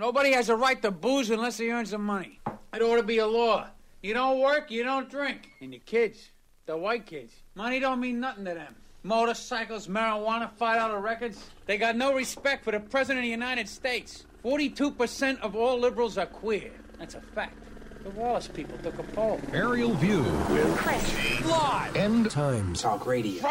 Nobody 0.00 0.32
has 0.32 0.48
a 0.48 0.56
right 0.56 0.80
to 0.80 0.90
booze 0.90 1.28
unless 1.28 1.58
he 1.58 1.70
earns 1.70 1.90
some 1.90 2.06
money. 2.06 2.40
It 2.72 2.80
ought 2.80 2.96
to 2.96 3.02
be 3.02 3.18
a 3.18 3.26
law. 3.26 3.66
You 4.02 4.14
don't 4.14 4.40
work, 4.40 4.70
you 4.70 4.82
don't 4.82 5.10
drink. 5.10 5.50
And 5.60 5.74
your 5.74 5.82
kids, 5.84 6.30
the 6.64 6.74
white 6.74 7.04
kids, 7.04 7.34
money 7.54 7.80
don't 7.80 8.00
mean 8.00 8.18
nothing 8.18 8.46
to 8.46 8.54
them. 8.54 8.76
Motorcycles, 9.02 9.88
marijuana, 9.88 10.50
five 10.52 10.78
dollar 10.78 11.00
records. 11.00 11.44
They 11.66 11.76
got 11.76 11.96
no 11.96 12.14
respect 12.14 12.64
for 12.64 12.70
the 12.70 12.80
President 12.80 13.18
of 13.18 13.24
the 13.24 13.30
United 13.30 13.68
States. 13.68 14.24
42% 14.42 15.38
of 15.40 15.54
all 15.54 15.78
liberals 15.78 16.16
are 16.16 16.24
queer. 16.24 16.70
That's 16.98 17.14
a 17.14 17.20
fact. 17.20 17.58
The 18.02 18.08
Wallace 18.08 18.48
people 18.48 18.78
took 18.78 18.98
a 18.98 19.02
poll. 19.02 19.38
Aerial 19.52 19.92
View. 19.96 20.24
Chris. 20.76 21.44
Live. 21.44 21.94
End 21.94 22.30
times. 22.30 22.80
Talk 22.80 23.06
radio. 23.06 23.42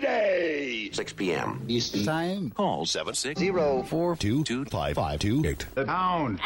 Friday! 0.00 0.90
6 0.92 1.12
p.m. 1.14 1.64
Eastern 1.68 2.04
Time. 2.04 2.50
Call 2.50 2.84
760 2.84 3.50
Four 3.88 4.16
two 4.16 4.44
two 4.44 4.64
five 4.66 4.94
five 4.96 5.20
two 5.20 5.42
eight. 5.46 5.64
The 5.74 5.84
Pound. 5.86 6.40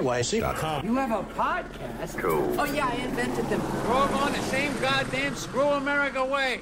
YC.com. 0.00 0.86
You 0.86 0.94
have 0.96 1.10
a 1.10 1.22
podcast? 1.34 2.18
Cool. 2.18 2.54
Oh, 2.60 2.64
yeah, 2.64 2.88
I 2.88 2.94
invented 2.96 3.46
them. 3.48 3.60
We're 3.88 3.94
all 3.94 4.08
going 4.08 4.32
the 4.32 4.42
same 4.42 4.72
goddamn 4.80 5.34
screw 5.34 5.62
America 5.62 6.24
way. 6.24 6.60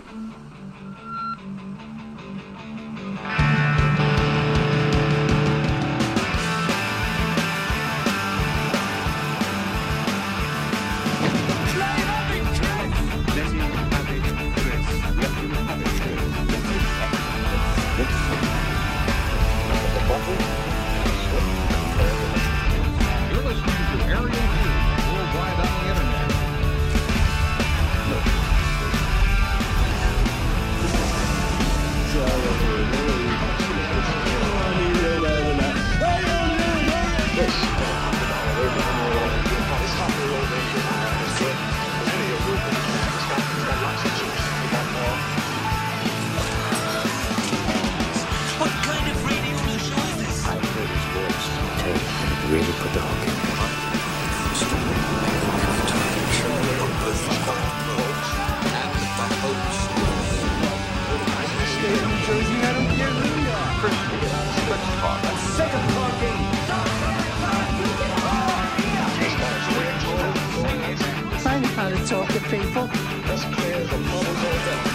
Talk 72.73 72.91
to 72.91 72.99
people. 72.99 73.99
My 73.99 74.92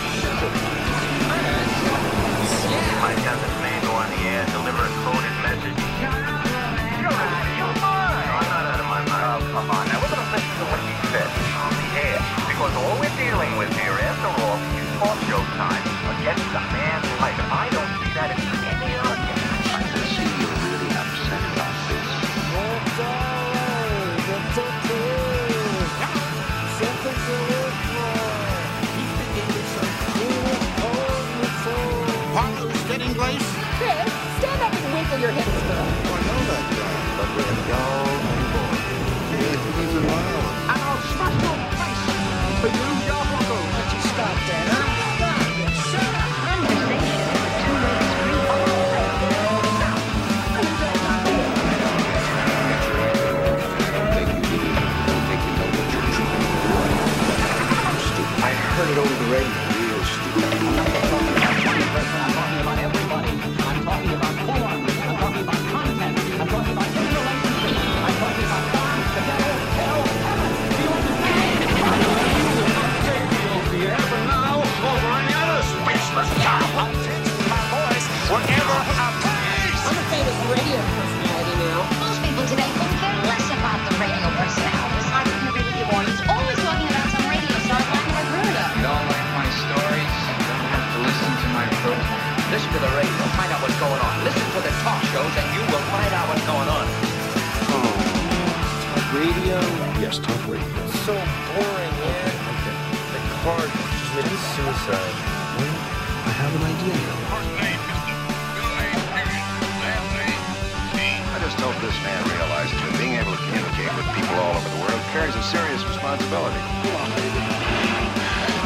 a 115.37 115.43
serious 115.43 115.83
responsibility. 115.85 116.57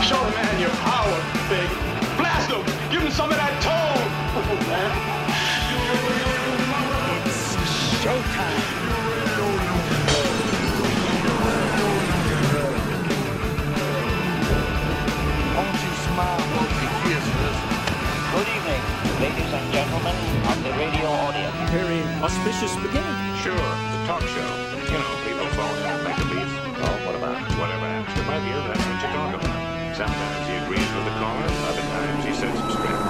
Show 0.08 0.24
the 0.24 0.32
man 0.32 0.56
your 0.60 0.72
power, 0.88 1.20
big. 1.52 1.68
Blast 2.16 2.50
him. 2.50 2.64
Give 2.92 3.02
him 3.02 3.12
some 3.12 3.30
of 3.30 3.36
that 3.36 3.52
tone. 3.60 4.08
It's 7.28 7.60
show 8.00 8.16
time. 8.16 8.62
Don't 15.56 15.78
you 15.84 15.92
smile? 16.08 16.52
Good 18.32 18.48
evening, 18.48 18.84
ladies 19.20 19.52
and 19.52 19.74
gentlemen 19.74 20.16
of 20.48 20.64
the 20.64 20.72
radio 20.80 21.08
audience. 21.28 21.52
Very 21.70 22.00
auspicious 22.24 22.74
beginning. 22.78 23.18
Sure, 23.44 23.60
the 23.60 24.00
talk 24.08 24.24
show. 24.24 24.72
You 24.88 24.98
know, 24.98 25.12
people 25.28 25.48
phone 25.56 25.81
happens 28.42 28.42
to 28.42 28.42
Buggy, 28.42 28.52
that's 28.68 28.84
what 28.86 28.96
you 29.02 29.08
talk 29.12 29.34
about. 29.42 29.60
Sometimes 29.96 30.48
he 30.48 30.54
agrees 30.56 30.90
with 30.96 31.06
the 31.06 31.12
caller, 31.20 31.50
other 31.70 31.82
times 31.82 32.26
he 32.26 32.34
sets 32.34 32.60
him 32.60 32.70
straight. 32.72 33.02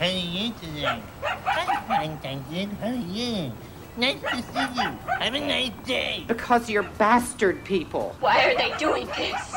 How 0.00 0.06
are 0.06 0.10
you 0.10 0.52
today? 0.60 1.02
I'm 1.46 1.82
fine, 1.86 2.18
thank 2.18 2.42
you. 2.50 2.66
How 2.80 2.88
are 2.88 2.94
you? 2.94 3.52
Nice 3.96 4.20
to 4.20 4.42
see 4.42 4.82
you. 4.82 4.90
Have 5.20 5.34
a 5.34 5.40
nice 5.40 5.70
day. 5.86 6.24
Because 6.26 6.68
you're 6.68 6.82
bastard 6.82 7.64
people. 7.64 8.16
Why 8.20 8.44
are 8.44 8.56
they 8.56 8.76
doing 8.76 9.06
this? 9.06 9.54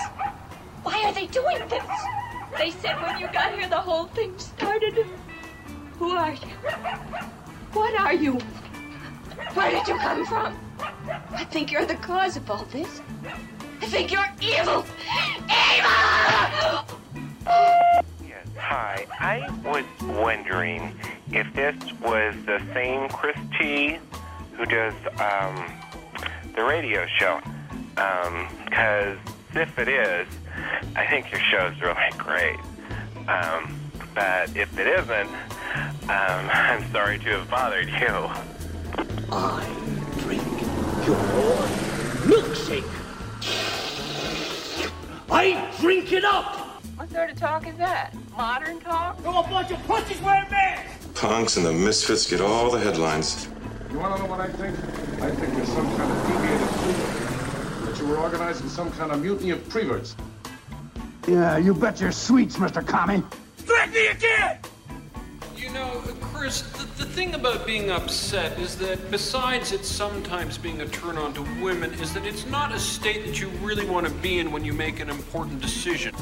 Why 0.83 1.03
are 1.05 1.13
they 1.13 1.25
doing 1.27 1.57
this? 1.69 1.83
They 2.57 2.71
said 2.71 3.01
when 3.01 3.19
you 3.19 3.27
got 3.27 3.53
here 3.53 3.67
the 3.67 3.75
whole 3.75 4.05
thing 4.05 4.37
started. 4.37 5.05
Who 5.97 6.11
are 6.11 6.33
you? 6.33 6.47
What 7.73 7.99
are 7.99 8.13
you? 8.13 8.39
Where 9.53 9.71
did 9.71 9.87
you 9.87 9.97
come 9.97 10.25
from? 10.25 10.66
I 10.79 11.45
think 11.49 11.71
you're 11.71 11.85
the 11.85 11.95
cause 11.95 12.37
of 12.37 12.49
all 12.49 12.65
this. 12.65 13.01
I 13.81 13.85
think 13.85 14.11
you're 14.11 14.25
evil! 14.41 14.85
Evil! 15.49 16.85
Yes, 18.27 18.47
hi. 18.57 19.05
I 19.19 19.49
was 19.63 19.85
wondering 20.03 20.93
if 21.31 21.51
this 21.53 21.75
was 22.01 22.35
the 22.45 22.61
same 22.73 23.09
Chris 23.09 23.37
T 23.57 23.97
who 24.53 24.65
does 24.65 24.93
um, 25.19 25.71
the 26.55 26.63
radio 26.63 27.05
show. 27.05 27.39
Because 27.95 29.17
if 29.53 29.77
it 29.79 29.87
is, 29.87 30.27
I 30.95 31.05
think 31.07 31.31
your 31.31 31.41
show's 31.41 31.79
really 31.81 32.11
great. 32.17 32.59
Um, 33.27 33.79
but 34.13 34.55
if 34.55 34.77
it 34.77 34.87
isn't, 34.87 35.29
um, 35.29 35.29
I'm 36.09 36.91
sorry 36.91 37.19
to 37.19 37.39
have 37.39 37.49
bothered 37.49 37.89
you. 37.89 38.29
I 39.31 39.65
drink 39.65 39.96
your 41.07 41.15
milkshake. 42.27 42.83
I 45.31 45.73
drink 45.79 46.11
it 46.11 46.25
up. 46.25 46.83
What 46.97 47.09
sort 47.11 47.29
of 47.29 47.37
talk 47.37 47.65
is 47.65 47.77
that? 47.77 48.13
Modern 48.35 48.81
talk? 48.81 49.17
You're 49.23 49.29
a 49.29 49.43
bunch 49.43 49.71
of 49.71 49.81
pussies 49.87 50.19
wearing 50.21 50.49
masks. 50.51 51.07
Punks 51.13 51.55
and 51.55 51.65
the 51.65 51.71
misfits 51.71 52.29
get 52.29 52.41
all 52.41 52.69
the 52.69 52.79
headlines. 52.79 53.47
You 53.89 53.99
want 53.99 54.17
to 54.17 54.23
know 54.23 54.29
what 54.29 54.41
I 54.41 54.49
think? 54.49 54.77
I 55.21 55.31
think 55.31 55.55
there's 55.55 55.69
some 55.69 55.87
kind 55.95 56.11
of 56.11 56.27
deviated 56.27 56.67
prevert. 56.67 57.85
That 57.85 57.99
you 57.99 58.07
were 58.07 58.17
organizing 58.17 58.67
some 58.67 58.91
kind 58.91 59.13
of 59.13 59.21
mutiny 59.21 59.51
of 59.51 59.69
preverts. 59.69 60.15
Yeah, 61.25 61.57
you 61.57 61.73
bet 61.73 62.01
your 62.01 62.11
sweets, 62.11 62.57
Mr. 62.57 62.85
Commie. 62.85 63.23
Threaten 63.57 63.93
me 63.93 64.07
again! 64.07 64.59
You 65.77 65.83
know, 65.83 66.01
Chris, 66.21 66.61
the, 66.61 66.85
the 67.03 67.05
thing 67.05 67.35
about 67.35 67.67
being 67.67 67.91
upset 67.91 68.57
is 68.57 68.75
that 68.79 69.11
besides 69.11 69.73
it 69.73 69.85
sometimes 69.85 70.57
being 70.57 70.81
a 70.81 70.87
turn 70.87 71.19
on 71.19 71.35
to 71.35 71.43
women, 71.61 71.93
is 72.01 72.15
that 72.15 72.25
it's 72.25 72.47
not 72.47 72.73
a 72.73 72.79
state 72.79 73.23
that 73.27 73.39
you 73.39 73.49
really 73.61 73.85
want 73.85 74.07
to 74.07 74.13
be 74.15 74.39
in 74.39 74.51
when 74.51 74.65
you 74.65 74.73
make 74.73 74.99
an 75.01 75.07
important 75.07 75.61
decision. 75.61 76.15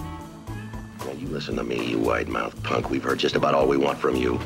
Now, 1.06 1.14
you 1.14 1.28
listen 1.28 1.56
to 1.56 1.64
me, 1.64 1.86
you 1.86 2.00
wide-mouthed 2.00 2.62
punk. 2.66 2.90
We've 2.90 3.02
heard 3.02 3.18
just 3.18 3.38
about 3.38 3.56
all 3.56 3.66
we 3.66 3.78
want 3.78 3.98
from 3.98 4.18
you. 4.18 4.42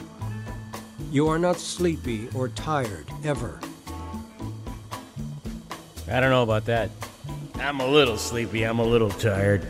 You 1.09 1.27
are 1.27 1.39
not 1.39 1.57
sleepy 1.57 2.29
or 2.35 2.50
tired, 2.50 3.07
ever. 3.23 3.59
I 6.07 6.19
don't 6.19 6.29
know 6.29 6.44
about 6.44 6.65
that. 6.65 6.91
I'm 7.55 7.79
a 7.79 7.88
little 7.88 8.17
sleepy. 8.17 8.62
I'm 8.62 8.77
a 8.77 8.85
little 8.85 9.09
tired. 9.09 9.65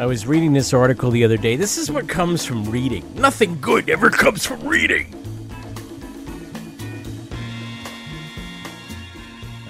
I 0.00 0.06
was 0.06 0.26
reading 0.26 0.54
this 0.54 0.72
article 0.72 1.10
the 1.10 1.24
other 1.24 1.36
day. 1.36 1.56
This 1.56 1.76
is 1.76 1.90
what 1.90 2.08
comes 2.08 2.46
from 2.46 2.64
reading. 2.70 3.04
Nothing 3.16 3.60
good 3.60 3.90
ever 3.90 4.08
comes 4.08 4.46
from 4.46 4.66
reading. 4.66 5.14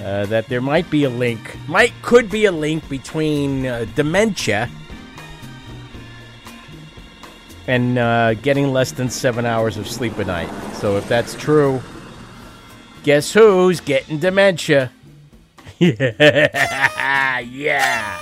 Uh, 0.01 0.27
that 0.27 0.47
there 0.49 0.61
might 0.61 0.89
be 0.89 1.03
a 1.03 1.11
link, 1.11 1.57
might 1.67 1.93
could 2.03 2.31
be 2.31 2.45
a 2.45 2.53
link 2.53 2.89
between 2.89 3.67
uh, 3.67 3.87
dementia 3.97 4.71
and 7.67 7.99
uh, 7.99 8.35
getting 8.35 8.73
less 8.73 8.93
than 8.93 9.11
seven 9.11 9.45
hours 9.45 9.77
of 9.77 9.89
sleep 9.89 10.17
a 10.19 10.25
night. 10.25 10.49
So 10.75 10.97
if 10.97 11.09
that's 11.09 11.35
true, 11.35 11.83
guess 13.03 13.33
who's 13.33 13.81
getting 13.81 14.21
dementia? 14.21 14.93
yeah, 15.81 17.41
yeah, 17.41 18.21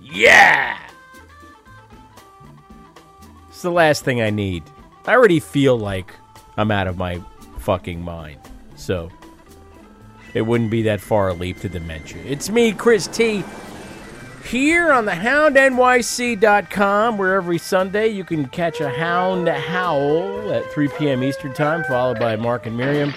yeah. 0.00 0.83
The 3.64 3.70
last 3.70 4.04
thing 4.04 4.20
I 4.20 4.28
need. 4.28 4.62
I 5.06 5.14
already 5.14 5.40
feel 5.40 5.78
like 5.78 6.12
I'm 6.58 6.70
out 6.70 6.86
of 6.86 6.98
my 6.98 7.18
fucking 7.60 8.02
mind. 8.02 8.38
So 8.76 9.08
it 10.34 10.42
wouldn't 10.42 10.70
be 10.70 10.82
that 10.82 11.00
far 11.00 11.30
a 11.30 11.32
leap 11.32 11.60
to 11.60 11.70
dementia. 11.70 12.22
It's 12.26 12.50
me, 12.50 12.72
Chris 12.72 13.06
T, 13.06 13.42
here 14.50 14.92
on 14.92 15.06
the 15.06 15.12
houndnyc.com, 15.12 17.16
where 17.16 17.36
every 17.36 17.56
Sunday 17.56 18.08
you 18.08 18.22
can 18.22 18.48
catch 18.48 18.82
a 18.82 18.90
hound 18.90 19.48
howl 19.48 20.52
at 20.52 20.70
3 20.70 20.88
p.m. 20.98 21.24
Eastern 21.24 21.54
Time, 21.54 21.84
followed 21.84 22.18
by 22.18 22.36
Mark 22.36 22.66
and 22.66 22.76
Miriam 22.76 23.14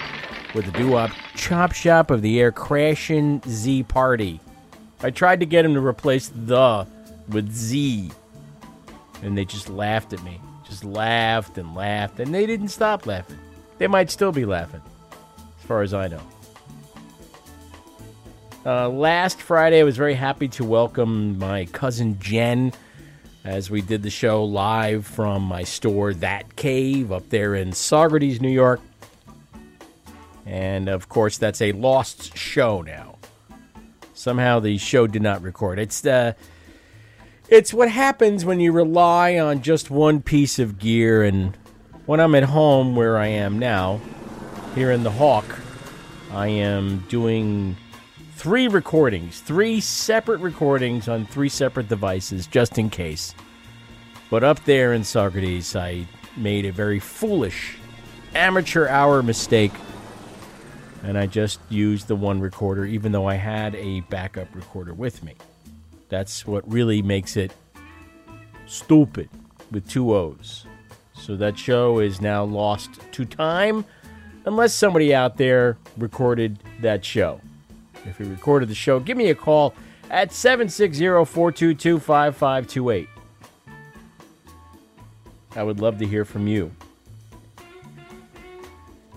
with 0.54 0.64
the 0.64 0.72
doo 0.72 0.92
wop 0.92 1.10
chop 1.34 1.72
shop 1.72 2.10
of 2.10 2.22
the 2.22 2.40
air 2.40 2.52
crashing 2.52 3.42
Z 3.46 3.82
party. 3.82 4.40
I 5.02 5.10
tried 5.10 5.40
to 5.40 5.46
get 5.46 5.66
him 5.66 5.74
to 5.74 5.86
replace 5.86 6.32
the 6.34 6.86
with 7.28 7.52
Z, 7.52 8.12
and 9.22 9.36
they 9.36 9.44
just 9.44 9.68
laughed 9.68 10.12
at 10.12 10.22
me. 10.22 10.40
Just 10.64 10.84
laughed 10.84 11.58
and 11.58 11.74
laughed, 11.74 12.20
and 12.20 12.34
they 12.34 12.46
didn't 12.46 12.68
stop 12.68 13.06
laughing. 13.06 13.38
They 13.78 13.86
might 13.86 14.10
still 14.10 14.32
be 14.32 14.44
laughing, 14.44 14.82
as 15.58 15.66
far 15.66 15.82
as 15.82 15.94
I 15.94 16.08
know. 16.08 16.22
Uh, 18.66 18.88
last 18.88 19.40
Friday, 19.40 19.80
I 19.80 19.84
was 19.84 19.96
very 19.96 20.14
happy 20.14 20.48
to 20.48 20.64
welcome 20.64 21.38
my 21.38 21.64
cousin 21.66 22.18
Jen 22.20 22.72
as 23.44 23.70
we 23.70 23.80
did 23.80 24.02
the 24.02 24.10
show 24.10 24.44
live 24.44 25.06
from 25.06 25.42
my 25.42 25.62
store, 25.62 26.12
That 26.12 26.56
Cave, 26.56 27.12
up 27.12 27.30
there 27.30 27.54
in 27.54 27.70
Saugerties, 27.70 28.42
New 28.42 28.50
York. 28.50 28.80
And 30.44 30.88
of 30.88 31.08
course, 31.08 31.38
that's 31.38 31.62
a 31.62 31.72
lost 31.72 32.36
show 32.36 32.82
now. 32.82 33.16
Somehow 34.12 34.60
the 34.60 34.76
show 34.76 35.06
did 35.06 35.22
not 35.22 35.40
record. 35.42 35.78
It's 35.78 36.04
uh, 36.04 36.32
it's 37.48 37.72
what 37.72 37.90
happens 37.90 38.44
when 38.44 38.60
you 38.60 38.72
rely 38.72 39.38
on 39.38 39.62
just 39.62 39.90
one 39.90 40.20
piece 40.20 40.58
of 40.58 40.78
gear. 40.78 41.22
And 41.22 41.56
when 42.06 42.20
I'm 42.20 42.34
at 42.34 42.44
home, 42.44 42.94
where 42.94 43.16
I 43.16 43.28
am 43.28 43.58
now, 43.58 44.00
here 44.74 44.92
in 44.92 45.02
the 45.02 45.10
Hawk, 45.10 45.44
I 46.30 46.48
am 46.48 47.00
doing 47.08 47.76
three 48.34 48.68
recordings, 48.68 49.40
three 49.40 49.80
separate 49.80 50.40
recordings 50.40 51.08
on 51.08 51.26
three 51.26 51.48
separate 51.48 51.88
devices, 51.88 52.46
just 52.46 52.78
in 52.78 52.90
case. 52.90 53.34
But 54.30 54.44
up 54.44 54.62
there 54.64 54.92
in 54.92 55.02
Saugerties, 55.02 55.74
I 55.74 56.06
made 56.36 56.66
a 56.66 56.72
very 56.72 57.00
foolish 57.00 57.78
amateur 58.34 58.86
hour 58.86 59.22
mistake, 59.22 59.72
and 61.02 61.16
I 61.16 61.26
just 61.26 61.60
used 61.70 62.08
the 62.08 62.16
one 62.16 62.40
recorder, 62.40 62.84
even 62.84 63.10
though 63.10 63.26
I 63.26 63.34
had 63.34 63.74
a 63.74 64.00
backup 64.02 64.54
recorder 64.54 64.92
with 64.92 65.24
me. 65.24 65.34
That's 66.08 66.46
what 66.46 66.70
really 66.70 67.02
makes 67.02 67.36
it 67.36 67.52
stupid 68.66 69.28
with 69.70 69.88
two 69.88 70.14
O's. 70.14 70.66
So 71.12 71.36
that 71.36 71.58
show 71.58 71.98
is 71.98 72.20
now 72.20 72.44
lost 72.44 72.90
to 73.12 73.24
time, 73.24 73.84
unless 74.44 74.72
somebody 74.72 75.14
out 75.14 75.36
there 75.36 75.76
recorded 75.96 76.58
that 76.80 77.04
show. 77.04 77.40
If 78.06 78.20
you 78.20 78.26
recorded 78.26 78.68
the 78.68 78.74
show, 78.74 79.00
give 79.00 79.16
me 79.16 79.30
a 79.30 79.34
call 79.34 79.74
at 80.10 80.32
760 80.32 81.04
422 81.24 81.98
5528. 81.98 83.08
I 85.56 85.62
would 85.62 85.80
love 85.80 85.98
to 85.98 86.06
hear 86.06 86.24
from 86.24 86.46
you. 86.46 86.72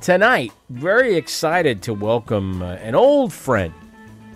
Tonight, 0.02 0.52
very 0.70 1.16
excited 1.16 1.84
to 1.84 1.94
welcome 1.94 2.64
uh, 2.64 2.74
an 2.76 2.96
old 2.96 3.32
friend. 3.32 3.74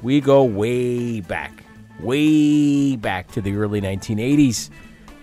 We 0.04 0.22
go 0.22 0.44
way 0.44 1.22
back, 1.22 1.64
way 2.00 2.96
back 2.96 3.32
to 3.32 3.42
the 3.42 3.56
early 3.56 3.82
1980s 3.82 4.70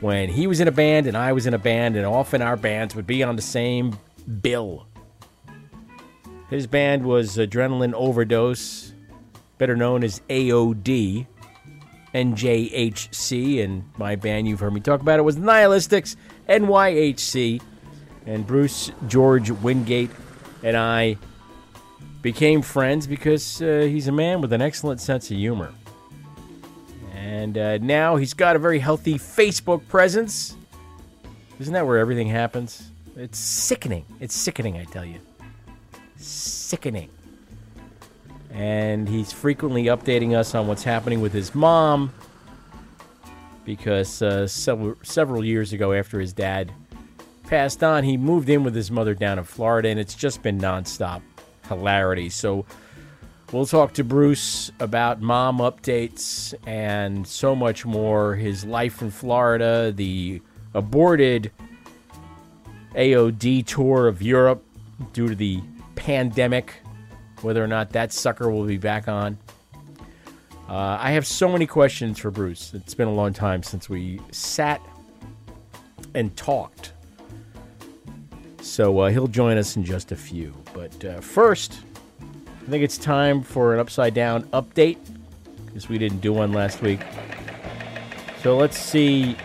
when 0.00 0.28
he 0.28 0.46
was 0.46 0.60
in 0.60 0.68
a 0.68 0.72
band 0.72 1.06
and 1.06 1.16
I 1.16 1.32
was 1.32 1.46
in 1.46 1.54
a 1.54 1.58
band, 1.58 1.96
and 1.96 2.04
often 2.04 2.42
our 2.42 2.56
bands 2.56 2.94
would 2.94 3.06
be 3.06 3.22
on 3.22 3.36
the 3.36 3.42
same 3.42 3.98
bill. 4.40 4.86
His 6.50 6.66
band 6.66 7.04
was 7.04 7.36
Adrenaline 7.36 7.94
Overdose, 7.94 8.92
better 9.58 9.76
known 9.76 10.04
as 10.04 10.20
AOD, 10.28 11.26
NJHC, 12.14 13.64
and 13.64 13.84
my 13.96 14.16
band, 14.16 14.46
you've 14.48 14.60
heard 14.60 14.74
me 14.74 14.80
talk 14.80 15.00
about 15.00 15.18
it, 15.18 15.22
was 15.22 15.36
Nihilistics, 15.36 16.16
NYHC. 16.48 17.62
And 18.26 18.46
Bruce 18.46 18.92
George 19.08 19.50
Wingate 19.50 20.10
and 20.62 20.76
I 20.76 21.16
became 22.20 22.62
friends 22.62 23.06
because 23.06 23.60
uh, 23.60 23.86
he's 23.88 24.06
a 24.06 24.12
man 24.12 24.40
with 24.40 24.52
an 24.52 24.62
excellent 24.62 25.00
sense 25.00 25.30
of 25.30 25.36
humor. 25.36 25.72
And 27.32 27.56
uh, 27.56 27.78
now 27.78 28.16
he's 28.16 28.34
got 28.34 28.56
a 28.56 28.58
very 28.58 28.78
healthy 28.78 29.14
Facebook 29.14 29.86
presence. 29.88 30.56
Isn't 31.58 31.72
that 31.72 31.86
where 31.86 31.98
everything 31.98 32.28
happens? 32.28 32.90
It's 33.16 33.38
sickening. 33.38 34.04
It's 34.20 34.34
sickening, 34.34 34.76
I 34.76 34.84
tell 34.84 35.04
you. 35.04 35.18
Sickening 36.16 37.08
and 38.52 39.08
he's 39.08 39.32
frequently 39.32 39.84
updating 39.84 40.36
us 40.36 40.54
on 40.54 40.66
what's 40.66 40.84
happening 40.84 41.20
with 41.20 41.32
his 41.32 41.54
mom 41.54 42.12
because 43.64 44.20
uh, 44.20 44.46
several, 44.46 44.94
several 45.02 45.44
years 45.44 45.72
ago 45.72 45.92
after 45.92 46.20
his 46.20 46.32
dad 46.32 46.70
passed 47.44 47.82
on 47.82 48.04
he 48.04 48.16
moved 48.16 48.50
in 48.50 48.62
with 48.62 48.74
his 48.74 48.90
mother 48.90 49.14
down 49.14 49.38
in 49.38 49.44
florida 49.44 49.88
and 49.88 49.98
it's 49.98 50.14
just 50.14 50.42
been 50.42 50.58
nonstop 50.58 51.22
hilarity 51.68 52.28
so 52.28 52.64
we'll 53.52 53.66
talk 53.66 53.92
to 53.92 54.02
bruce 54.02 54.72
about 54.80 55.20
mom 55.20 55.58
updates 55.58 56.54
and 56.66 57.26
so 57.26 57.54
much 57.54 57.84
more 57.84 58.34
his 58.34 58.64
life 58.64 59.02
in 59.02 59.10
florida 59.10 59.92
the 59.92 60.40
aborted 60.74 61.50
aod 62.94 63.66
tour 63.66 64.08
of 64.08 64.20
europe 64.22 64.64
due 65.12 65.28
to 65.28 65.34
the 65.34 65.60
pandemic 65.94 66.82
whether 67.42 67.62
or 67.62 67.66
not 67.66 67.90
that 67.90 68.12
sucker 68.12 68.50
will 68.50 68.64
be 68.64 68.78
back 68.78 69.08
on. 69.08 69.38
Uh, 70.68 70.96
I 71.00 71.10
have 71.12 71.26
so 71.26 71.48
many 71.48 71.66
questions 71.66 72.18
for 72.18 72.30
Bruce. 72.30 72.72
It's 72.72 72.94
been 72.94 73.08
a 73.08 73.12
long 73.12 73.32
time 73.32 73.62
since 73.62 73.88
we 73.88 74.20
sat 74.30 74.80
and 76.14 76.34
talked. 76.36 76.92
So 78.62 79.00
uh, 79.00 79.10
he'll 79.10 79.26
join 79.26 79.58
us 79.58 79.76
in 79.76 79.84
just 79.84 80.12
a 80.12 80.16
few. 80.16 80.54
But 80.72 81.04
uh, 81.04 81.20
first, 81.20 81.80
think 82.72 82.84
it's 82.84 82.96
time 82.96 83.42
for 83.42 83.74
an 83.74 83.80
upside 83.80 84.14
down 84.14 84.44
update 84.44 84.96
because 85.66 85.90
we 85.90 85.98
didn't 85.98 86.20
do 86.22 86.32
one 86.32 86.54
last 86.54 86.80
week. 86.80 87.00
So 88.42 88.56
let's 88.56 88.78
see 88.78 89.36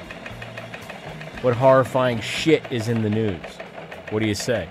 what 1.41 1.53
horrifying 1.53 2.21
shit 2.21 2.63
is 2.71 2.87
in 2.87 3.01
the 3.01 3.09
news. 3.09 3.43
What 4.11 4.21
do 4.21 4.27
you 4.29 4.33
say? 4.33 4.69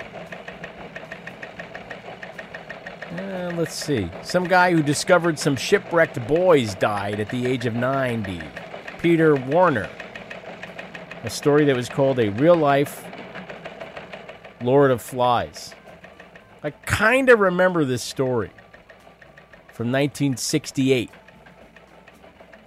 Uh, 3.18 3.52
let's 3.56 3.74
see. 3.74 4.10
Some 4.22 4.44
guy 4.44 4.72
who 4.72 4.82
discovered 4.82 5.38
some 5.38 5.54
shipwrecked 5.54 6.26
boys 6.26 6.74
died 6.76 7.20
at 7.20 7.28
the 7.28 7.44
age 7.44 7.66
of 7.66 7.74
90. 7.74 8.40
Peter 9.02 9.34
Warner. 9.34 9.90
A 11.24 11.28
story 11.28 11.66
that 11.66 11.76
was 11.76 11.90
called 11.90 12.18
A 12.20 12.30
Real 12.30 12.56
Life 12.56 13.04
Lord 14.62 14.90
of 14.90 15.02
Flies. 15.02 15.75
I 16.62 16.70
kind 16.70 17.28
of 17.28 17.40
remember 17.40 17.84
this 17.84 18.02
story 18.02 18.50
from 19.72 19.92
1968. 19.92 21.10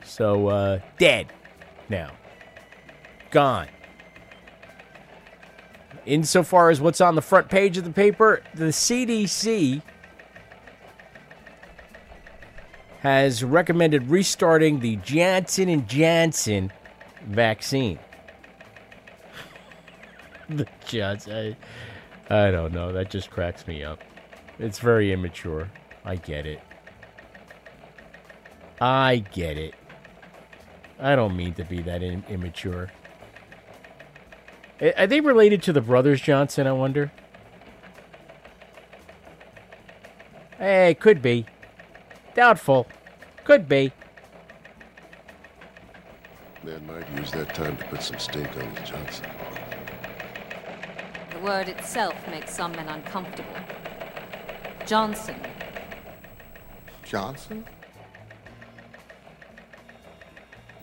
So, 0.03 0.47
uh, 0.47 0.79
dead 0.97 1.27
now. 1.89 2.11
Gone. 3.31 3.67
Insofar 6.05 6.69
as 6.69 6.81
what's 6.81 7.01
on 7.01 7.15
the 7.15 7.21
front 7.21 7.49
page 7.49 7.77
of 7.77 7.83
the 7.83 7.91
paper, 7.91 8.41
the 8.53 8.65
CDC 8.65 9.81
has 13.01 13.43
recommended 13.43 14.09
restarting 14.09 14.79
the 14.79 14.97
Janssen 14.97 15.69
and 15.69 15.87
Janssen 15.87 16.71
vaccine. 17.25 17.99
the 20.49 20.67
Johnson, 20.85 21.55
I, 22.29 22.51
don't 22.51 22.73
know. 22.73 22.91
That 22.91 23.09
just 23.09 23.31
cracks 23.31 23.65
me 23.67 23.83
up. 23.83 23.99
It's 24.59 24.79
very 24.79 25.11
immature. 25.11 25.69
I 26.05 26.15
get 26.15 26.45
it. 26.45 26.61
I 28.79 29.23
get 29.31 29.57
it. 29.57 29.73
I 30.99 31.15
don't 31.15 31.35
mean 31.35 31.53
to 31.55 31.63
be 31.63 31.81
that 31.81 32.03
in, 32.03 32.23
immature. 32.29 32.91
Are 34.97 35.07
they 35.07 35.21
related 35.21 35.63
to 35.63 35.73
the 35.73 35.81
brothers 35.81 36.21
Johnson? 36.21 36.67
I 36.67 36.71
wonder. 36.71 37.11
Hey, 40.57 40.95
could 40.99 41.21
be. 41.21 41.45
Doubtful. 42.35 42.87
Could 43.43 43.67
be. 43.67 43.91
Man 46.63 46.85
might 46.85 47.09
use 47.17 47.31
that 47.31 47.55
time 47.55 47.77
to 47.77 47.83
put 47.85 48.03
some 48.03 48.19
stink 48.19 48.49
on 48.57 48.75
his 48.75 48.89
Johnson. 48.89 49.25
The 51.39 51.45
word 51.45 51.69
itself 51.69 52.15
makes 52.27 52.53
some 52.53 52.73
men 52.73 52.89
uncomfortable. 52.89 53.55
Johnson. 54.85 55.37
Johnson? 57.05 57.63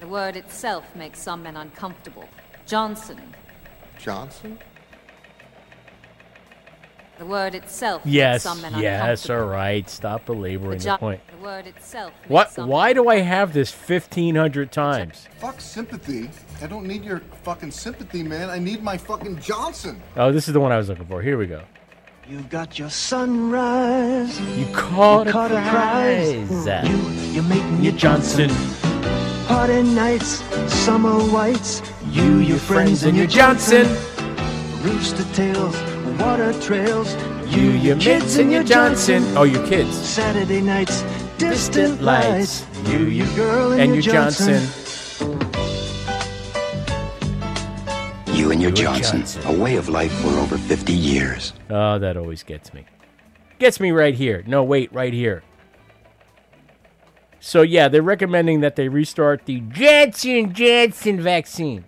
The 0.01 0.07
word 0.07 0.35
itself 0.35 0.97
makes 0.97 1.21
some 1.21 1.43
men 1.43 1.59
uncomfortable. 1.59 2.27
Johnson. 2.65 3.35
Johnson? 3.99 4.59
The 7.19 7.25
word 7.25 7.55
itself 7.55 8.03
Yes, 8.05 8.45
makes 8.45 8.61
some 8.61 8.61
men 8.73 8.81
yes, 8.83 9.31
all 9.31 9.45
right. 9.47 9.89
Stop 9.89 10.27
belaboring 10.27 10.79
The 10.79 10.85
the, 10.85 10.97
point. 10.99 11.21
The 11.31 11.43
word 11.43 11.67
itself 11.67 12.13
makes 12.21 12.31
What? 12.31 12.51
some 12.53 12.69
Why 12.69 12.93
do 12.93 13.09
I 13.09 13.17
have 13.21 13.55
this 13.55 13.73
1,500 13.73 14.71
times? 14.71 15.27
Fuck 15.39 15.61
sympathy. 15.61 16.29
I 16.63 16.67
don't 16.67 16.85
need 16.87 17.05
your 17.05 17.21
fucking 17.43 17.71
sympathy, 17.71 18.23
man. 18.23 18.51
I 18.51 18.59
need 18.59 18.83
my 18.83 18.99
fucking 18.99 19.39
Johnson. 19.41 20.03
Oh, 20.17 20.31
this 20.31 20.47
is 20.47 20.53
the 20.53 20.61
one 20.61 20.73
I 20.73 20.77
was 20.77 20.89
looking 20.91 21.07
for. 21.07 21.23
Here 21.23 21.39
we 21.39 21.47
go. 21.47 21.63
You 22.29 22.41
got 22.43 22.79
your 22.79 22.91
sunrise. 22.91 24.39
You 24.59 24.67
caught, 24.75 25.29
caught 25.29 25.53
a 25.53 25.57
a 25.59 25.71
prize. 25.71 26.49
prize. 26.49 26.89
You, 26.89 27.33
you're 27.33 27.45
making 27.45 27.83
your 27.83 27.93
Johnson. 27.95 28.51
Party 29.47 29.83
nights, 29.83 30.43
summer 30.73 31.15
whites. 31.33 31.81
You, 32.11 32.39
your 32.41 32.59
friends, 32.59 33.05
and 33.05 33.17
your 33.17 33.27
Johnson. 33.29 33.87
Rooster 34.83 35.25
tails, 35.35 35.77
water 36.19 36.53
trails. 36.61 37.15
You, 37.55 37.71
your 37.71 37.97
mitts, 37.97 38.37
and 38.39 38.51
your 38.53 38.63
Johnson. 38.65 39.23
Oh, 39.37 39.45
your 39.45 39.65
kids. 39.67 39.95
Saturday 39.97 40.61
nights, 40.61 41.03
distant 41.39 42.03
lights. 42.03 42.67
You, 42.87 42.99
your 43.07 43.27
girl, 43.37 43.73
and, 43.73 43.81
And 43.83 43.95
your 43.95 44.03
your 44.03 44.15
Johnson. 44.15 44.55
Johnson. 44.55 45.43
You 48.35 48.51
and 48.53 48.61
your 48.61 48.71
You 48.71 48.77
and 48.77 48.77
Johnson, 48.77 49.21
Johnson. 49.21 49.43
a 49.47 49.59
way 49.59 49.77
of 49.77 49.89
life 49.89 50.13
for 50.21 50.29
over 50.29 50.59
50 50.59 50.93
years. 50.93 51.53
Oh, 51.71 51.99
that 51.99 52.17
always 52.17 52.43
gets 52.43 52.73
me. 52.75 52.85
Gets 53.59 53.81
me 53.81 53.91
right 53.93 54.15
here. 54.15 54.43
No, 54.47 54.63
wait, 54.63 54.93
right 54.93 55.13
here. 55.13 55.43
So 57.41 57.63
yeah, 57.63 57.89
they're 57.89 58.03
recommending 58.03 58.61
that 58.61 58.77
they 58.77 58.89
restart 58.89 59.47
the 59.47 59.61
Janssen 59.61 60.53
Johnson 60.53 61.21
vaccine. 61.21 61.85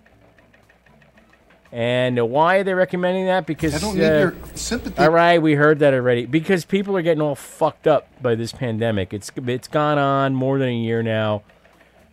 And 1.71 2.31
why 2.31 2.57
are 2.57 2.63
they 2.63 2.73
recommending 2.73 3.27
that? 3.27 3.45
Because 3.45 3.75
I 3.75 3.79
don't 3.79 3.95
need 3.95 4.03
uh, 4.03 4.17
your 4.19 4.35
sympathy. 4.55 4.97
All 5.01 5.11
right, 5.11 5.39
we 5.39 5.53
heard 5.53 5.79
that 5.79 5.93
already. 5.93 6.25
Because 6.25 6.65
people 6.65 6.97
are 6.97 7.03
getting 7.03 7.21
all 7.21 7.35
fucked 7.35 7.85
up 7.85 8.07
by 8.21 8.33
this 8.33 8.51
pandemic. 8.51 9.13
It's 9.13 9.31
it's 9.45 9.67
gone 9.67 9.99
on 9.99 10.33
more 10.33 10.57
than 10.57 10.69
a 10.69 10.77
year 10.77 11.03
now, 11.03 11.43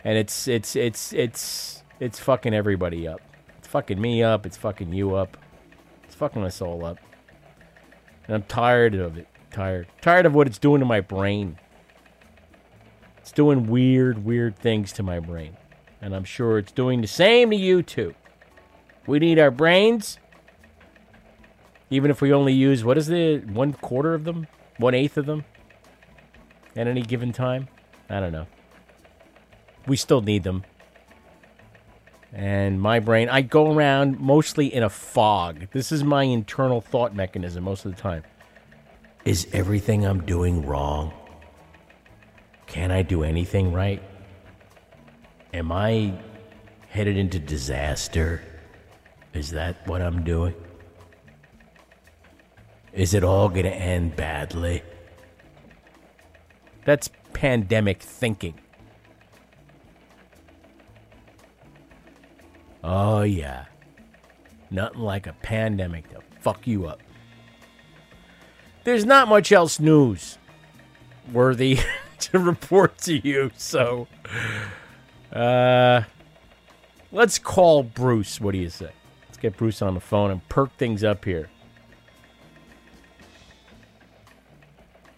and 0.04 0.18
it's 0.18 0.46
it's 0.46 0.76
it's 0.76 1.14
it's 1.14 1.82
it's 2.00 2.18
fucking 2.18 2.52
everybody 2.52 3.08
up. 3.08 3.22
It's 3.56 3.68
fucking 3.68 3.98
me 3.98 4.22
up. 4.22 4.44
It's 4.44 4.58
fucking 4.58 4.92
you 4.92 5.14
up. 5.14 5.38
It's 6.04 6.14
fucking 6.14 6.44
us 6.44 6.60
all 6.60 6.84
up. 6.84 6.98
And 8.26 8.34
I'm 8.34 8.42
tired 8.42 8.94
of 8.94 9.16
it. 9.16 9.26
Tired. 9.50 9.86
Tired 10.02 10.26
of 10.26 10.34
what 10.34 10.46
it's 10.46 10.58
doing 10.58 10.80
to 10.80 10.86
my 10.86 11.00
brain. 11.00 11.58
It's 13.18 13.32
doing 13.32 13.66
weird, 13.68 14.24
weird 14.24 14.56
things 14.58 14.92
to 14.92 15.02
my 15.02 15.18
brain. 15.18 15.56
And 16.02 16.14
I'm 16.14 16.24
sure 16.24 16.58
it's 16.58 16.72
doing 16.72 17.00
the 17.00 17.06
same 17.06 17.50
to 17.50 17.56
you 17.56 17.82
too. 17.82 18.14
We 19.06 19.18
need 19.18 19.38
our 19.38 19.50
brains. 19.50 20.18
Even 21.90 22.10
if 22.10 22.20
we 22.20 22.32
only 22.32 22.52
use, 22.52 22.84
what 22.84 22.98
is 22.98 23.06
the 23.06 23.38
one 23.38 23.72
quarter 23.72 24.14
of 24.14 24.24
them? 24.24 24.46
One 24.78 24.94
eighth 24.94 25.16
of 25.16 25.26
them? 25.26 25.44
At 26.74 26.86
any 26.88 27.02
given 27.02 27.32
time? 27.32 27.68
I 28.10 28.20
don't 28.20 28.32
know. 28.32 28.46
We 29.86 29.96
still 29.96 30.20
need 30.20 30.42
them. 30.42 30.64
And 32.32 32.80
my 32.80 32.98
brain, 32.98 33.28
I 33.28 33.40
go 33.40 33.72
around 33.72 34.20
mostly 34.20 34.66
in 34.66 34.82
a 34.82 34.90
fog. 34.90 35.68
This 35.72 35.92
is 35.92 36.04
my 36.04 36.24
internal 36.24 36.80
thought 36.80 37.14
mechanism 37.14 37.64
most 37.64 37.86
of 37.86 37.94
the 37.94 38.00
time. 38.00 38.24
Is 39.24 39.46
everything 39.52 40.04
I'm 40.04 40.22
doing 40.26 40.66
wrong? 40.66 41.12
Can 42.66 42.90
I 42.90 43.02
do 43.02 43.22
anything 43.22 43.72
right? 43.72 44.02
Am 45.54 45.72
I 45.72 46.14
headed 46.88 47.16
into 47.16 47.38
disaster? 47.38 48.42
Is 49.36 49.50
that 49.50 49.86
what 49.86 50.00
I'm 50.00 50.24
doing? 50.24 50.54
Is 52.94 53.12
it 53.12 53.22
all 53.22 53.50
going 53.50 53.64
to 53.64 53.74
end 53.74 54.16
badly? 54.16 54.82
That's 56.86 57.10
pandemic 57.34 58.02
thinking. 58.02 58.54
Oh, 62.82 63.22
yeah. 63.22 63.66
Nothing 64.70 65.00
like 65.00 65.26
a 65.26 65.34
pandemic 65.34 66.08
to 66.10 66.20
fuck 66.40 66.66
you 66.66 66.86
up. 66.86 67.00
There's 68.84 69.04
not 69.04 69.28
much 69.28 69.52
else 69.52 69.78
news 69.78 70.38
worthy 71.30 71.80
to 72.20 72.38
report 72.38 72.96
to 72.98 73.16
you, 73.16 73.50
so 73.56 74.06
uh 75.32 76.02
let's 77.12 77.38
call 77.38 77.82
Bruce. 77.82 78.40
What 78.40 78.52
do 78.52 78.58
you 78.58 78.70
say? 78.70 78.92
Let's 79.36 79.42
get 79.42 79.58
Bruce 79.58 79.82
on 79.82 79.92
the 79.92 80.00
phone 80.00 80.30
and 80.30 80.48
perk 80.48 80.74
things 80.78 81.04
up 81.04 81.26
here. 81.26 81.50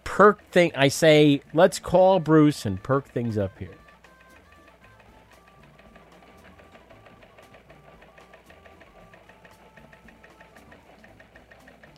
Perk 0.03 0.43
thing 0.51 0.73
I 0.75 0.89
say, 0.89 1.41
let's 1.53 1.79
call 1.79 2.19
Bruce 2.19 2.65
and 2.65 2.83
perk 2.83 3.07
things 3.07 3.37
up 3.37 3.57
here. 3.57 3.77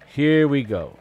Here 0.06 0.48
we 0.48 0.62
go. 0.62 0.96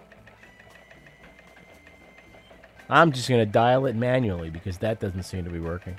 I'm 2.89 3.13
just 3.13 3.29
going 3.29 3.43
to 3.43 3.53
dial 3.53 3.85
it 3.85 3.95
manually 3.95 4.49
because 4.49 4.79
that 4.79 5.01
doesn't 5.01 5.25
seem 5.25 5.45
to 5.45 5.51
be 5.51 5.61
working. 5.61 5.99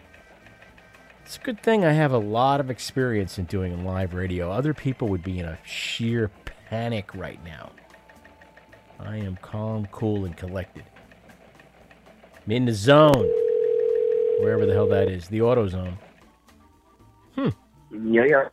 It's 1.31 1.37
a 1.37 1.43
good 1.43 1.63
thing 1.63 1.85
I 1.85 1.93
have 1.93 2.11
a 2.11 2.17
lot 2.17 2.59
of 2.59 2.69
experience 2.69 3.39
in 3.39 3.45
doing 3.45 3.85
live 3.85 4.13
radio. 4.13 4.51
Other 4.51 4.73
people 4.73 5.07
would 5.07 5.23
be 5.23 5.39
in 5.39 5.45
a 5.45 5.57
sheer 5.63 6.29
panic 6.69 7.15
right 7.15 7.41
now. 7.45 7.71
I 8.99 9.15
am 9.15 9.37
calm, 9.41 9.87
cool, 9.93 10.25
and 10.25 10.35
collected. 10.35 10.83
I'm 12.45 12.51
in 12.51 12.65
the 12.65 12.73
zone. 12.73 13.31
Wherever 14.41 14.65
the 14.65 14.73
hell 14.73 14.89
that 14.89 15.07
is. 15.07 15.29
The 15.29 15.41
auto 15.41 15.69
zone. 15.69 15.97
Hmm. 17.35 17.47
Yeah, 18.13 18.25
yeah. 18.27 18.49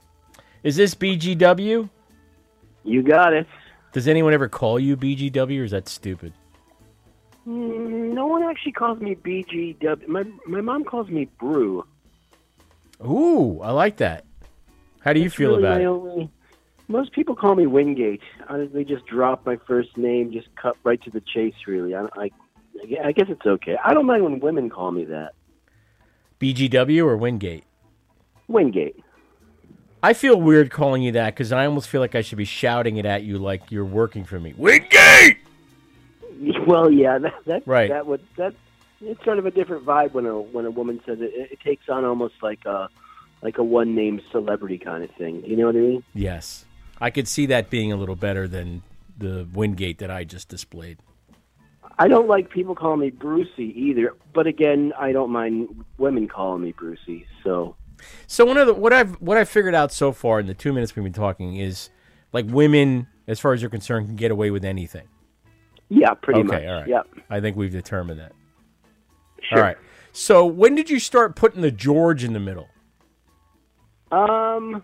Is 0.63 0.77
this 0.77 0.95
BGW? 0.95 1.91
You 2.85 3.03
got 3.03 3.33
it. 3.33 3.49
Does 3.91 4.07
anyone 4.07 4.35
ever 4.35 4.49
call 4.49 4.79
you 4.79 4.97
BGW, 4.97 5.63
or 5.63 5.65
is 5.65 5.73
that 5.73 5.89
stupid? 5.89 6.33
Mm, 7.45 8.15
No 8.15 8.29
one 8.29 8.45
actually 8.45 8.71
calls 8.71 9.01
me 9.01 9.17
BGW. 9.17 10.07
My 10.07 10.23
my 10.47 10.61
mom 10.61 10.85
calls 10.85 11.09
me 11.09 11.25
Brew. 11.41 11.85
Ooh, 13.05 13.61
I 13.63 13.71
like 13.71 13.99
that. 13.99 14.25
How 15.01 15.13
do 15.13 15.21
you 15.21 15.27
That's 15.27 15.37
feel 15.37 15.51
really 15.51 15.63
about 15.63 15.81
it? 15.81 15.85
Only, 15.85 16.31
most 16.89 17.13
people 17.13 17.35
call 17.37 17.55
me 17.55 17.67
Wingate. 17.67 18.21
Honestly, 18.49 18.85
just 18.85 19.07
drop 19.07 19.47
my 19.47 19.57
first 19.67 19.97
name, 19.97 20.33
just 20.33 20.49
cut 20.57 20.77
right 20.85 21.01
to 21.03 21.11
the 21.11 21.21
chase. 21.21 21.55
Really, 21.67 21.95
I, 21.95 22.07
I, 22.17 22.31
I 23.05 23.13
guess 23.13 23.27
it's 23.29 23.47
okay. 23.47 23.77
I 23.85 23.95
don't 23.95 24.07
mind 24.07 24.25
when 24.25 24.41
women 24.41 24.71
call 24.71 24.91
me 24.91 25.05
that. 25.05 25.33
BGW 26.41 27.05
or 27.05 27.17
Wingate? 27.17 27.65
Wingate. 28.49 29.03
I 30.03 30.13
feel 30.13 30.41
weird 30.41 30.71
calling 30.71 31.03
you 31.03 31.13
that 31.13 31.35
because 31.35 31.53
I 31.53 31.67
almost 31.67 31.89
feel 31.89 32.01
like 32.01 32.15
I 32.15 32.23
should 32.23 32.39
be 32.39 32.45
shouting 32.45 32.97
it 32.99 33.05
at 33.07 33.25
you 33.25 33.39
like 33.39 33.71
you're 33.73 33.85
working 33.85 34.25
for 34.25 34.39
me. 34.41 34.55
Wingate! 34.57 35.39
Well, 36.69 36.89
yeah, 36.89 37.19
that 37.19 37.35
that 37.47 37.63
Right. 37.67 37.89
that 37.89 38.07
would 38.07 38.21
that 38.37 38.55
it's 39.01 39.23
sort 39.25 39.39
of 39.39 39.47
a 39.47 39.51
different 39.51 39.85
vibe 39.85 40.13
when 40.13 40.27
a 40.27 40.41
when 40.41 40.67
a 40.67 40.71
woman 40.71 41.01
says 41.07 41.19
it. 41.21 41.33
It, 41.35 41.53
it 41.53 41.61
takes 41.61 41.89
on 41.89 42.05
almost 42.05 42.35
like 42.43 42.65
a 42.65 42.89
like 43.43 43.59
a 43.59 43.63
one 43.63 43.95
name 43.95 44.21
celebrity 44.33 44.79
kind 44.79 45.05
of 45.05 45.11
thing. 45.13 45.45
You 45.45 45.57
know 45.57 45.67
what 45.67 45.77
I 45.77 45.81
mean? 45.81 46.05
Yes. 46.15 46.65
I 47.01 47.11
could 47.11 47.29
see 47.29 47.47
that 47.47 47.71
being 47.71 47.93
a 47.93 47.97
little 47.97 48.17
better 48.17 48.49
than 48.49 48.83
the 49.17 49.47
Wingate 49.53 49.99
that 49.99 50.11
I 50.11 50.25
just 50.25 50.49
displayed. 50.49 50.99
I 52.01 52.09
don't 52.09 52.29
like 52.29 52.51
people 52.51 52.75
calling 52.75 53.01
me 53.01 53.11
Brucey 53.11 53.73
either, 53.77 54.15
but 54.33 54.47
again, 54.47 54.93
I 54.99 55.13
don't 55.13 55.31
mind 55.31 55.85
women 55.97 56.29
calling 56.29 56.63
me 56.63 56.73
Brucey. 56.73 57.27
So 57.45 57.77
So 58.27 58.45
one 58.45 58.57
of 58.57 58.67
the 58.67 58.75
what 58.75 58.93
I've 58.93 59.13
what 59.21 59.37
I've 59.37 59.49
figured 59.49 59.75
out 59.75 59.93
so 59.93 60.13
far 60.13 60.41
in 60.41 60.47
the 60.47 60.55
two 60.55 60.73
minutes 60.73 60.95
we've 60.97 61.05
been 61.05 61.13
talking 61.13 61.57
is 61.57 61.91
like 62.33 62.47
women, 62.49 63.07
as 63.27 63.41
far 63.41 63.53
as 63.53 63.63
you're 63.63 63.71
concerned, 63.71 64.07
can 64.07 64.17
get 64.17 64.31
away 64.31 64.51
with 64.51 64.65
anything. 64.65 65.07
yeah, 65.89 66.15
pretty 66.15 66.41
okay, 66.41 66.49
much. 66.49 66.65
all 66.67 66.75
right. 66.81 66.89
Yep. 66.89 67.07
I 67.31 67.41
think 67.41 67.57
we've 67.57 67.73
determined 67.73 68.21
that. 68.21 68.33
Sure. 69.49 69.59
All 69.59 69.65
right. 69.65 69.79
So 70.13 70.45
when 70.45 70.75
did 70.75 70.91
you 70.91 70.99
start 70.99 71.37
putting 71.37 71.63
the 71.63 71.71
George 71.71 72.25
in 72.25 72.33
the 72.33 72.41
middle? 72.41 72.69
Um, 74.11 74.83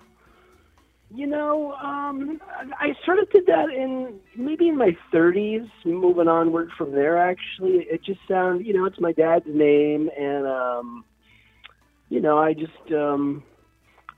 you 1.14 1.26
know, 1.26 1.72
um, 1.74 2.40
I 2.78 2.94
sort 3.04 3.18
of 3.18 3.30
did 3.30 3.46
that 3.46 3.70
in 3.70 4.18
maybe 4.36 4.68
in 4.68 4.76
my 4.76 4.96
30s, 5.12 5.68
moving 5.84 6.28
onward 6.28 6.70
from 6.76 6.92
there. 6.92 7.16
Actually, 7.16 7.86
it 7.90 8.02
just 8.04 8.20
sounded, 8.28 8.66
you 8.66 8.74
know, 8.74 8.84
it's 8.84 9.00
my 9.00 9.12
dad's 9.12 9.46
name, 9.46 10.10
and 10.18 10.46
um, 10.46 11.04
you 12.08 12.20
know, 12.20 12.38
I 12.38 12.52
just, 12.52 12.92
um, 12.92 13.42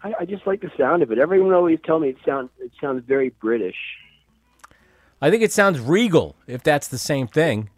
I, 0.02 0.12
I 0.20 0.24
just 0.24 0.46
like 0.46 0.60
the 0.60 0.70
sound 0.76 1.02
of 1.02 1.12
it. 1.12 1.18
Everyone 1.18 1.52
always 1.52 1.78
tell 1.84 2.00
me 2.00 2.08
it 2.08 2.18
sounds, 2.26 2.50
it 2.58 2.72
sounds 2.80 3.04
very 3.06 3.30
British. 3.30 3.76
I 5.20 5.30
think 5.30 5.42
it 5.42 5.52
sounds 5.52 5.80
regal, 5.80 6.36
if 6.46 6.62
that's 6.62 6.88
the 6.88 6.98
same 6.98 7.26
thing. 7.26 7.70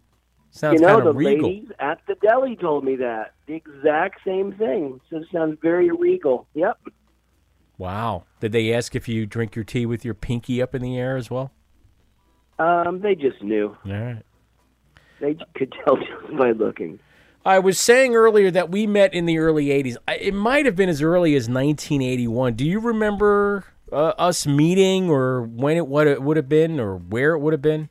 Sounds 0.51 0.81
you 0.81 0.87
know, 0.87 0.95
kind 0.95 1.07
the 1.07 1.13
regal. 1.13 1.49
ladies 1.49 1.69
at 1.79 2.01
the 2.07 2.15
deli 2.15 2.55
told 2.55 2.83
me 2.83 2.95
that 2.97 3.33
the 3.45 3.53
exact 3.53 4.21
same 4.25 4.53
thing. 4.53 4.99
So 5.09 5.17
it 5.17 5.27
sounds 5.31 5.57
very 5.61 5.91
regal. 5.91 6.47
Yep. 6.53 6.79
Wow. 7.77 8.23
Did 8.39 8.51
they 8.51 8.73
ask 8.73 8.95
if 8.95 9.07
you 9.07 9.25
drink 9.25 9.55
your 9.55 9.63
tea 9.63 9.85
with 9.85 10.03
your 10.03 10.13
pinky 10.13 10.61
up 10.61 10.75
in 10.75 10.81
the 10.81 10.97
air 10.97 11.17
as 11.17 11.29
well? 11.29 11.51
Um, 12.57 12.99
they 12.99 13.15
just 13.15 13.41
knew. 13.41 13.77
All 13.85 13.91
right. 13.91 14.23
They 15.21 15.37
could 15.55 15.73
tell 15.85 15.97
just 15.97 16.37
by 16.37 16.51
looking. 16.51 16.99
I 17.45 17.59
was 17.59 17.79
saying 17.79 18.15
earlier 18.15 18.51
that 18.51 18.69
we 18.69 18.85
met 18.85 19.13
in 19.13 19.25
the 19.25 19.37
early 19.39 19.67
80s. 19.67 19.95
It 20.07 20.33
might 20.33 20.65
have 20.65 20.75
been 20.75 20.89
as 20.89 21.01
early 21.01 21.35
as 21.35 21.43
1981. 21.43 22.55
Do 22.55 22.65
you 22.65 22.79
remember 22.79 23.65
uh, 23.91 24.13
us 24.17 24.45
meeting 24.45 25.09
or 25.09 25.43
when 25.43 25.77
it 25.77 25.87
what 25.87 26.05
it 26.05 26.21
would 26.21 26.37
have 26.37 26.49
been 26.49 26.79
or 26.79 26.97
where 26.97 27.33
it 27.33 27.39
would 27.39 27.53
have 27.53 27.61
been? 27.61 27.89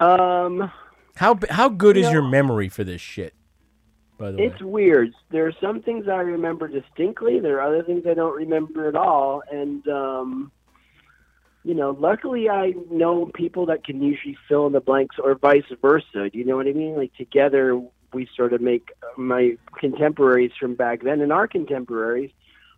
Um, 0.00 0.70
How 1.20 1.38
how 1.50 1.68
good 1.68 1.98
is 1.98 2.06
You 2.06 2.12
your 2.12 2.22
memory 2.22 2.70
for 2.70 2.82
this 2.82 3.02
shit? 3.02 3.34
By 4.16 4.30
the 4.30 4.38
way. 4.38 4.44
It's 4.44 4.62
weird. 4.62 5.12
There 5.30 5.46
are 5.46 5.52
some 5.60 5.82
things 5.82 6.08
I 6.08 6.22
remember 6.22 6.66
distinctly. 6.66 7.40
There 7.40 7.60
are 7.60 7.68
other 7.68 7.82
things 7.82 8.04
I 8.08 8.14
don't 8.14 8.34
remember 8.34 8.88
at 8.88 8.96
all. 8.96 9.42
And 9.52 9.86
um, 9.86 10.50
you 11.62 11.74
know, 11.74 11.90
luckily 11.90 12.48
I 12.48 12.72
know 12.90 13.30
people 13.34 13.66
that 13.66 13.84
can 13.84 14.02
usually 14.02 14.38
fill 14.48 14.66
in 14.66 14.72
the 14.72 14.80
blanks, 14.80 15.16
or 15.22 15.34
vice 15.34 15.70
versa. 15.82 16.30
Do 16.30 16.38
you 16.38 16.46
know 16.46 16.56
what 16.56 16.66
I 16.66 16.72
mean? 16.72 16.96
Like 16.96 17.14
together, 17.16 17.78
we 18.14 18.26
sort 18.34 18.54
of 18.54 18.62
make 18.62 18.88
my 19.18 19.58
contemporaries 19.78 20.52
from 20.58 20.74
back 20.74 21.02
then 21.02 21.20
and 21.20 21.34
our 21.34 21.46
contemporaries. 21.46 22.30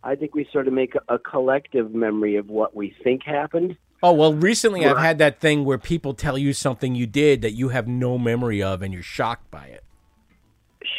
I 0.03 0.17
think 0.17 0.35
we 0.35 0.49
sort 0.53 0.67
of 0.67 0.73
make 0.73 0.97
a, 0.97 1.15
a 1.15 1.19
collective 1.21 1.95
memory 1.95 2.35
of 2.35 2.49
what 2.49 2.75
we 2.75 2.93
think 3.05 3.23
happened. 3.23 3.77
Oh, 4.03 4.13
well, 4.13 4.35
recently 4.35 4.85
I've 4.85 4.99
had 4.99 5.19
that 5.19 5.39
thing 5.39 5.65
where 5.65 5.79
people 5.79 6.13
tell 6.13 6.37
you 6.37 6.53
something 6.53 6.95
you 6.95 7.07
did 7.07 7.43
that 7.43 7.53
you 7.53 7.69
have 7.69 7.87
no 7.87 8.19
memory 8.19 8.63
of 8.63 8.83
and 8.83 8.93
you're 8.93 9.03
shocked 9.03 9.51
by 9.51 9.67
it. 9.67 9.85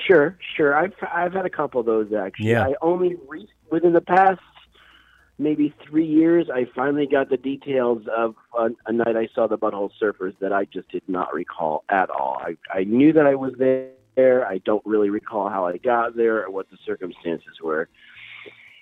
Sure, 0.07 0.37
sure. 0.55 0.75
I've 0.75 0.93
I've 1.13 1.33
had 1.33 1.45
a 1.45 1.49
couple 1.49 1.79
of 1.79 1.85
those 1.85 2.13
actually. 2.13 2.49
Yeah. 2.49 2.63
I 2.63 2.73
only 2.81 3.17
re- 3.27 3.49
within 3.69 3.93
the 3.93 4.01
past 4.01 4.39
maybe 5.37 5.73
three 5.87 6.05
years, 6.05 6.47
I 6.53 6.65
finally 6.75 7.07
got 7.07 7.29
the 7.29 7.37
details 7.37 8.03
of 8.15 8.35
a, 8.57 8.69
a 8.85 8.93
night 8.93 9.17
I 9.17 9.27
saw 9.33 9.47
the 9.47 9.57
Butthole 9.57 9.89
Surfers 10.01 10.37
that 10.39 10.53
I 10.53 10.65
just 10.65 10.89
did 10.89 11.03
not 11.07 11.33
recall 11.33 11.83
at 11.89 12.09
all. 12.09 12.37
I 12.39 12.55
I 12.73 12.83
knew 12.85 13.11
that 13.13 13.25
I 13.25 13.35
was 13.35 13.53
there. 13.57 14.47
I 14.47 14.59
don't 14.59 14.85
really 14.85 15.09
recall 15.09 15.49
how 15.49 15.65
I 15.65 15.77
got 15.77 16.15
there 16.15 16.45
or 16.45 16.51
what 16.51 16.69
the 16.69 16.77
circumstances 16.85 17.59
were. 17.61 17.89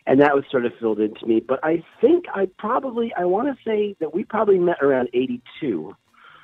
And 0.07 0.19
that 0.19 0.33
was 0.35 0.43
sort 0.49 0.65
of 0.65 0.73
filled 0.79 0.99
into 0.99 1.25
me. 1.27 1.39
But 1.39 1.59
I 1.63 1.83
think 2.01 2.25
I 2.33 2.47
probably 2.57 3.13
I 3.15 3.25
want 3.25 3.47
to 3.55 3.63
say 3.63 3.95
that 3.99 4.13
we 4.13 4.23
probably 4.23 4.57
met 4.59 4.77
around 4.81 5.09
eighty 5.13 5.41
two. 5.59 5.95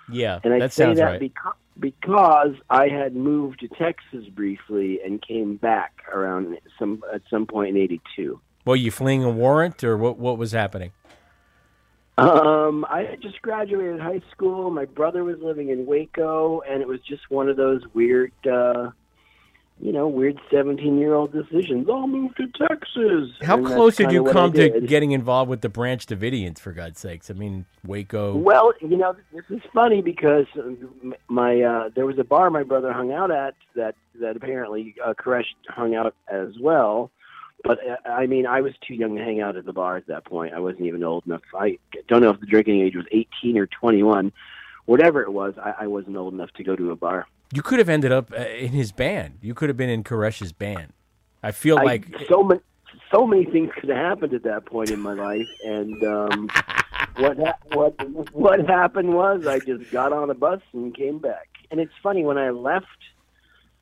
Yeah, 0.09 0.39
And 0.43 0.53
I 0.53 0.59
that 0.59 0.73
say 0.73 0.85
sounds 0.85 0.99
that 0.99 1.03
right. 1.03 1.19
because, 1.19 1.53
because 1.79 2.53
I 2.69 2.87
had 2.87 3.13
moved 3.15 3.59
to 3.59 3.67
Texas 3.67 4.25
briefly 4.33 4.99
and 5.03 5.21
came 5.21 5.57
back 5.57 6.03
around 6.13 6.57
some 6.79 7.03
at 7.13 7.23
some 7.29 7.45
point 7.45 7.75
in 7.75 7.81
'82. 7.83 8.39
well, 8.65 8.75
you 8.77 8.89
fleeing 8.91 9.23
a 9.23 9.29
warrant 9.29 9.83
or 9.83 9.97
what? 9.97 10.17
What 10.17 10.37
was 10.37 10.51
happening? 10.53 10.91
Um, 12.17 12.83
I 12.89 13.03
had 13.03 13.21
just 13.21 13.41
graduated 13.43 13.99
high 13.99 14.21
school. 14.31 14.71
My 14.71 14.85
brother 14.85 15.23
was 15.23 15.37
living 15.39 15.69
in 15.69 15.85
Waco, 15.85 16.61
and 16.61 16.81
it 16.81 16.87
was 16.87 16.99
just 17.01 17.29
one 17.29 17.47
of 17.47 17.57
those 17.57 17.81
weird, 17.93 18.31
uh, 18.51 18.89
you 19.79 19.91
know, 19.91 20.07
weird 20.07 20.39
seventeen-year-old 20.51 21.31
decisions. 21.31 21.87
I'll 21.89 22.07
move 22.07 22.35
to 22.35 22.47
Texas. 22.47 23.29
How 23.41 23.57
And 23.57 23.65
close 23.65 23.95
did 23.95 24.11
you 24.11 24.23
come 24.25 24.51
to 24.53 24.81
getting 24.81 25.11
involved 25.11 25.49
with 25.49 25.61
the 25.61 25.69
Branch 25.69 26.03
Davidians, 26.05 26.59
for 26.59 26.71
God's 26.71 26.99
sakes? 26.99 27.29
I 27.29 27.33
mean, 27.33 27.65
Waco. 27.85 28.35
Well, 28.35 28.73
you 28.81 28.97
know, 28.97 29.15
this 29.33 29.45
is 29.49 29.61
funny 29.73 30.01
because 30.01 30.47
uh, 30.57 31.11
my 31.27 31.61
uh, 31.61 31.89
there 31.95 32.05
was 32.05 32.17
a 32.17 32.23
bar 32.23 32.49
my 32.49 32.63
brother 32.63 32.91
hung 32.91 33.11
out 33.11 33.31
at 33.31 33.55
that 33.75 33.95
that 34.19 34.35
apparently 34.35 34.95
uh, 35.05 35.13
Koresh 35.13 35.45
hung 35.69 35.95
out 35.95 36.15
as 36.27 36.49
well. 36.59 37.11
But 37.63 37.79
uh, 37.87 38.09
I 38.09 38.25
mean, 38.25 38.47
I 38.47 38.61
was 38.61 38.73
too 38.87 38.95
young 38.95 39.15
to 39.15 39.23
hang 39.23 39.41
out 39.41 39.57
at 39.57 39.65
the 39.65 39.73
bar 39.73 39.97
at 39.97 40.07
that 40.07 40.25
point. 40.25 40.53
I 40.53 40.59
wasn't 40.59 40.85
even 40.85 41.03
old 41.03 41.25
enough. 41.25 41.41
I 41.53 41.77
don't 42.07 42.21
know 42.21 42.31
if 42.31 42.39
the 42.39 42.45
drinking 42.45 42.81
age 42.81 42.95
was 42.95 43.05
18 43.11 43.57
or 43.57 43.67
21. 43.67 44.31
Whatever 44.85 45.21
it 45.21 45.31
was, 45.31 45.53
I, 45.57 45.73
I 45.81 45.87
wasn't 45.87 46.17
old 46.17 46.33
enough 46.33 46.51
to 46.53 46.63
go 46.63 46.75
to 46.75 46.91
a 46.91 46.95
bar. 46.95 47.27
You 47.53 47.61
could 47.61 47.79
have 47.79 47.89
ended 47.89 48.11
up 48.11 48.31
uh, 48.31 48.35
in 48.41 48.69
his 48.69 48.91
band. 48.91 49.39
You 49.41 49.53
could 49.53 49.69
have 49.69 49.77
been 49.77 49.89
in 49.89 50.03
Koresh's 50.03 50.51
band. 50.51 50.93
I 51.43 51.51
feel 51.51 51.77
I- 51.77 51.83
like 51.83 52.07
so 52.27 52.43
many 52.43 52.61
so 53.11 53.25
many 53.25 53.45
things 53.45 53.71
could 53.79 53.89
have 53.89 53.97
happened 53.97 54.33
at 54.33 54.43
that 54.43 54.65
point 54.65 54.91
in 54.91 54.99
my 54.99 55.13
life, 55.13 55.47
and 55.63 56.03
um, 56.03 56.49
what 57.17 57.37
ha- 57.37 57.57
what 57.73 58.33
what 58.33 58.67
happened 58.67 59.13
was 59.13 59.47
I 59.47 59.59
just 59.59 59.89
got 59.91 60.11
on 60.11 60.29
a 60.29 60.33
bus 60.33 60.61
and 60.73 60.93
came 60.95 61.19
back. 61.19 61.47
And 61.71 61.79
it's 61.79 61.93
funny 62.03 62.23
when 62.25 62.37
I 62.37 62.49
left, 62.49 62.85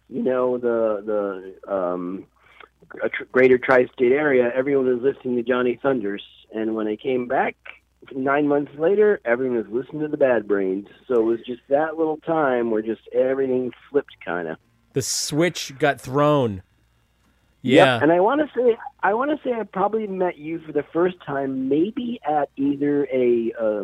you 0.10 0.22
know, 0.22 0.58
the 0.58 1.56
the 1.66 1.74
um, 1.74 2.28
a 3.04 3.10
tr- 3.10 3.24
greater 3.32 3.58
tri-state 3.58 4.12
area, 4.12 4.52
everyone 4.54 4.86
was 4.86 5.02
listening 5.02 5.38
to 5.38 5.44
Johnny 5.44 5.80
Thunders, 5.82 6.24
and 6.54 6.76
when 6.76 6.88
I 6.88 6.96
came 6.96 7.28
back 7.28 7.56
nine 8.14 8.48
months 8.48 8.72
later, 8.78 9.20
everyone 9.26 9.58
was 9.58 9.68
listening 9.70 10.02
to 10.02 10.08
the 10.08 10.18
Bad 10.18 10.48
Brains. 10.48 10.88
So 11.08 11.16
it 11.16 11.24
was 11.24 11.40
just 11.46 11.62
that 11.70 11.98
little 11.98 12.18
time 12.18 12.72
where 12.72 12.82
just 12.82 13.02
everything 13.14 13.72
flipped, 13.90 14.16
kind 14.24 14.48
of. 14.48 14.58
the 14.94 15.02
switch 15.02 15.78
got 15.80 16.00
thrown. 16.00 16.62
Yep, 17.62 17.86
Yeah. 17.86 18.00
and 18.02 18.12
I 18.12 18.20
want 18.20 18.42
to 18.42 18.48
say 18.60 18.78
I 19.02 19.14
want 19.16 19.32
to 19.32 19.38
say 19.44 19.54
I 19.54 19.64
probably 19.64 20.06
met 20.08 20.38
you 20.38 20.60
for 20.60 20.72
the 20.72 20.84
first 20.94 21.16
time 21.26 21.68
maybe 21.68 22.20
at 22.28 22.50
either 22.58 23.06
a 23.12 23.54
uh, 23.60 23.84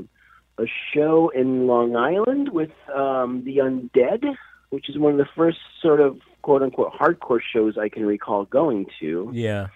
a 0.59 0.65
show 0.93 1.29
in 1.33 1.65
Long 1.67 1.95
Island 1.95 2.49
with 2.49 2.69
um, 2.93 3.43
the 3.43 3.57
Undead, 3.57 4.35
which 4.69 4.87
is 4.89 4.97
one 4.99 5.13
of 5.13 5.17
the 5.17 5.27
first 5.35 5.57
sort 5.81 5.99
of 5.99 6.19
quote 6.43 6.61
unquote 6.61 6.93
hardcore 6.93 7.39
shows 7.41 7.77
I 7.77 7.89
can 7.89 8.05
recall 8.05 8.45
going 8.45 8.85
to. 8.99 9.31
Yeah. 9.33 9.67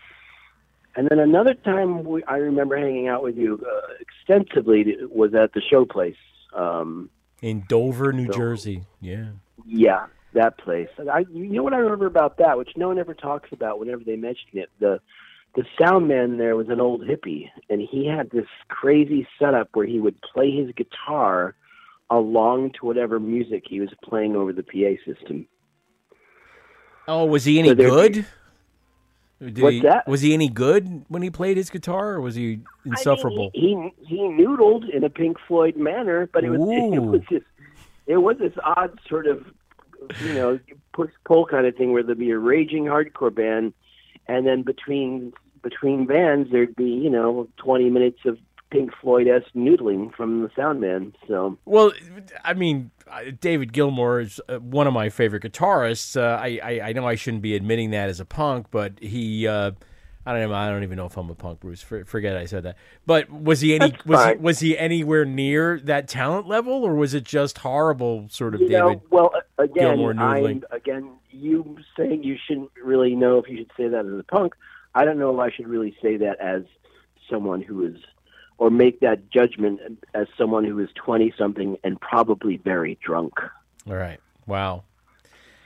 And 0.96 1.08
then 1.10 1.20
another 1.20 1.54
time 1.54 2.04
we, 2.04 2.24
I 2.24 2.38
remember 2.38 2.78
hanging 2.78 3.08
out 3.08 3.22
with 3.24 3.36
you 3.38 3.60
uh, 3.66 3.94
extensively 4.00 4.96
was 5.10 5.34
at 5.36 5.54
the 5.54 5.62
show 5.62 5.86
place. 5.86 6.16
Um, 6.54 7.10
In 7.42 7.64
Dover, 7.68 8.14
New 8.14 8.28
So- 8.28 8.34
Jersey. 8.38 8.84
Yeah. 9.02 9.28
yeah, 9.66 10.06
that 10.34 10.58
place. 10.58 10.88
I, 11.12 11.26
you 11.32 11.48
know 11.50 11.64
what 11.64 11.74
I 11.74 11.78
remember 11.78 12.06
about 12.06 12.38
that, 12.38 12.58
which 12.58 12.70
no 12.78 12.88
one 12.88 12.98
ever 13.00 13.14
talks 13.14 13.50
about 13.52 13.78
whenever 13.80 14.04
they 14.04 14.16
mention 14.16 14.50
it. 14.54 14.70
The 14.80 15.00
the 15.56 15.64
sound 15.80 16.10
man 16.10 16.38
there 16.38 16.56
was 16.58 16.68
an 16.68 16.82
old 16.82 17.02
hippie, 17.08 17.50
and 17.70 17.82
he 17.82 18.06
had 18.06 18.30
this 18.30 18.46
crazy 18.68 19.26
setup 19.40 19.70
where 19.74 19.86
he 19.86 20.02
would 20.02 20.20
play 20.22 20.52
his 20.52 20.70
guitar 20.76 21.56
along 22.10 22.72
to 22.80 22.86
whatever 22.86 23.20
music 23.22 23.64
he 23.66 23.80
was 23.80 23.90
playing 24.04 24.36
over 24.36 24.52
the 24.52 24.64
PA 24.64 24.96
system. 25.10 25.48
Oh, 27.08 27.26
was 27.26 27.46
he 27.46 27.60
any 27.60 27.70
So 27.70 27.76
there- 27.76 27.90
good? 27.90 28.26
Did 29.54 29.62
What's 29.62 29.74
he, 29.76 29.82
that? 29.82 30.08
Was 30.08 30.22
he 30.22 30.34
any 30.34 30.50
good 30.50 31.06
when 31.08 31.22
he 31.22 31.30
played 31.30 31.58
his 31.58 31.70
guitar, 31.70 32.14
or 32.14 32.22
was 32.22 32.36
he 32.36 32.62
insufferable? 32.86 33.52
He 33.54 33.92
he 34.00 34.18
noodled 34.18 34.90
in 34.90 35.04
a 35.04 35.10
Pink 35.10 35.38
Floyd 35.48 35.76
manner, 35.76 36.28
but 36.32 36.44
it 36.44 36.50
was 36.50 36.60
it 36.94 37.00
was 37.00 37.22
just 37.30 37.46
it 38.08 38.18
was 38.18 38.38
this 38.40 38.54
odd 38.64 39.00
sort 39.08 39.28
of 39.28 39.46
you 40.24 40.34
know 40.34 40.60
push 40.94 41.12
pull 41.26 41.46
kind 41.46 41.68
of 41.68 41.76
thing 41.76 41.92
where 41.92 42.04
there'd 42.04 42.18
be 42.18 42.32
a 42.32 42.40
raging 42.40 42.86
hardcore 42.86 43.34
band, 43.34 43.74
and 44.28 44.48
then 44.48 44.64
between 44.64 45.34
between 45.62 46.06
bands 46.06 46.52
there'd 46.52 46.76
be 46.76 46.90
you 46.90 47.10
know 47.10 47.48
twenty 47.58 47.90
minutes 47.90 48.20
of 48.26 48.38
Pink 48.76 48.92
Floyd 49.02 49.28
esque 49.28 49.54
noodling 49.56 50.14
from 50.14 50.42
the 50.42 50.50
sound 50.56 50.82
man. 50.82 51.14
So 51.28 51.58
Well, 51.66 51.92
I 52.44 52.54
mean, 52.54 52.92
uh, 53.08 53.24
David 53.40 53.74
Gilmour 53.74 54.22
is 54.22 54.40
uh, 54.50 54.58
one 54.60 54.88
of 54.88 54.94
my 54.94 55.10
favorite 55.10 55.44
guitarists. 55.44 56.20
Uh, 56.20 56.40
I, 56.42 56.60
I 56.64 56.90
I 56.90 56.94
know 56.94 57.08
I 57.08 57.16
shouldn't 57.16 57.44
be 57.44 57.56
admitting 57.56 57.92
that 57.92 58.10
as 58.10 58.20
a 58.20 58.26
punk, 58.26 58.68
but 58.72 59.00
he. 59.00 59.48
Uh, 59.48 59.72
I 60.28 60.34
don't 60.34 60.50
know. 60.50 60.56
I 60.56 60.70
don't 60.70 60.82
even 60.82 60.98
know 60.98 61.06
if 61.06 61.18
I'm 61.18 61.30
a 61.30 61.36
punk, 61.36 61.60
Bruce. 61.60 61.84
For, 61.84 62.04
forget 62.04 62.36
I 62.36 62.46
said 62.46 62.64
that. 62.64 62.78
But 63.06 63.30
was 63.30 63.62
he 63.62 63.76
any? 63.76 63.94
Was 64.08 64.26
he, 64.26 64.36
was 64.38 64.60
he 64.60 64.78
anywhere 64.78 65.24
near 65.24 65.80
that 65.82 66.08
talent 66.08 66.48
level, 66.48 66.84
or 66.84 66.96
was 66.96 67.14
it 67.14 67.24
just 67.24 67.60
horrible, 67.60 68.28
sort 68.30 68.56
of 68.56 68.62
you 68.62 68.70
know, 68.70 68.90
David 68.90 69.04
well 69.12 69.32
again, 69.60 70.20
I'm 70.20 70.64
again 70.72 71.12
you 71.30 71.78
saying 71.96 72.24
you 72.24 72.38
shouldn't 72.48 72.72
really 72.84 73.14
know 73.14 73.38
if 73.38 73.48
you 73.48 73.58
should 73.58 73.72
say 73.78 73.88
that 73.88 74.06
as 74.06 74.20
a 74.20 74.24
punk. 74.24 74.56
I 74.96 75.06
don't 75.06 75.20
know 75.20 75.32
if 75.34 75.40
I 75.40 75.56
should 75.56 75.68
really 75.68 75.96
say 76.02 76.18
that 76.18 76.40
as 76.40 76.64
someone 77.30 77.62
who 77.62 77.86
is 77.86 77.98
or 78.58 78.70
make 78.70 79.00
that 79.02 79.30
judgment 79.30 79.80
as 80.14 80.28
someone 80.38 80.64
who 80.64 80.80
is 80.80 80.90
20 80.96 81.34
something 81.38 81.78
and 81.84 82.00
probably 82.00 82.58
very 82.58 82.98
drunk. 83.04 83.34
All 83.88 83.96
right. 83.96 84.20
Wow. 84.48 84.84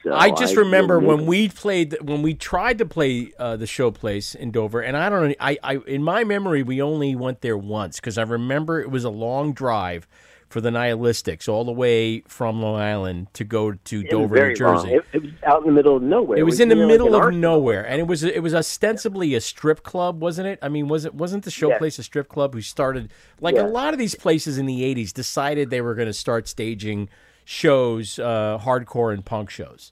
So 0.04 0.14
I 0.14 0.32
just 0.32 0.56
I 0.56 0.62
remember 0.62 1.00
when 1.00 1.26
we 1.26 1.50
played 1.50 1.98
when 2.02 2.22
we 2.22 2.34
tried 2.34 2.78
to 2.78 2.86
play 2.86 3.34
uh, 3.38 3.58
the 3.58 3.68
show 3.68 3.92
place 3.92 4.34
in 4.34 4.52
Dover, 4.52 4.80
and 4.80 4.96
I 4.96 5.10
don't 5.10 5.30
know. 5.30 5.36
I, 5.42 5.58
I 5.62 5.76
in 5.88 6.04
my 6.04 6.24
memory 6.24 6.64
we 6.64 6.82
only 6.82 7.16
went 7.16 7.42
there 7.42 7.58
once 7.58 7.98
because 7.98 8.18
I 8.18 8.22
remember 8.22 8.80
it 8.80 8.90
was 8.90 9.04
a 9.04 9.10
long 9.10 9.52
drive 9.52 10.08
for 10.50 10.62
the 10.62 10.72
Nihilistics 10.72 11.48
all 11.48 11.64
the 11.64 11.72
way 11.72 12.22
from 12.22 12.62
Long 12.62 12.80
Island 12.82 13.28
to 13.36 13.44
go 13.44 13.72
to 13.72 14.00
it 14.02 14.10
Dover, 14.10 14.50
New 14.50 14.56
Jersey. 14.56 14.94
It, 14.96 15.06
it 15.14 15.22
was 15.22 15.32
out 15.46 15.62
in 15.62 15.68
the 15.68 15.72
middle 15.74 15.96
of 15.98 16.02
nowhere. 16.04 16.40
It 16.40 16.44
was 16.44 16.60
in 16.60 16.70
the 16.70 16.76
near 16.76 16.86
like 16.86 16.92
middle 16.92 17.16
of 17.16 17.34
nowhere, 17.34 17.86
and 17.86 18.02
it 18.02 18.08
was 18.08 18.24
it 18.24 18.42
was 18.42 18.56
ostensibly 18.56 19.36
a 19.36 19.42
strip 19.42 19.84
club, 19.84 20.22
wasn't 20.22 20.48
it? 20.48 20.60
I 20.62 20.68
mean, 20.68 20.88
was 20.88 21.06
it 21.06 21.14
wasn't 21.14 21.46
the 21.46 21.52
show 21.52 21.70
Yes. 21.70 22.00
a 22.00 22.04
strip 22.04 22.28
club? 22.28 22.54
Who 22.56 22.62
started 22.62 23.12
like 23.40 23.56
a 23.56 23.64
lot 23.64 23.94
of 23.94 24.00
these 24.00 24.16
places 24.16 24.58
in 24.58 24.66
the 24.66 24.82
'80s 24.82 25.14
decided 25.14 25.70
they 25.70 25.82
were 25.82 25.94
going 25.96 26.08
to 26.08 26.14
start 26.14 26.48
staging 26.48 27.10
shows, 27.46 28.20
uh, 28.20 28.58
hardcore 28.62 29.14
and 29.14 29.24
punk 29.24 29.50
shows, 29.50 29.92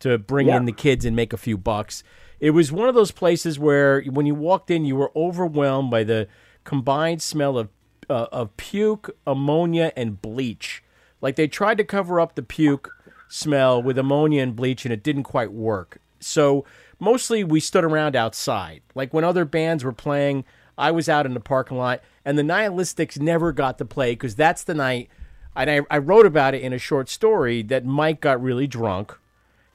to 0.00 0.18
bring 0.18 0.48
Yeah. 0.48 0.56
in 0.56 0.64
the 0.66 0.72
kids 0.72 1.04
and 1.04 1.14
make 1.16 1.32
a 1.32 1.36
few 1.36 1.56
bucks. 1.56 2.02
It 2.40 2.50
was 2.50 2.72
one 2.72 2.88
of 2.88 2.94
those 2.96 3.12
places 3.12 3.58
where 3.58 4.02
when 4.02 4.26
you 4.26 4.34
walked 4.34 4.68
in, 4.70 4.84
you 4.84 4.96
were 4.96 5.12
overwhelmed 5.14 5.90
by 5.90 6.02
the 6.04 6.26
combined 6.64 7.22
smell 7.22 7.56
of 7.56 7.68
uh, 8.12 8.26
of 8.30 8.56
puke, 8.56 9.16
ammonia, 9.26 9.92
and 9.96 10.20
bleach. 10.20 10.82
Like 11.20 11.36
they 11.36 11.48
tried 11.48 11.78
to 11.78 11.84
cover 11.84 12.20
up 12.20 12.34
the 12.34 12.42
puke 12.42 12.90
smell 13.28 13.82
with 13.82 13.96
ammonia 13.98 14.42
and 14.42 14.54
bleach, 14.54 14.84
and 14.84 14.92
it 14.92 15.02
didn't 15.02 15.22
quite 15.22 15.52
work. 15.52 15.98
So 16.20 16.64
mostly 17.00 17.42
we 17.42 17.60
stood 17.60 17.84
around 17.84 18.14
outside. 18.14 18.82
Like 18.94 19.14
when 19.14 19.24
other 19.24 19.44
bands 19.44 19.82
were 19.84 19.92
playing, 19.92 20.44
I 20.76 20.90
was 20.90 21.08
out 21.08 21.26
in 21.26 21.34
the 21.34 21.40
parking 21.40 21.78
lot, 21.78 22.02
and 22.24 22.38
the 22.38 22.42
Nihilistics 22.42 23.18
never 23.18 23.52
got 23.52 23.78
to 23.78 23.84
play 23.84 24.12
because 24.12 24.34
that's 24.36 24.64
the 24.64 24.74
night. 24.74 25.08
And 25.56 25.70
I, 25.70 25.80
I 25.90 25.98
wrote 25.98 26.26
about 26.26 26.54
it 26.54 26.62
in 26.62 26.72
a 26.72 26.78
short 26.78 27.08
story 27.08 27.62
that 27.64 27.84
Mike 27.84 28.20
got 28.20 28.42
really 28.42 28.66
drunk 28.66 29.18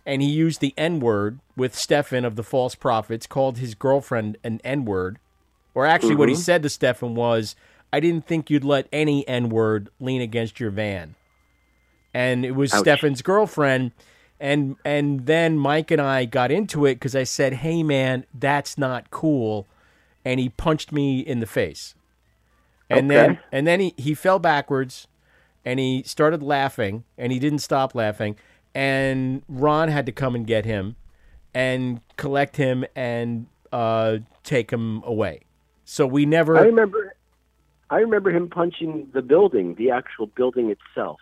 and 0.07 0.21
he 0.21 0.29
used 0.29 0.61
the 0.61 0.73
N 0.77 0.99
word 1.01 1.39
with 1.57 1.75
Stefan 1.75 2.23
of 2.23 2.37
the 2.37 2.43
False 2.43 2.75
Prophets, 2.75 3.27
called 3.27 3.57
his 3.57 3.75
girlfriend 3.75 4.37
an 4.43 4.61
N 4.63 4.85
word. 4.85 5.19
Or 5.75 5.85
actually, 5.85 6.15
what 6.15 6.29
he 6.29 6.35
Mhm. 6.35 6.39
said 6.39 6.63
to 6.63 6.69
Stefan 6.69 7.13
was, 7.13 7.55
I 7.91 7.99
didn't 7.99 8.27
think 8.27 8.49
you'd 8.49 8.63
let 8.63 8.87
any 8.91 9.27
N 9.27 9.49
word 9.49 9.89
lean 9.99 10.21
against 10.21 10.59
your 10.59 10.71
van. 10.71 11.15
And 12.13 12.45
it 12.45 12.51
was 12.51 12.73
Ouch. 12.73 12.81
Stefan's 12.81 13.21
girlfriend. 13.21 13.91
And, 14.39 14.75
and 14.85 15.25
then 15.25 15.57
Mike 15.57 15.89
and 15.89 16.01
I 16.01 16.25
got 16.25 16.51
into 16.51 16.85
it 16.85 16.95
because 16.95 17.15
I 17.15 17.23
said, 17.23 17.53
hey, 17.53 17.81
man, 17.81 18.25
that's 18.33 18.77
not 18.77 19.09
cool. 19.09 19.67
And 20.23 20.39
he 20.39 20.49
punched 20.49 20.91
me 20.91 21.19
in 21.19 21.39
the 21.39 21.47
face. 21.47 21.95
And 22.89 23.11
then 23.11 23.39
and 23.51 23.67
then 23.67 23.81
he, 23.81 23.93
he 23.97 24.13
fell 24.13 24.39
backwards 24.39 25.07
and 25.65 25.77
he 25.79 26.03
started 26.03 26.41
laughing 26.41 27.03
and 27.17 27.33
he 27.33 27.39
didn't 27.39 27.59
stop 27.59 27.93
laughing 27.93 28.37
and 28.77 29.41
Ron 29.49 29.89
had 29.89 30.05
to 30.05 30.11
come 30.11 30.35
and 30.35 30.45
get 30.45 30.63
him 30.63 30.95
and 31.51 31.99
collect 32.15 32.57
him 32.57 32.85
and 32.95 33.47
uh, 33.71 34.19
take 34.43 34.69
him 34.69 35.01
away. 35.03 35.41
So 35.83 36.05
we 36.05 36.27
never 36.27 36.57
I 36.57 36.61
remember 36.61 37.15
I 37.89 37.97
remember 37.99 38.31
him 38.31 38.49
punching 38.49 39.09
the 39.13 39.21
building, 39.21 39.75
the 39.75 39.91
actual 39.91 40.27
building 40.27 40.69
itself. 40.69 41.19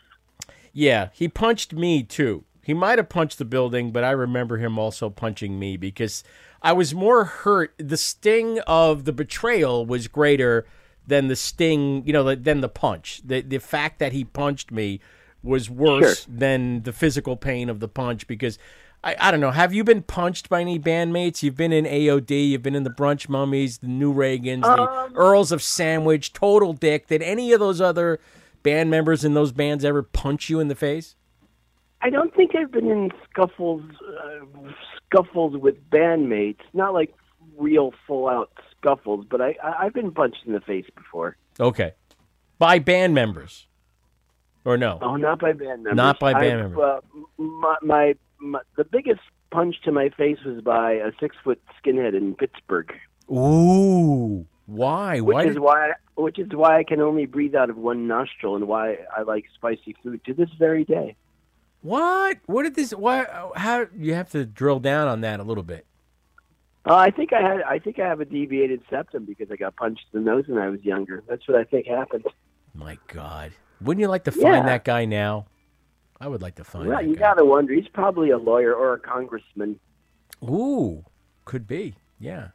Yeah, 0.73 1.09
he 1.13 1.27
punched 1.27 1.73
me 1.73 2.03
too. 2.03 2.43
He 2.63 2.73
might 2.73 2.97
have 2.97 3.09
punched 3.09 3.37
the 3.37 3.45
building, 3.45 3.91
but 3.91 4.03
I 4.03 4.11
remember 4.11 4.57
him 4.57 4.79
also 4.79 5.09
punching 5.09 5.59
me 5.59 5.77
because 5.77 6.23
I 6.63 6.73
was 6.73 6.95
more 6.95 7.23
hurt. 7.25 7.73
The 7.77 7.97
sting 7.97 8.59
of 8.65 9.05
the 9.05 9.13
betrayal 9.13 9.85
was 9.85 10.07
greater 10.07 10.65
than 11.05 11.27
the 11.27 11.35
sting, 11.35 12.03
you 12.07 12.11
know, 12.13 12.33
than 12.33 12.61
the 12.61 12.69
punch. 12.69 13.21
The 13.23 13.41
the 13.41 13.59
fact 13.59 13.99
that 13.99 14.13
he 14.13 14.23
punched 14.23 14.71
me 14.71 14.99
was 15.43 15.69
worse 15.69 16.23
Sure. 16.23 16.35
than 16.35 16.81
the 16.81 16.91
physical 16.91 17.37
pain 17.37 17.69
of 17.69 17.79
the 17.79 17.87
punch 17.87 18.25
because 18.25 18.57
I, 19.05 19.15
I 19.19 19.31
don't 19.31 19.39
know. 19.39 19.51
Have 19.51 19.71
you 19.71 19.83
been 19.83 20.01
punched 20.01 20.49
by 20.49 20.61
any 20.61 20.79
bandmates? 20.79 21.43
You've 21.43 21.55
been 21.55 21.71
in 21.71 21.85
AOD, 21.85 22.49
you've 22.49 22.63
been 22.63 22.75
in 22.75 22.83
the 22.83 22.89
Brunch 22.89 23.29
Mummies, 23.29 23.77
the 23.77 23.87
New 23.87 24.11
Reagans, 24.11 24.65
Um, 24.65 25.13
the 25.13 25.15
Earls 25.15 25.51
of 25.51 25.61
Sandwich, 25.61 26.33
Total 26.33 26.73
Dick. 26.73 27.07
Did 27.07 27.21
any 27.21 27.53
of 27.53 27.59
those 27.59 27.79
other 27.79 28.19
band 28.63 28.89
members 28.89 29.23
in 29.23 29.35
those 29.35 29.51
bands 29.51 29.85
ever 29.85 30.01
punch 30.01 30.49
you 30.49 30.59
in 30.59 30.69
the 30.69 30.75
face? 30.75 31.15
I 32.01 32.09
don't 32.09 32.33
think 32.35 32.55
I've 32.55 32.71
been 32.71 32.89
in 32.89 33.11
scuffles 33.29 33.83
uh, 34.01 34.45
scuffles 35.05 35.55
with 35.55 35.75
bandmates, 35.89 36.59
not 36.73 36.93
like 36.93 37.13
real 37.57 37.93
full 38.07 38.27
out 38.27 38.51
scuffles, 38.77 39.25
but 39.29 39.39
I, 39.39 39.55
I 39.63 39.85
I've 39.85 39.93
been 39.93 40.11
punched 40.11 40.39
in 40.45 40.53
the 40.53 40.61
face 40.61 40.85
before. 40.95 41.37
Okay. 41.59 41.93
By 42.57 42.79
band 42.79 43.13
members. 43.13 43.67
Or 44.65 44.77
no? 44.77 44.97
Oh, 45.01 45.15
not 45.15 45.39
by 45.39 45.53
band 45.53 45.83
members. 45.83 45.95
Not 45.95 46.19
by 46.19 46.33
band 46.33 46.45
I've, 46.45 46.71
members. 46.71 47.01
Uh, 47.37 47.41
my, 47.41 47.75
my, 47.83 48.15
my 48.39 48.59
the 48.75 48.83
biggest 48.83 49.21
punch 49.51 49.75
to 49.83 49.91
my 49.91 50.09
face 50.09 50.39
was 50.45 50.61
by 50.61 50.93
a 50.93 51.11
six 51.19 51.35
foot 51.43 51.61
skinhead 51.83 52.15
in 52.15 52.35
Pittsburgh, 52.35 52.93
Ooh. 53.31 54.45
Why? 54.67 55.19
which 55.19 55.33
Why 55.35 55.41
is 55.43 55.53
did, 55.53 55.59
why 55.59 55.91
which 56.15 56.39
is 56.39 56.47
why 56.51 56.79
I 56.79 56.83
can 56.83 56.99
only 57.01 57.25
breathe 57.25 57.53
out 57.55 57.69
of 57.69 57.77
one 57.77 58.07
nostril, 58.07 58.55
and 58.55 58.67
why 58.67 58.97
I 59.15 59.21
like 59.21 59.45
spicy 59.55 59.95
food 60.01 60.23
to 60.25 60.33
this 60.33 60.49
very 60.57 60.83
day. 60.83 61.15
What? 61.81 62.37
What 62.47 62.63
did 62.63 62.75
this 62.75 62.91
why 62.91 63.25
how 63.55 63.85
you 63.95 64.15
have 64.15 64.29
to 64.31 64.45
drill 64.45 64.79
down 64.79 65.07
on 65.07 65.21
that 65.21 65.39
a 65.39 65.43
little 65.43 65.63
bit. 65.63 65.85
Uh, 66.87 66.95
I 66.95 67.11
think 67.11 67.31
I 67.33 67.41
had 67.41 67.61
I 67.61 67.79
think 67.79 67.99
I 67.99 68.07
have 68.07 68.21
a 68.21 68.25
deviated 68.25 68.81
septum 68.89 69.25
because 69.25 69.51
I 69.51 69.55
got 69.55 69.75
punched 69.75 70.05
in 70.13 70.23
the 70.23 70.31
nose 70.31 70.45
when 70.47 70.57
I 70.57 70.69
was 70.69 70.83
younger. 70.83 71.23
That's 71.27 71.47
what 71.47 71.57
I 71.59 71.63
think 71.63 71.85
happened. 71.87 72.25
My 72.73 72.97
god. 73.07 73.51
Wouldn't 73.81 74.01
you 74.01 74.07
like 74.07 74.23
to 74.23 74.31
find 74.31 74.43
Yeah. 74.43 74.63
that 74.63 74.83
guy 74.83 75.05
now? 75.05 75.45
I 76.19 76.27
would 76.27 76.41
like 76.41 76.55
to 76.55 76.63
find 76.63 76.87
Well, 76.87 77.01
you 77.05 77.15
guy. 77.15 77.19
gotta 77.19 77.45
wonder. 77.45 77.73
He's 77.73 77.87
probably 77.89 78.29
a 78.29 78.37
lawyer 78.37 78.73
or 78.73 78.93
a 78.93 78.99
congressman. 78.99 79.79
Ooh. 80.43 81.05
Could 81.45 81.67
be. 81.67 81.95
Yeah. 82.19 82.49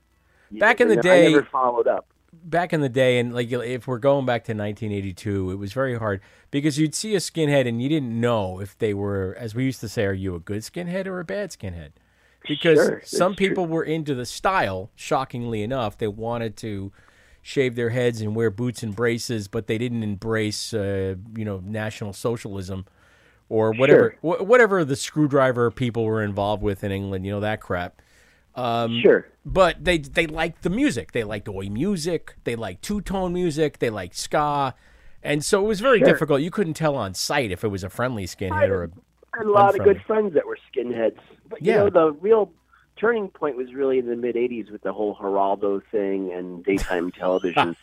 You 0.51 0.59
Back 0.61 0.81
in 0.81 0.89
the 0.89 0.97
know. 0.97 1.01
I 1.01 1.03
day 1.03 1.33
never 1.33 1.45
followed 1.51 1.87
up. 1.87 2.07
back 2.33 2.73
in 2.73 2.81
the 2.81 2.89
day, 2.89 3.19
and 3.19 3.33
like 3.35 3.51
if 3.53 3.87
we're 3.87 3.99
going 3.99 4.27
back 4.27 4.45
to 4.45 4.53
1982, 4.53 5.51
it 5.53 5.55
was 5.57 5.73
very 5.73 5.97
hard 5.99 6.21
because 6.51 6.79
you'd 6.79 6.95
see 6.95 7.15
a 7.15 7.19
skinhead 7.19 7.69
and 7.69 7.81
you 7.83 7.89
didn't 7.89 8.19
know 8.19 8.61
if 8.61 8.77
they 8.79 8.95
were, 8.95 9.37
as 9.39 9.55
we 9.55 9.65
used 9.65 9.81
to 9.81 9.89
say, 9.89 10.05
are 10.07 10.13
you 10.13 10.35
a 10.35 10.41
good 10.41 10.63
skinhead 10.63 11.07
or 11.07 11.21
a 11.21 11.25
bad 11.25 11.51
skinhead? 11.51 11.91
Because 12.49 12.79
Sure, 12.79 13.03
some 13.05 13.35
true. 13.37 13.49
people 13.49 13.67
were 13.67 13.85
into 13.85 14.15
the 14.15 14.25
style. 14.27 14.91
Shockingly 14.97 15.63
enough, 15.63 15.99
they 15.99 16.09
wanted 16.09 16.57
to 16.59 16.91
shave 17.43 17.75
their 17.77 17.91
heads 17.91 18.21
and 18.21 18.35
wear 18.35 18.51
boots 18.51 18.83
and 18.83 18.97
braces, 18.97 19.47
but 19.47 19.67
they 19.67 19.79
didn't 19.79 20.03
embrace, 20.03 20.73
uh, 20.75 21.15
you 21.37 21.45
know, 21.45 21.61
national 21.65 22.13
socialism 22.13 22.87
or 23.51 23.73
whatever, 23.73 24.15
wh- 24.23 24.41
whatever 24.41 24.83
the 24.87 24.95
Skrewdriver 24.95 25.75
people 25.75 26.05
were 26.05 26.23
involved 26.23 26.63
with 26.63 26.83
in 26.83 26.91
England. 26.91 27.27
You 27.27 27.33
know 27.33 27.41
that 27.41 27.61
crap. 27.61 28.01
Um, 28.55 28.99
Sure. 29.03 29.27
But 29.45 29.85
they 29.85 29.99
they 29.99 30.27
liked 30.27 30.63
the 30.63 30.71
music. 30.71 31.13
They 31.13 31.25
liked 31.25 31.49
oi 31.49 31.69
music. 31.69 32.35
They 32.45 32.57
liked 32.57 32.83
two 32.83 33.01
tone 33.01 33.33
music. 33.35 33.79
They 33.79 33.91
liked 33.91 34.17
ska, 34.17 34.75
and 35.23 35.45
so 35.45 35.63
it 35.65 35.67
was 35.69 35.81
very 35.81 35.99
Sure. 35.99 36.09
difficult. 36.09 36.41
You 36.43 36.51
couldn't 36.51 36.75
tell 36.75 36.97
on 36.97 37.15
sight 37.15 37.51
if 37.51 37.63
it 37.65 37.69
was 37.69 37.85
a 37.85 37.91
friendly 37.91 38.25
skinhead 38.27 38.69
or 38.71 38.85
a 38.85 38.91
I 39.35 39.39
had 39.39 39.47
a 39.47 39.51
lot 39.53 39.79
of 39.79 39.85
good 39.85 40.01
friends 40.07 40.35
that 40.35 40.45
were 40.47 40.59
skinheads. 40.75 41.19
But 41.49 41.63
Yeah. 41.63 41.85
you 41.85 41.91
know, 41.91 41.91
the 41.91 42.13
real 42.21 42.53
turning 43.01 43.29
point 43.29 43.57
was 43.57 43.73
really 43.73 43.99
in 43.99 44.07
the 44.07 44.17
mid 44.17 44.37
'80s 44.37 44.71
with 44.71 44.83
the 44.83 44.93
whole 44.93 45.17
Geraldo 45.17 45.83
thing 45.91 46.33
and 46.33 46.63
daytime 46.65 47.11
television. 47.19 47.75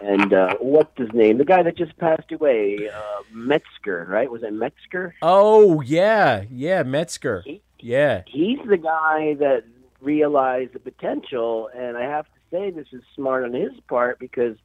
and 0.00 0.32
uh, 0.32 0.56
what's 0.60 0.96
his 0.98 1.12
name? 1.12 1.38
The 1.38 1.44
guy 1.44 1.62
that 1.62 1.76
just 1.76 1.96
passed 1.98 2.30
away, 2.32 2.88
uh, 2.94 3.22
Metzger, 3.32 4.06
right? 4.08 4.30
Was 4.30 4.42
it 4.42 4.52
Metzger? 4.52 5.14
Oh 5.22 5.80
yeah, 5.80 6.44
yeah, 6.50 6.82
Metzger. 6.82 7.44
Yeah, 7.80 8.22
He's 8.28 8.60
the 8.64 8.76
guy 8.76 9.34
that 9.40 9.64
realized 10.00 10.72
the 10.72 10.78
potential, 10.78 11.68
and 11.74 11.96
I 11.96 12.02
have 12.02 12.26
to 12.26 12.30
say 12.50 12.70
this 12.70 12.86
is 12.92 13.02
smart 13.16 13.44
on 13.44 13.54
his 13.54 13.72
part 13.88 14.18
because 14.20 14.56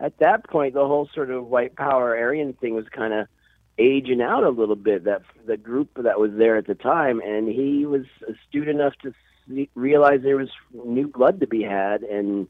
at 0.00 0.18
that 0.18 0.48
point 0.48 0.72
the 0.74 0.86
whole 0.86 1.08
sort 1.14 1.30
of 1.30 1.46
white 1.46 1.76
power 1.76 2.16
Aryan 2.16 2.54
thing 2.54 2.74
was 2.74 2.88
kind 2.88 3.12
of 3.12 3.26
aging 3.78 4.20
out 4.20 4.44
a 4.44 4.50
little 4.50 4.76
bit. 4.76 5.04
That 5.04 5.22
the 5.46 5.56
group 5.56 5.90
that 5.96 6.18
was 6.18 6.32
there 6.34 6.56
at 6.56 6.66
the 6.66 6.74
time, 6.74 7.20
and 7.20 7.48
he 7.48 7.86
was 7.86 8.04
astute 8.28 8.68
enough 8.68 8.94
to 9.02 9.12
see, 9.48 9.68
realize 9.74 10.20
there 10.22 10.36
was 10.36 10.50
new 10.72 11.08
blood 11.08 11.40
to 11.40 11.46
be 11.46 11.62
had, 11.62 12.02
and 12.02 12.48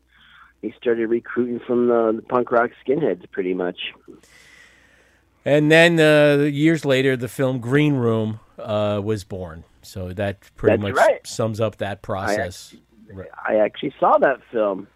he 0.62 0.74
started 0.76 1.08
recruiting 1.08 1.60
from 1.60 1.88
the, 1.88 2.12
the 2.16 2.22
punk 2.22 2.50
rock 2.50 2.70
skinheads, 2.86 3.30
pretty 3.30 3.54
much. 3.54 3.92
and 5.44 5.70
then 5.70 6.00
uh, 6.00 6.44
years 6.44 6.84
later, 6.84 7.16
the 7.16 7.28
film 7.28 7.58
Green 7.58 7.94
Room 7.94 8.40
uh, 8.58 9.00
was 9.02 9.24
born. 9.24 9.64
So 9.82 10.12
that 10.14 10.38
pretty 10.56 10.78
That's 10.78 10.94
much 10.94 11.06
right. 11.06 11.26
sums 11.26 11.60
up 11.60 11.76
that 11.76 12.00
process. 12.02 12.74
I 13.46 13.56
actually 13.56 13.94
saw 14.00 14.16
that 14.18 14.40
film. 14.50 14.88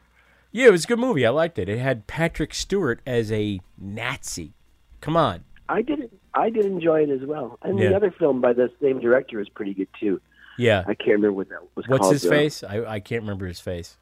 Yeah, 0.51 0.69
it 0.69 0.73
was 0.73 0.85
a 0.85 0.89
good 0.89 0.99
movie. 0.99 1.27
I 1.27 1.31
liked 1.31 1.59
it. 1.59 1.69
It 1.69 1.79
had 1.79 2.07
Patrick 2.07 2.55
Stewart 2.55 3.01
as 3.07 3.31
a 3.31 3.61
Nazi. 3.77 4.55
Come 5.01 5.17
on. 5.17 5.45
I 5.69 5.83
did. 5.83 6.11
I 6.35 6.51
did 6.51 6.65
enjoy 6.65 7.03
it 7.03 7.11
as 7.11 7.27
well, 7.27 7.59
and 7.63 7.79
Yeah. 7.79 7.91
the 7.91 7.97
other 7.97 8.11
film 8.11 8.41
by 8.41 8.53
the 8.53 8.71
same 8.81 9.01
director 9.01 9.41
is 9.41 9.49
pretty 9.49 9.75
good 9.75 9.89
too. 10.01 10.21
Yeah. 10.59 10.81
I 10.87 10.95
can't 10.95 11.09
remember 11.21 11.33
what 11.35 11.49
that 11.51 11.61
was 11.77 11.87
What's 11.87 12.01
called. 12.01 12.13
his 12.15 12.23
though. 12.23 12.31
face? 12.31 12.65
I, 12.65 12.85
I 12.85 13.01
can't 13.01 13.23
remember 13.23 13.47
his 13.47 13.61
face. 13.61 13.97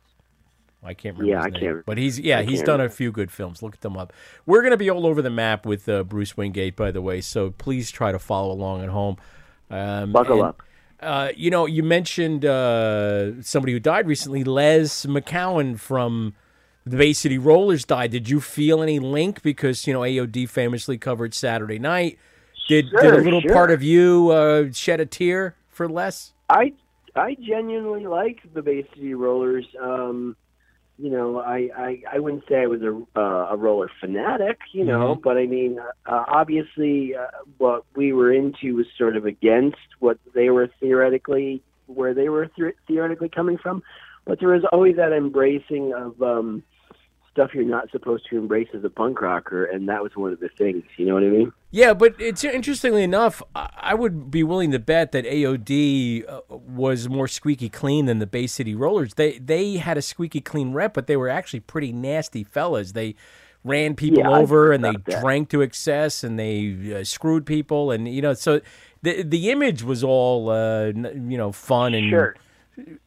I 0.83 0.95
can't 0.95 1.19
remember. 1.19 1.39
Yeah, 1.39 1.45
I 1.45 1.51
name. 1.51 1.61
can't- 1.61 1.87
But 1.87 1.99
he's 1.99 2.19
yeah, 2.21 2.39
I 2.39 2.45
he's 2.45 2.63
done 2.63 2.81
a 2.81 2.89
few 2.89 3.11
good 3.11 3.31
films. 3.33 3.63
Look 3.63 3.81
them 3.81 3.97
up. 3.97 4.13
We're 4.47 4.63
gonna 4.63 4.77
be 4.77 4.89
all 4.89 5.07
over 5.07 5.21
the 5.21 5.31
map 5.31 5.67
with 5.67 5.89
uh, 5.89 6.05
Bruce 6.05 6.37
Wingate, 6.37 6.77
by 6.77 6.91
the 6.93 7.03
way. 7.03 7.21
So 7.21 7.51
please 7.51 7.91
try 7.91 8.13
to 8.13 8.19
follow 8.19 8.53
along 8.53 8.83
at 8.83 8.89
home. 8.91 9.17
Um, 9.71 10.13
Buckle 10.13 10.39
and, 10.39 10.49
up. 10.49 10.63
Uh, 11.01 11.29
you 11.37 11.51
know, 11.51 11.67
you 11.67 11.83
mentioned 11.83 12.45
uh, 12.45 13.43
somebody 13.43 13.73
who 13.73 13.81
died 13.81 14.07
recently, 14.07 14.45
Les 14.45 15.05
McKeown 15.07 15.79
from 15.79 16.35
the 16.87 16.97
Bay 16.97 17.13
City 17.13 17.37
Rollers 17.37 17.85
died. 17.85 18.13
Did 18.13 18.29
you 18.29 18.41
feel 18.41 18.81
any 18.81 19.01
link 19.01 19.43
because 19.43 19.87
you 19.87 19.93
know 19.93 20.01
AOD 20.01 20.49
famously 20.49 20.97
covered 20.97 21.35
Saturday 21.35 21.79
Night? 21.79 22.19
Did 22.69 22.87
did 22.91 23.13
a 23.15 23.19
little 23.19 23.41
sure. 23.41 23.53
part 23.53 23.71
of 23.71 23.83
you 23.83 24.31
uh, 24.31 24.73
shed 24.73 25.01
a 25.01 25.07
tear 25.07 25.57
for 25.69 25.89
Les? 25.89 26.33
I 26.49 26.73
I 27.17 27.37
genuinely 27.41 28.07
like 28.07 28.39
the 28.55 28.63
Bay 28.63 28.87
City 28.95 29.15
Rollers. 29.15 29.67
Um, 29.81 30.37
you 30.99 31.11
know, 31.11 31.41
I, 31.41 31.69
I 31.77 32.03
I 32.15 32.19
wouldn't 32.21 32.45
say 32.49 32.63
I 32.63 32.67
was 32.67 32.83
a 32.83 33.03
uh, 33.19 33.49
a 33.51 33.57
roller 33.57 33.91
fanatic, 34.01 34.59
you 34.73 34.85
know, 34.85 35.17
Mhm. 35.17 35.23
but 35.23 35.37
I 35.37 35.47
mean, 35.47 35.79
uh, 35.79 36.25
obviously, 36.29 37.15
uh, 37.15 37.27
what 37.59 37.85
we 37.97 38.13
were 38.13 38.33
into 38.33 38.77
was 38.77 38.87
sort 38.97 39.17
of 39.17 39.27
against 39.27 39.77
what 39.99 40.19
they 40.35 40.51
were 40.51 40.71
theoretically 40.81 41.63
where 41.87 42.15
they 42.15 42.29
were 42.29 42.49
the- 42.57 42.73
theoretically 42.89 43.29
coming 43.29 43.59
from. 43.59 43.83
But 44.25 44.41
there 44.41 44.49
was 44.49 44.65
always 44.73 44.97
that 44.97 45.13
embracing 45.13 45.93
of 45.93 46.21
um, 46.23 46.63
stuff 47.37 47.51
you're 47.55 47.65
not 47.65 47.91
supposed 47.91 48.27
to 48.31 48.39
embrace 48.39 48.69
as 48.75 48.83
a 48.83 48.89
punk 48.89 49.21
rocker, 49.21 49.67
and 49.67 49.89
that 49.91 50.03
was 50.03 50.17
one 50.17 50.33
of 50.33 50.41
the 50.41 50.49
things. 50.57 50.83
You 50.97 51.05
know 51.05 51.15
what 51.15 51.23
I 51.23 51.27
mean? 51.27 51.53
Yeah, 51.71 51.93
but 51.93 52.15
it's 52.19 52.43
interestingly 52.43 53.03
enough, 53.03 53.43
I 53.55 53.95
would 53.95 54.31
be 54.31 54.43
willing 54.43 54.71
to 54.71 54.79
bet 54.79 55.13
that 55.13 55.27
AOD 55.27 56.25
uh, 56.27 56.41
was 56.49 57.09
more 57.11 57.29
squeaky 57.29 57.69
clean 57.69 58.07
than 58.07 58.19
the 58.19 58.27
Bay 58.27 58.47
City 58.47 58.75
Rollers. 58.75 59.15
They 59.15 59.39
they 59.39 59.77
had 59.77 59.99
a 59.99 60.03
squeaky 60.03 60.41
clean 60.41 60.73
rep, 60.73 60.95
but 60.95 61.07
they 61.07 61.17
were 61.17 61.29
actually 61.29 61.61
pretty 61.61 61.93
nasty 61.93 62.43
fellas. 62.43 62.93
They 62.93 63.15
ran 63.65 63.97
people 63.97 64.23
Yeah, 64.23 64.31
over 64.31 64.73
and 64.73 64.83
they 64.83 64.93
that. 64.93 65.21
drank 65.21 65.51
to 65.51 65.61
excess 65.61 66.25
and 66.25 66.39
they 66.39 66.97
uh, 67.01 67.03
screwed 67.05 67.45
people 67.45 67.91
and 67.91 68.07
you 68.07 68.23
know 68.23 68.33
so 68.33 68.61
the 69.03 69.25
the 69.25 69.51
image 69.51 69.83
was 69.83 70.05
all 70.05 70.51
uh, 70.51 70.87
you 70.87 71.37
know 71.37 71.51
fun 71.51 71.93
and 71.93 72.09
Sure. 72.09 72.37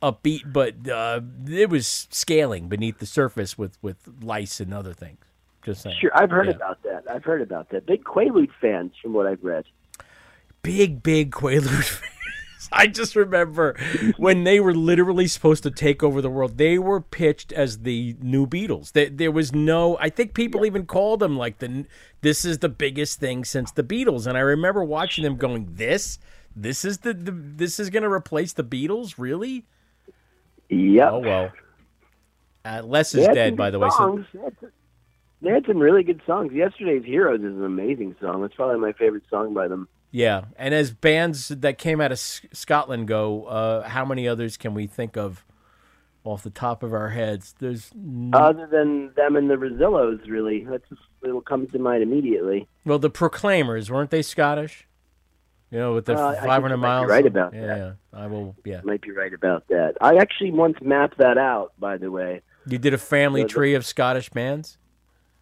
Upbeat, 0.01 0.51
but 0.51 0.87
uh, 0.89 1.21
it 1.47 1.69
was 1.69 2.07
scaling 2.11 2.67
beneath 2.69 2.99
the 2.99 3.05
surface 3.05 3.57
with 3.57 3.77
with 3.81 3.97
lice 4.21 4.59
and 4.59 4.73
other 4.73 4.93
things. 4.93 5.19
Just 5.63 5.81
saying. 5.81 5.97
Sure, 5.99 6.11
I've 6.13 6.31
heard 6.31 6.47
Yeah. 6.47 6.53
about 6.55 6.81
that. 6.83 7.03
I've 7.09 7.23
heard 7.23 7.41
about 7.41 7.69
that. 7.71 7.85
Big 7.85 8.03
Quaalude 8.03 8.49
fans, 8.61 8.93
from 9.01 9.13
what 9.13 9.27
I've 9.27 9.43
read. 9.43 9.65
big, 10.63 11.03
big 11.03 11.31
Quaalude 11.31 11.83
fans. 11.83 12.03
I 12.71 12.87
just 12.87 13.15
remember 13.15 13.75
when 14.17 14.43
they 14.43 14.59
were 14.59 14.75
literally 14.75 15.27
supposed 15.27 15.63
to 15.63 15.71
take 15.71 16.03
over 16.03 16.21
the 16.21 16.29
world. 16.29 16.57
They 16.57 16.77
were 16.77 16.99
pitched 17.01 17.51
as 17.53 17.79
the 17.79 18.15
new 18.21 18.45
Beatles. 18.45 18.91
There, 18.91 19.09
there 19.09 19.31
was 19.31 19.53
no. 19.53 19.97
I 19.99 20.09
think 20.09 20.33
people 20.33 20.65
even 20.65 20.85
called 20.85 21.19
them 21.21 21.37
like 21.37 21.59
the. 21.59 21.85
This 22.21 22.43
is 22.45 22.59
the 22.59 22.69
biggest 22.69 23.19
thing 23.19 23.43
since 23.45 23.71
the 23.71 23.83
Beatles. 23.83 24.27
And 24.27 24.37
I 24.37 24.41
remember 24.41 24.83
watching 24.83 25.23
them 25.23 25.37
going, 25.37 25.67
"This, 25.75 26.19
this 26.55 26.83
is 26.85 26.99
the, 26.99 27.13
the 27.13 27.31
this 27.31 27.79
is 27.79 27.89
going 27.89 28.03
to 28.03 28.11
replace 28.11 28.53
the 28.53 28.63
Beatles, 28.63 29.15
really?" 29.17 29.65
Yep. 30.69 31.09
Oh 31.11 31.19
well. 31.19 31.51
Uh, 32.65 32.81
Les 32.83 33.15
is 33.15 33.25
dead, 33.27 33.55
by 33.55 33.69
the 33.69 33.79
way. 33.79 33.89
So. 33.97 34.23
They 34.33 34.39
had 34.41 34.53
some- 34.59 34.71
They 35.41 35.49
had 35.51 35.65
some 35.65 35.77
really 35.77 36.03
good 36.03 36.21
songs. 36.27 36.51
Yesterday's 36.53 37.05
Heroes 37.05 37.39
is 37.39 37.55
an 37.55 37.63
amazing 37.63 38.15
song. 38.21 38.43
It's 38.43 38.53
probably 38.55 38.77
my 38.79 38.91
favorite 38.91 39.23
song 39.29 39.53
by 39.53 39.69
them. 39.69 39.87
Yeah, 40.11 40.45
and 40.57 40.73
as 40.73 40.91
bands 40.91 41.47
that 41.47 41.77
came 41.77 42.01
out 42.01 42.11
of 42.11 42.19
Scotland 42.19 43.07
go, 43.07 43.45
uh, 43.45 43.87
how 43.87 44.03
many 44.03 44.27
others 44.27 44.57
can 44.57 44.73
we 44.73 44.85
think 44.87 45.15
of 45.15 45.45
off 46.25 46.43
the 46.43 46.49
top 46.49 46.83
of 46.83 46.93
our 46.93 47.09
heads? 47.09 47.55
There's 47.59 47.91
n- 47.95 48.31
Other 48.33 48.67
than 48.67 49.13
them 49.15 49.35
and 49.37 49.49
the 49.49 49.55
Rezillos, 49.55 50.27
really, 50.27 50.65
that's 50.65 50.83
what 51.21 51.45
comes 51.45 51.71
to 51.71 51.79
mind 51.79 52.03
immediately. 52.03 52.67
well, 52.83 52.99
the 52.99 53.09
Proclaimers 53.09 53.89
weren't 53.89 54.09
they 54.09 54.21
Scottish? 54.23 54.87
You 55.71 55.77
know, 55.79 55.93
with 55.93 56.05
the 56.05 56.15
Uh, 56.17 56.29
I 56.29 56.33
think 56.35 56.45
500 56.47 56.77
might 56.77 56.87
be 56.87 56.89
miles. 56.89 57.09
right 57.09 57.25
about 57.25 57.53
yeah, 57.53 57.65
that. 57.67 57.77
Yeah, 57.77 57.91
I 58.19 58.27
will. 58.27 58.55
Yeah, 58.65 58.81
Might 58.83 59.01
be 59.01 59.11
right 59.11 59.33
about 59.33 59.67
that. 59.67 59.95
I 60.01 60.15
actually 60.17 60.51
once 60.51 60.77
mapped 60.81 61.17
that 61.19 61.37
out, 61.37 61.73
by 61.79 61.97
the 61.97 62.09
way. 62.11 62.41
you 62.65 62.77
did 62.77 62.93
a 62.93 62.97
family 62.97 63.41
The- 63.41 63.47
the- 63.47 63.53
tree 63.53 63.73
of 63.75 63.85
Scottish 63.85 64.29
bands. 64.29 64.77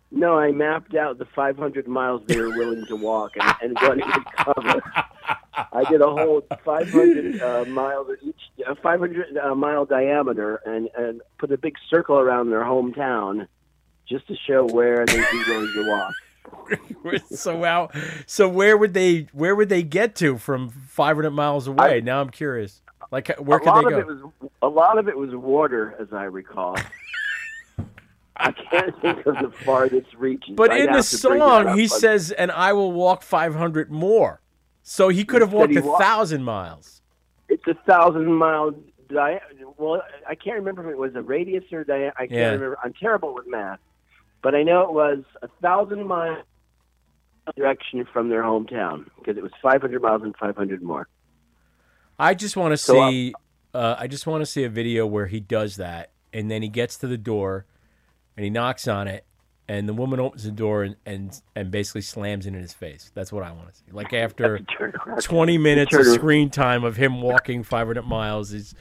No, 0.09 0.37
I 0.39 0.51
mapped 0.53 0.95
out 0.95 1.17
the 1.17 1.25
500 1.25 1.85
miles 1.87 2.21
they 2.27 2.39
were 2.39 2.49
willing 2.49 2.85
to 2.85 2.95
walk 2.95 3.33
and, 3.37 3.55
and 3.61 3.77
what 3.81 3.97
it 3.97 4.05
would 4.05 4.25
cover. 4.37 4.81
I 5.73 5.83
did 5.89 5.99
a 6.01 6.09
whole 6.09 6.45
500 6.63 7.41
uh, 7.41 7.65
miles 7.65 8.07
each, 8.21 8.39
uh, 8.65 8.75
500 8.81 9.37
uh, 9.37 9.53
mile 9.55 9.85
diameter, 9.85 10.61
and 10.65 10.87
and 10.97 11.21
put 11.39 11.51
a 11.51 11.57
big 11.57 11.75
circle 11.89 12.17
around 12.19 12.51
their 12.51 12.63
hometown, 12.63 13.47
just 14.07 14.27
to 14.27 14.35
show 14.37 14.65
where 14.67 15.05
they'd 15.05 15.25
be 15.29 15.43
willing 15.47 15.73
to 15.73 15.89
walk. 15.89 16.13
so 17.29 17.63
how? 17.63 17.89
So 18.25 18.47
where 18.49 18.77
would 18.77 18.93
they? 18.93 19.27
Where 19.33 19.55
would 19.55 19.69
they 19.69 19.83
get 19.83 20.15
to 20.15 20.38
from 20.38 20.69
500 20.69 21.31
miles 21.31 21.67
away? 21.67 22.01
now 22.01 22.21
I'm 22.21 22.29
curious. 22.29 22.81
Like, 23.12 23.29
where 23.38 23.57
a 23.57 23.62
could 23.62 23.67
lot 23.69 23.86
they 23.89 23.93
of 23.95 24.05
go? 24.07 24.13
it 24.13 24.23
was 24.23 24.51
a 24.62 24.67
lot 24.67 24.97
of 24.97 25.07
it 25.07 25.17
was 25.17 25.33
water, 25.33 25.95
as 25.99 26.12
I 26.12 26.23
recall. 26.25 26.75
I 28.39 28.51
can't 28.51 28.99
think 29.01 29.25
of 29.25 29.36
the 29.39 29.51
farthest 29.65 30.13
reaches. 30.15 30.55
But 30.55 30.71
I'd 30.71 30.81
in 30.81 30.86
the 30.88 30.91
have 30.97 31.10
to 31.10 31.27
bring 31.27 31.38
it 31.38 31.39
song, 31.39 31.77
he 31.77 31.88
says, 31.88 32.31
"And 32.31 32.51
I 32.51 32.73
will 32.73 32.91
walk 32.91 33.23
500 33.23 33.91
more." 33.91 34.41
So 34.83 35.10
he 35.10 35.25
could 35.25 35.41
have 35.41 35.51
walked 35.53 35.75
a 35.75 35.81
wa- 35.81 35.97
thousand 35.97 36.43
miles. 36.43 37.01
it's 37.49 37.65
a 37.67 37.73
thousand 37.86 38.31
mile 38.33 38.71
di- 39.10 39.39
Well, 39.77 40.01
I 40.27 40.36
can't 40.36 40.57
remember 40.57 40.86
if 40.88 40.91
it 40.93 40.97
was 40.97 41.15
a 41.15 41.21
radius 41.21 41.63
or 41.71 41.83
dia- 41.83 42.13
I 42.17 42.27
can't 42.27 42.31
Yeah. 42.31 42.51
remember. 42.51 42.77
I'm 42.83 42.93
terrible 42.93 43.33
with 43.33 43.47
math, 43.47 43.79
but 44.41 44.56
I 44.56 44.63
know 44.63 44.82
it 44.82 44.93
was 44.93 45.23
a 45.41 45.47
thousand 45.62 46.08
mile 46.08 46.43
direction 47.56 48.06
from 48.12 48.30
their 48.30 48.43
hometown 48.43 49.06
because 49.17 49.38
it 49.38 49.43
was 49.43 49.52
500 49.62 50.02
miles 50.02 50.21
and 50.23 50.36
500 50.36 50.82
more. 50.82 51.08
I 52.19 52.34
just 52.34 52.58
want 52.58 52.73
to 52.73 52.78
So, 52.78 53.00
uh, 53.02 53.10
see. 53.10 53.34
Uh, 53.73 53.95
I 53.97 54.08
just 54.08 54.26
want 54.26 54.41
to 54.41 54.45
see 54.45 54.63
a 54.63 54.69
video 54.69 55.06
where 55.06 55.28
he 55.28 55.39
does 55.39 55.76
that, 55.76 56.12
and 56.34 56.50
then 56.50 56.62
he 56.62 56.69
gets 56.69 56.97
to 57.00 57.08
the 57.08 57.17
door, 57.17 57.65
and 58.36 58.43
he 58.43 58.50
knocks 58.50 58.88
on 58.88 59.08
it, 59.08 59.23
and 59.67 59.88
the 59.88 59.93
woman 59.93 60.19
opens 60.19 60.43
the 60.45 60.52
door 60.52 60.84
and 60.84 60.95
and, 61.06 61.39
and 61.56 61.69
basically 61.69 62.02
slams 62.02 62.45
it 62.47 62.54
in 62.56 62.60
his 62.60 62.73
face. 62.73 63.12
That's 63.13 63.32
what 63.32 63.43
I 63.43 63.52
want 63.52 63.67
to 63.69 63.76
see. 63.76 63.91
Like 63.91 64.13
after 64.13 64.60
twenty 65.21 65.58
minutes 65.58 65.93
of 65.93 66.06
screen 66.08 66.50
time 66.50 66.84
of 66.84 66.95
him 66.95 67.21
walking 67.21 67.62
five 67.63 67.88
hundred 67.88 68.08
miles 68.08 68.52
is 68.52 68.73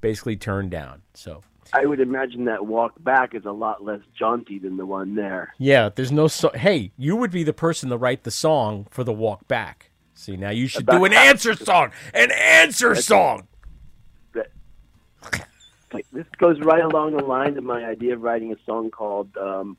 basically 0.00 0.36
turned 0.36 0.70
down. 0.70 1.02
So 1.12 1.42
I 1.72 1.86
would 1.86 2.00
imagine 2.00 2.44
that 2.46 2.66
walk 2.66 2.92
back 3.02 3.34
is 3.34 3.44
a 3.44 3.52
lot 3.52 3.84
less 3.84 4.00
jaunty 4.18 4.58
than 4.58 4.76
the 4.76 4.86
one 4.86 5.14
there. 5.14 5.54
yeah, 5.58 5.88
there's 5.94 6.12
no. 6.12 6.26
So- 6.28 6.52
hey, 6.54 6.92
you 6.96 7.16
would 7.16 7.30
be 7.30 7.42
the 7.44 7.52
person 7.52 7.90
to 7.90 7.96
write 7.96 8.24
the 8.24 8.30
song 8.30 8.86
for 8.90 9.04
the 9.04 9.12
walk 9.12 9.46
back. 9.48 9.90
See, 10.14 10.36
now 10.36 10.50
you 10.50 10.66
should 10.66 10.86
do 10.86 11.04
an 11.04 11.12
that. 11.12 11.28
answer 11.28 11.54
song. 11.54 11.92
An 12.12 12.30
answer 12.32 12.94
song. 12.94 13.46
Like 15.92 16.06
this 16.12 16.26
goes 16.38 16.60
right 16.60 16.84
along 16.84 17.16
the 17.16 17.24
lines 17.24 17.56
of 17.58 17.64
my 17.64 17.84
idea 17.84 18.14
of 18.14 18.22
writing 18.22 18.52
a 18.52 18.56
song 18.64 18.90
called 18.92 19.36
um, 19.36 19.76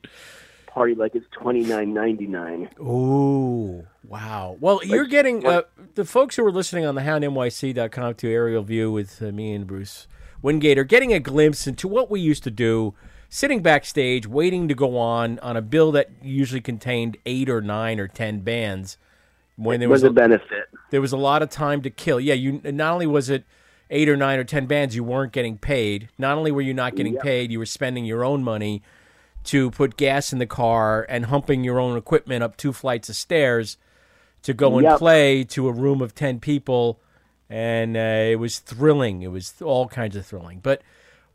party 0.67 0.93
like 0.93 1.15
it's 1.15 1.25
twenty 1.31 1.61
nine 1.63 1.93
ninety 1.93 2.27
nine. 2.27 2.67
Ooh, 2.81 3.87
wow. 4.03 4.57
Well, 4.59 4.81
you're 4.83 5.05
getting 5.05 5.45
uh, 5.45 5.61
the 5.95 6.03
folks 6.03 6.35
who 6.35 6.45
are 6.45 6.51
listening 6.51 6.85
on 6.85 6.95
the 6.95 7.01
houndnyc.com 7.01 8.15
to 8.15 8.29
Aerial 8.29 8.63
View 8.63 8.91
with 8.91 9.21
uh, 9.21 9.31
me 9.31 9.53
and 9.53 9.65
Bruce 9.65 10.07
Wingate 10.41 10.77
are 10.77 10.83
getting 10.83 11.13
a 11.13 11.19
glimpse 11.19 11.67
into 11.67 11.87
what 11.87 12.09
we 12.09 12.19
used 12.19 12.43
to 12.43 12.51
do, 12.51 12.93
sitting 13.29 13.61
backstage, 13.61 14.27
waiting 14.27 14.67
to 14.67 14.73
go 14.75 14.97
on 14.97 15.39
on 15.39 15.55
a 15.55 15.61
bill 15.61 15.91
that 15.93 16.09
usually 16.21 16.61
contained 16.61 17.17
eight 17.25 17.49
or 17.49 17.61
nine 17.61 17.99
or 17.99 18.07
ten 18.07 18.39
bands. 18.39 18.97
When 19.57 19.79
there 19.79 19.89
was 19.89 20.01
was 20.01 20.09
a 20.09 20.13
benefit. 20.13 20.69
there 20.89 21.01
was 21.01 21.11
a 21.11 21.17
lot 21.17 21.43
of 21.43 21.49
time 21.49 21.81
to 21.83 21.89
kill. 21.89 22.19
Yeah, 22.19 22.33
you 22.33 22.61
not 22.63 22.93
only 22.93 23.05
was 23.05 23.29
it 23.29 23.43
eight 23.91 24.09
or 24.09 24.17
nine 24.17 24.39
or 24.39 24.43
ten 24.43 24.65
bands, 24.65 24.95
you 24.95 25.03
weren't 25.03 25.33
getting 25.33 25.57
paid. 25.57 26.09
Not 26.17 26.37
only 26.37 26.51
were 26.51 26.61
you 26.61 26.73
not 26.73 26.95
getting 26.95 27.13
Yep. 27.13 27.23
paid, 27.23 27.51
you 27.51 27.59
were 27.59 27.65
spending 27.65 28.05
your 28.05 28.23
own 28.23 28.43
money 28.43 28.81
to 29.43 29.69
put 29.71 29.97
gas 29.97 30.31
in 30.33 30.39
the 30.39 30.45
car 30.47 31.05
and 31.09 31.25
humping 31.25 31.63
your 31.63 31.79
own 31.79 31.97
equipment 31.97 32.43
up 32.43 32.57
two 32.57 32.73
flights 32.73 33.09
of 33.09 33.15
stairs 33.15 33.77
to 34.43 34.53
go 34.53 34.77
and 34.77 34.83
Yep. 34.85 34.97
play 34.99 35.43
to 35.43 35.67
a 35.67 35.71
room 35.71 36.01
of 36.01 36.15
ten 36.15 36.39
people, 36.39 36.99
and 37.51 37.97
uh, 37.97 38.31
it 38.31 38.39
was 38.39 38.59
thrilling. 38.59 39.21
It 39.21 39.31
was 39.31 39.61
all 39.61 39.87
kinds 39.87 40.15
of 40.15 40.25
thrilling. 40.25 40.59
But 40.63 40.81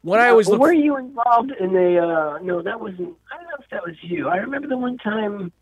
what 0.02 0.18
I 0.18 0.30
always 0.30 0.46
Well, 0.46 0.58
look 0.58 0.62
were 0.62 0.72
you 0.72 0.96
involved 0.96 1.52
in 1.60 1.76
a? 1.76 1.98
Uh, 1.98 2.38
no, 2.38 2.62
that 2.62 2.80
wasn't. 2.80 3.14
I 3.30 3.36
don't 3.36 3.44
know 3.44 3.56
if 3.60 3.70
that 3.70 3.86
was 3.86 3.96
you. 4.02 4.28
I 4.28 4.36
remember 4.36 4.66
the 4.66 4.78
one 4.78 4.96
time 4.96 5.52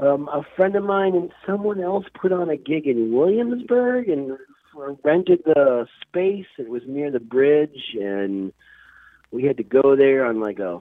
um, 0.00 0.28
a 0.28 0.42
friend 0.56 0.74
of 0.76 0.84
mine 0.84 1.14
and 1.14 1.30
someone 1.46 1.80
else 1.80 2.06
put 2.20 2.32
on 2.32 2.48
a 2.48 2.56
gig 2.56 2.86
in 2.86 3.12
Williamsburg 3.12 4.08
and 4.08 4.38
rented 5.04 5.42
the 5.44 5.86
space. 6.02 6.46
It 6.58 6.68
was 6.68 6.82
near 6.86 7.10
the 7.10 7.20
bridge, 7.20 7.94
and 8.00 8.52
we 9.30 9.44
had 9.44 9.58
to 9.58 9.62
go 9.62 9.94
there 9.94 10.24
on 10.24 10.40
like 10.40 10.58
a 10.58 10.80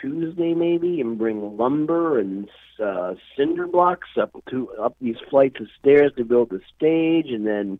Tuesday 0.00 0.52
maybe 0.52 1.00
and 1.00 1.16
bring 1.16 1.56
lumber 1.56 2.18
and 2.18 2.48
uh, 2.82 3.14
cinder 3.36 3.66
blocks 3.66 4.08
up 4.20 4.30
to 4.50 4.70
up 4.80 4.96
these 5.00 5.16
flights 5.30 5.60
of 5.60 5.66
stairs 5.80 6.12
to 6.18 6.24
build 6.24 6.50
the 6.50 6.60
stage, 6.76 7.32
and 7.32 7.46
then 7.46 7.78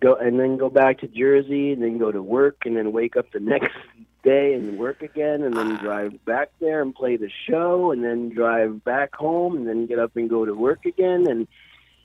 go 0.00 0.14
and 0.14 0.38
then 0.38 0.56
go 0.56 0.70
back 0.70 1.00
to 1.00 1.08
Jersey 1.08 1.72
and 1.72 1.82
then 1.82 1.98
go 1.98 2.12
to 2.12 2.22
work 2.22 2.58
and 2.64 2.76
then 2.76 2.92
wake 2.92 3.16
up 3.16 3.30
the 3.32 3.40
next 3.40 3.74
day 4.22 4.54
and 4.54 4.78
work 4.78 5.02
again 5.02 5.42
and 5.42 5.56
then 5.56 5.76
drive 5.76 6.24
back 6.24 6.50
there 6.60 6.82
and 6.82 6.94
play 6.94 7.16
the 7.16 7.30
show 7.48 7.90
and 7.90 8.04
then 8.04 8.28
drive 8.28 8.84
back 8.84 9.14
home 9.14 9.56
and 9.56 9.66
then 9.66 9.86
get 9.86 9.98
up 9.98 10.16
and 10.16 10.30
go 10.30 10.44
to 10.44 10.54
work 10.54 10.84
again 10.84 11.26
and 11.28 11.48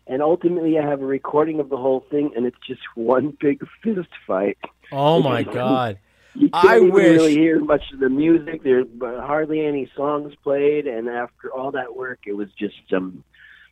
and 0.08 0.22
ultimately 0.22 0.80
I 0.80 0.88
have 0.88 1.02
a 1.02 1.06
recording 1.06 1.60
of 1.60 1.70
the 1.70 1.78
whole 1.78 2.06
thing 2.10 2.32
and 2.36 2.46
it's 2.46 2.58
just 2.66 2.82
one 2.96 3.38
big 3.40 3.66
fist 3.84 4.10
fight. 4.26 4.58
Oh 4.92 5.22
my 5.22 5.44
God! 5.44 6.00
You 6.34 6.50
can't 6.50 6.66
I 6.66 6.80
wish. 6.80 7.04
really 7.04 7.34
hear 7.34 7.60
much 7.60 7.92
of 7.92 8.00
the 8.00 8.10
music. 8.10 8.64
There's 8.64 8.86
hardly 9.02 9.66
any 9.66 9.92
songs 9.96 10.34
played, 10.44 10.88
and 10.88 11.10
after 11.10 11.52
all 11.52 11.72
that 11.72 11.96
work, 11.96 12.20
it 12.26 12.34
was 12.34 12.48
just 12.58 12.76
some 12.90 13.24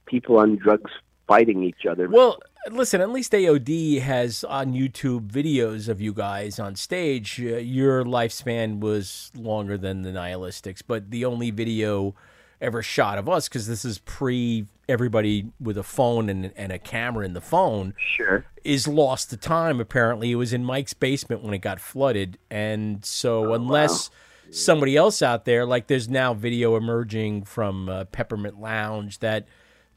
people 0.08 0.38
on 0.38 0.58
drugs 0.58 0.92
fighting 1.28 1.64
each 1.64 1.86
other. 1.90 2.10
Well, 2.10 2.40
listen, 2.72 3.02
at 3.02 3.12
least 3.12 3.32
AOD 3.32 4.02
has 4.02 4.44
on 4.44 4.74
YouTube 4.74 5.30
videos 5.30 5.88
of 5.88 6.02
you 6.02 6.14
guys 6.14 6.60
on 6.60 6.76
stage. 6.76 7.40
Uh, 7.40 7.58
your 7.58 8.04
lifespan 8.04 8.80
was 8.80 9.32
longer 9.36 9.78
than 9.78 10.02
the 10.02 10.10
Nihilistics, 10.10 10.82
but 10.86 11.12
the 11.12 11.26
only 11.26 11.52
video 11.52 12.16
ever 12.62 12.82
shot 12.82 13.18
of 13.18 13.28
us, 13.30 13.48
because 13.48 13.68
this 13.68 13.86
is 13.86 14.00
pre 14.00 14.66
everybody 14.88 15.52
with 15.60 15.78
a 15.78 15.84
phone 15.84 16.30
and, 16.30 16.52
and 16.56 16.72
a 16.72 16.80
camera 16.80 17.26
in 17.26 17.34
the 17.34 17.42
phone, 17.42 17.94
sure, 17.98 18.46
is 18.64 18.88
lost 18.88 19.30
to 19.30 19.38
time. 19.38 19.80
Apparently, 19.80 20.32
it 20.32 20.36
was 20.36 20.54
in 20.54 20.64
Mike's 20.64 20.94
basement 20.94 21.44
when 21.44 21.54
it 21.54 21.60
got 21.60 21.80
flooded, 21.80 22.38
and 22.50 23.04
so 23.06 23.54
unless 23.54 24.10
somebody 24.52 24.96
else 24.96 25.22
out 25.22 25.46
there, 25.46 25.66
like 25.66 25.88
there's 25.88 26.10
now 26.10 26.34
video 26.34 26.76
emerging 26.76 27.44
from 27.44 27.90
uh, 27.90 28.06
Peppermint 28.06 28.60
Lounge 28.60 29.20
that 29.20 29.48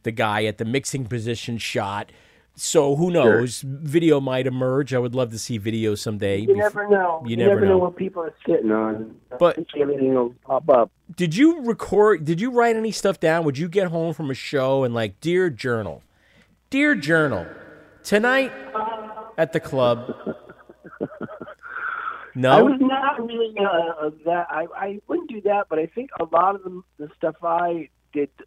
the 0.02 0.12
guy 0.12 0.44
at 0.44 0.59
the 0.59 0.64
mixing 0.64 1.07
position 1.07 1.59
shot. 1.59 2.11
So 2.61 2.97
who 2.97 3.12
Sure. 3.12 3.38
knows? 3.40 3.62
Video 3.62 4.21
might 4.21 4.47
emerge. 4.47 4.92
I 4.92 4.99
would 4.99 5.14
love 5.14 5.31
to 5.31 5.38
see 5.38 5.59
video 5.59 5.94
someday. 5.94 6.38
You 6.38 6.57
never 6.57 6.88
know. 6.88 7.23
You 7.25 7.37
never 7.37 7.61
know. 7.61 7.68
know. 7.68 7.79
what 7.79 7.94
people 7.97 8.23
are 8.23 8.35
sitting 8.44 8.73
on. 8.73 9.14
But- 9.38 9.59
everything 9.79 10.14
will 10.14 10.35
pop 10.44 10.68
up. 10.68 10.90
Did 11.14 11.37
you 11.37 11.61
record? 11.62 12.25
Did 12.25 12.40
you 12.40 12.51
write 12.51 12.75
any 12.75 12.90
stuff 12.90 13.21
down? 13.21 13.44
Would 13.44 13.59
you 13.59 13.68
get 13.68 13.88
home 13.88 14.12
from 14.12 14.29
a 14.31 14.35
show 14.35 14.83
and 14.83 14.92
like, 14.92 15.21
dear 15.21 15.51
journal, 15.51 16.03
dear 16.68 16.94
journal, 16.97 17.47
tonight 18.03 18.53
at 19.38 19.53
the 19.53 19.61
club? 19.61 20.12
No, 22.35 22.51
I 22.53 22.62
was 22.62 22.79
not 22.81 23.18
really 23.27 23.53
uh, 23.59 24.07
uh, 24.07 24.11
that. 24.25 24.47
I 24.49 24.66
I 24.77 25.01
wouldn't 25.09 25.29
do 25.29 25.40
that, 25.40 25.66
but 25.68 25.81
I 25.81 25.87
think 25.87 26.11
a 26.21 26.25
lot 26.25 26.55
of 26.55 26.62
the, 26.62 26.83
the 26.99 27.09
stuff 27.16 27.35
I 27.42 27.88
did 28.12 28.29
uh, 28.40 28.44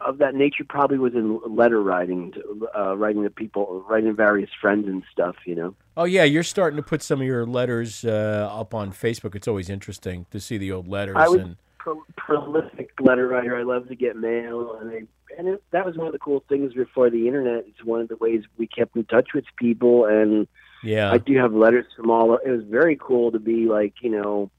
of 0.00 0.18
that 0.18 0.34
nature 0.34 0.64
probably 0.68 0.98
was 0.98 1.14
in 1.14 1.40
letter 1.46 1.82
writing, 1.82 2.32
to, 2.32 2.68
uh, 2.76 2.96
writing 2.96 3.22
to 3.22 3.30
people, 3.30 3.84
writing 3.88 4.08
to 4.08 4.14
various 4.14 4.50
friends 4.60 4.86
and 4.86 5.02
stuff. 5.12 5.36
You 5.44 5.54
know. 5.54 5.74
Oh 5.96 6.04
yeah, 6.04 6.24
you're 6.24 6.42
starting 6.42 6.76
to 6.76 6.82
put 6.82 7.02
some 7.02 7.20
of 7.20 7.26
your 7.26 7.46
letters 7.46 8.04
uh, 8.04 8.48
up 8.50 8.74
on 8.74 8.92
Facebook. 8.92 9.34
It's 9.34 9.48
always 9.48 9.68
interesting 9.68 10.26
to 10.30 10.40
see 10.40 10.58
the 10.58 10.72
old 10.72 10.88
letters. 10.88 11.16
I 11.18 11.28
was 11.28 11.40
and 11.40 11.56
pro- 11.78 12.04
prolific 12.16 12.90
letter 13.00 13.28
writer. 13.28 13.56
I 13.56 13.62
love 13.62 13.88
to 13.88 13.94
get 13.94 14.16
mail, 14.16 14.78
and 14.80 14.90
I 14.90 15.02
and 15.36 15.48
it, 15.48 15.62
that 15.70 15.84
was 15.84 15.96
one 15.96 16.06
of 16.06 16.12
the 16.12 16.18
cool 16.18 16.44
things 16.48 16.74
before 16.74 17.10
the 17.10 17.26
internet. 17.26 17.64
It's 17.68 17.84
one 17.84 18.00
of 18.00 18.08
the 18.08 18.16
ways 18.16 18.44
we 18.56 18.66
kept 18.66 18.96
in 18.96 19.04
touch 19.04 19.28
with 19.34 19.44
people, 19.56 20.04
and 20.06 20.46
yeah, 20.82 21.10
I 21.10 21.18
do 21.18 21.36
have 21.38 21.52
letters 21.52 21.86
from 21.96 22.10
all. 22.10 22.36
It 22.36 22.50
was 22.50 22.64
very 22.64 22.96
cool 23.00 23.32
to 23.32 23.38
be 23.38 23.66
like 23.66 23.94
you 24.00 24.10
know, 24.10 24.50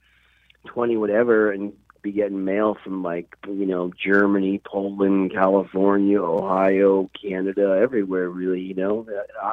twenty 0.65 0.97
whatever, 0.97 1.51
and 1.51 1.73
be 2.01 2.11
getting 2.11 2.45
mail 2.45 2.77
from 2.83 3.03
like 3.03 3.35
you 3.47 3.65
know 3.65 3.91
Germany, 4.03 4.61
Poland, 4.65 5.31
California, 5.33 6.21
Ohio, 6.21 7.09
Canada, 7.21 7.79
everywhere. 7.81 8.29
Really, 8.29 8.61
you 8.61 8.75
know, 8.75 9.07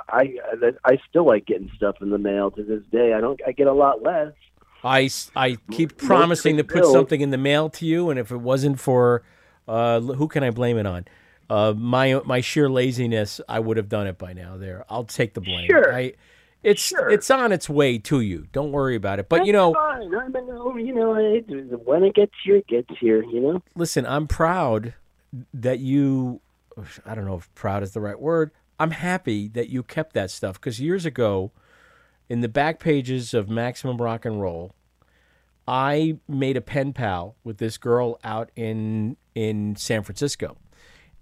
I 0.09 0.37
I, 0.63 0.73
I 0.85 0.99
still 1.09 1.27
like 1.27 1.47
getting 1.47 1.71
stuff 1.77 1.97
in 2.01 2.11
the 2.11 2.19
mail 2.19 2.51
to 2.53 2.63
this 2.63 2.83
day. 2.91 3.13
I 3.15 3.21
don't. 3.21 3.41
I 3.47 3.53
get 3.53 3.67
a 3.67 3.73
lot 3.73 4.03
less. 4.03 4.33
I, 4.85 5.11
I 5.35 5.57
keep 5.73 5.97
promising 5.97 6.59
to 6.59 6.65
put 6.65 6.85
something 6.85 7.21
in 7.21 7.31
the 7.31 7.39
mail 7.39 7.69
to 7.71 7.87
you, 7.87 8.11
and 8.11 8.21
if 8.21 8.31
it 8.31 8.37
wasn't 8.37 8.79
for, 8.79 9.25
uh, 9.67 10.01
who 10.01 10.29
can 10.29 10.45
I 10.45 10.51
blame 10.51 10.79
it 10.79 10.87
on? 10.87 11.07
Uh, 11.49 11.73
my 11.77 12.21
my 12.25 12.41
sheer 12.41 12.69
laziness, 12.69 13.41
I 13.49 13.61
would 13.61 13.77
have 13.77 13.89
done 13.89 14.07
it 14.07 14.19
by 14.19 14.33
now. 14.33 14.57
There, 14.57 14.85
I'll 14.89 15.05
take 15.05 15.35
the 15.35 15.41
blame. 15.41 15.67
Sure. 15.67 15.95
I, 15.95 16.13
it's 16.67 16.93
it's 17.11 17.31
on 17.31 17.53
its 17.53 17.69
way 17.69 17.97
to 17.99 18.21
you. 18.21 18.47
Don't 18.53 18.73
worry 18.73 18.97
about 18.97 19.19
it. 19.21 19.29
But 19.29 19.47
you 19.47 19.53
know, 19.53 19.73
fine. 19.73 20.13
I 20.15 20.29
mean, 20.29 20.87
you 20.87 20.95
know, 20.95 21.15
it, 21.15 21.47
when 21.87 22.03
it 22.03 22.15
gets 22.15 22.33
here, 22.45 22.57
it 22.57 22.67
gets 22.67 22.89
here. 22.99 23.23
You 23.23 23.41
know. 23.41 23.63
listen, 23.77 24.05
I'm 24.05 24.27
proud 24.27 24.95
that 25.55 25.79
you. 25.79 26.41
I 27.07 27.15
don't 27.15 27.25
know 27.25 27.37
if 27.37 27.53
proud 27.55 27.83
is 27.83 27.93
the 27.93 28.01
right 28.01 28.19
word. 28.21 28.51
I'm 28.79 28.91
happy 28.91 29.49
that 29.49 29.71
you 29.71 29.83
kept 29.83 30.13
that 30.15 30.31
stuff 30.31 30.61
because 30.61 30.81
years 30.81 31.07
ago, 31.07 31.53
in 32.29 32.41
the 32.41 32.49
back 32.49 32.79
pages 32.81 33.33
of 33.33 33.49
Maximum 33.49 33.97
Rock 33.97 34.25
and 34.27 34.41
Roll, 34.43 34.75
I 35.67 36.19
made 36.29 36.57
a 36.57 36.61
pen 36.61 36.93
pal 36.93 37.37
with 37.45 37.59
this 37.59 37.79
girl 37.79 38.19
out 38.25 38.51
in 38.57 39.17
in 39.35 39.77
San 39.77 40.03
Francisco, 40.03 40.57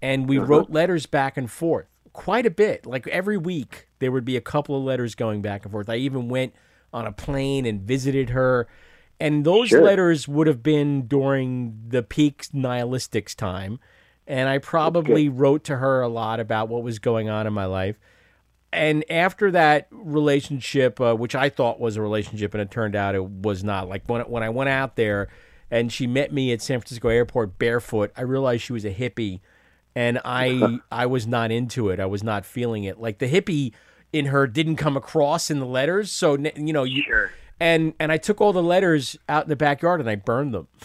and 0.01 0.27
we 0.27 0.37
Uh-huh. 0.37 0.47
wrote 0.47 0.69
letters 0.69 1.05
back 1.05 1.37
and 1.37 1.49
forth 1.49 1.87
quite 2.15 2.45
a 2.45 2.49
bit. 2.49 2.85
Like 2.85 3.07
every 3.07 3.37
week, 3.37 3.87
there 3.99 4.11
would 4.11 4.25
be 4.25 4.37
a 4.37 4.41
couple 4.41 4.77
of 4.77 4.83
letters 4.83 5.15
going 5.15 5.41
back 5.41 5.63
and 5.63 5.71
forth. 5.71 5.89
I 5.89 5.97
even 5.97 6.29
went 6.29 6.53
on 6.93 7.05
a 7.05 7.11
plane 7.11 7.65
and 7.65 7.81
visited 7.81 8.29
her. 8.29 8.67
And 9.19 9.45
those 9.45 9.69
Sure. 9.69 9.81
letters 9.81 10.27
would 10.27 10.47
have 10.47 10.63
been 10.63 11.07
during 11.07 11.77
the 11.87 12.03
peak 12.03 12.47
nihilistics 12.53 13.35
time. 13.35 13.79
And 14.27 14.49
I 14.49 14.57
probably 14.57 15.29
wrote 15.29 15.63
to 15.65 15.77
her 15.77 16.01
a 16.01 16.07
lot 16.07 16.39
about 16.39 16.67
what 16.69 16.83
was 16.83 16.99
going 16.99 17.29
on 17.29 17.45
in 17.45 17.53
my 17.53 17.65
life. 17.65 17.97
And 18.73 19.05
after 19.09 19.51
that 19.51 19.87
relationship, 19.91 20.99
uh, 20.99 21.15
which 21.15 21.35
I 21.35 21.49
thought 21.49 21.79
was 21.79 21.95
a 21.95 22.01
relationship, 22.01 22.53
and 22.53 22.61
it 22.61 22.71
turned 22.71 22.95
out 22.95 23.15
it 23.15 23.23
was 23.23 23.63
not. 23.63 23.87
Like 23.87 24.03
when 24.07 24.21
when 24.23 24.43
I 24.43 24.49
went 24.49 24.69
out 24.69 24.95
there, 24.95 25.27
and 25.71 25.91
she 25.91 26.07
met 26.07 26.33
me 26.33 26.51
at 26.51 26.61
San 26.61 26.79
Francisco 26.79 27.09
airport 27.09 27.57
barefoot, 27.57 28.11
I 28.17 28.21
realized 28.21 28.63
she 28.63 28.73
was 28.73 28.83
a 28.85 28.93
hippie, 28.93 29.39
and 29.95 30.19
I 30.25 30.79
I 30.91 31.05
was 31.05 31.25
not 31.25 31.51
into 31.51 31.89
it. 31.89 31.99
I 31.99 32.05
was 32.05 32.23
not 32.23 32.45
feeling 32.45 32.83
it. 32.83 32.99
Like 32.99 33.19
the 33.19 33.27
hippie 33.27 33.73
in 34.13 34.27
her 34.27 34.47
didn't 34.47 34.75
come 34.75 34.95
across 34.97 35.49
in 35.49 35.59
the 35.59 35.65
letters. 35.65 36.11
So 36.11 36.37
you 36.37 36.73
know 36.73 36.83
you. 36.83 37.03
And 37.59 37.93
and 37.99 38.11
I 38.11 38.17
took 38.17 38.41
all 38.41 38.53
the 38.53 38.63
letters 38.63 39.17
out 39.29 39.43
in 39.43 39.49
the 39.49 39.55
backyard 39.55 39.99
and 40.01 40.09
I 40.09 40.15
burned 40.15 40.53
them. 40.53 40.67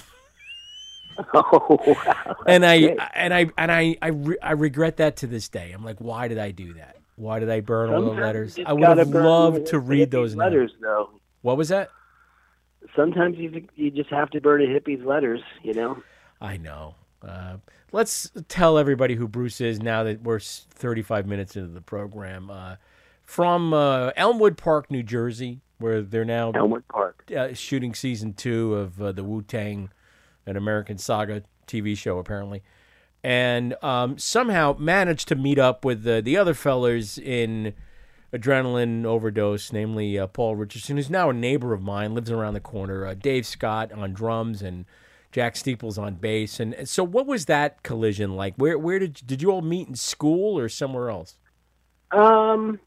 Oh 1.35 1.77
wow! 1.87 2.37
and 2.47 2.65
I 2.65 2.81
great. 2.81 2.99
and 3.13 3.35
I 3.35 3.51
and 3.59 3.71
I 3.71 3.97
I, 4.01 4.09
re- 4.09 4.39
I 4.43 4.53
regret 4.53 4.97
that 4.99 5.17
to 5.17 5.27
this 5.27 5.51
day. 5.51 5.73
I'm 5.73 5.85
like, 5.85 5.99
why 5.99 6.29
did 6.29 6.39
I 6.39 6.51
do 6.51 6.73
that? 6.75 6.97
Why 7.17 7.41
did 7.41 7.51
I 7.51 7.61
burn 7.61 7.93
all 7.93 8.01
the 8.01 8.19
letters? 8.19 8.59
I 8.65 8.73
would 8.73 8.97
have 8.97 9.09
loved 9.09 9.67
to 9.67 9.79
read 9.81 10.11
those 10.11 10.35
now. 10.35 10.45
letters, 10.45 10.73
though. 10.81 11.11
What 11.43 11.59
was 11.59 11.69
that? 11.69 11.91
Sometimes 12.97 13.37
you 13.37 13.69
you 13.75 13.91
just 13.91 14.09
have 14.09 14.31
to 14.31 14.41
burn 14.41 14.63
a 14.63 14.67
hippie's 14.67 15.05
letters. 15.05 15.41
You 15.63 15.75
know. 15.75 16.03
I 16.41 16.57
know. 16.57 16.95
Uh, 17.27 17.57
let's 17.93 18.31
tell 18.49 18.79
everybody 18.79 19.15
who 19.15 19.29
Bruce 19.29 19.61
is 19.61 19.81
now 19.81 20.05
that 20.05 20.23
we're 20.23 20.41
35 20.41 21.27
minutes 21.27 21.57
into 21.57 21.73
the 21.73 21.81
program. 21.81 22.51
Uh, 22.51 22.77
from 23.25 23.73
uh, 23.73 24.11
Elmwood 24.17 24.57
Park, 24.57 24.91
New 24.91 25.03
Jersey, 25.03 25.61
where 25.79 26.03
they're 26.03 26.25
now 26.25 26.51
Elmwood 26.51 26.87
Park 26.89 27.31
uh, 27.37 27.55
shooting 27.55 27.95
season 27.95 28.33
two 28.33 28.75
of 28.75 29.01
uh, 29.01 29.13
the 29.13 29.23
Wu 29.23 29.43
Tang, 29.43 29.91
an 30.47 30.57
American 30.57 30.99
Saga 30.99 31.43
TV 31.67 31.97
show 31.97 32.19
apparently, 32.19 32.63
and 33.23 33.77
um, 33.83 34.19
somehow 34.19 34.75
managed 34.79 35.29
to 35.29 35.37
meet 35.37 35.59
up 35.59 35.85
with 35.85 36.03
the 36.03 36.21
the 36.21 36.37
other 36.37 36.55
fellers 36.55 37.19
in 37.19 37.75
adrenaline 38.33 39.05
overdose, 39.05 39.73
namely 39.73 40.19
uh, 40.19 40.27
Paul 40.27 40.57
Richardson, 40.57 40.97
who's 40.97 41.11
now 41.11 41.31
a 41.31 41.35
neighbor 41.35 41.73
of 41.73 41.83
mine, 41.83 42.15
lives 42.15 42.31
around 42.31 42.55
the 42.55 42.61
corner. 42.61 43.07
Uh, 43.07 43.15
Dave 43.15 43.47
Scott 43.47 43.93
on 43.93 44.13
drums 44.13 44.63
and 44.63 44.85
Jack 45.33 45.57
Steeples 45.57 45.99
on 45.99 46.15
bass. 46.15 46.61
And 46.61 46.89
so, 46.89 47.05
what 47.05 47.27
was 47.27 47.47
that 47.47 47.83
collision 47.83 48.35
like? 48.37 48.55
Where 48.57 48.79
where 48.79 48.99
did 48.99 49.21
did 49.27 49.43
you 49.43 49.51
all 49.51 49.63
meet 49.63 49.89
in 49.89 49.95
school 49.95 50.59
or 50.59 50.69
somewhere 50.69 51.11
else? 51.11 51.37
Um, 52.11 52.81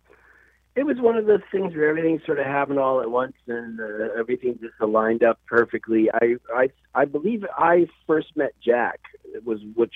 it 0.75 0.85
was 0.85 0.97
one 0.99 1.17
of 1.17 1.27
those 1.27 1.41
things 1.51 1.75
where 1.75 1.87
everything 1.87 2.19
sort 2.25 2.39
of 2.39 2.45
happened 2.45 2.79
all 2.79 3.01
at 3.01 3.11
once, 3.11 3.35
and 3.47 3.79
uh, 3.79 4.09
everything 4.17 4.57
just 4.59 4.73
aligned 4.81 5.23
up 5.23 5.39
perfectly. 5.45 6.09
I, 6.11 6.35
I, 6.53 6.69
I 6.95 7.05
believe 7.05 7.45
I 7.57 7.87
first 8.07 8.35
met 8.35 8.53
Jack. 8.63 8.99
It 9.33 9.45
was 9.45 9.59
which 9.75 9.93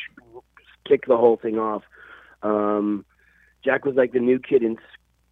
kicked 0.87 1.07
the 1.07 1.17
whole 1.17 1.37
thing 1.37 1.57
off. 1.57 1.83
Um, 2.43 3.05
Jack 3.65 3.85
was 3.85 3.95
like 3.95 4.13
the 4.13 4.19
new 4.19 4.39
kid 4.39 4.61
in 4.61 4.77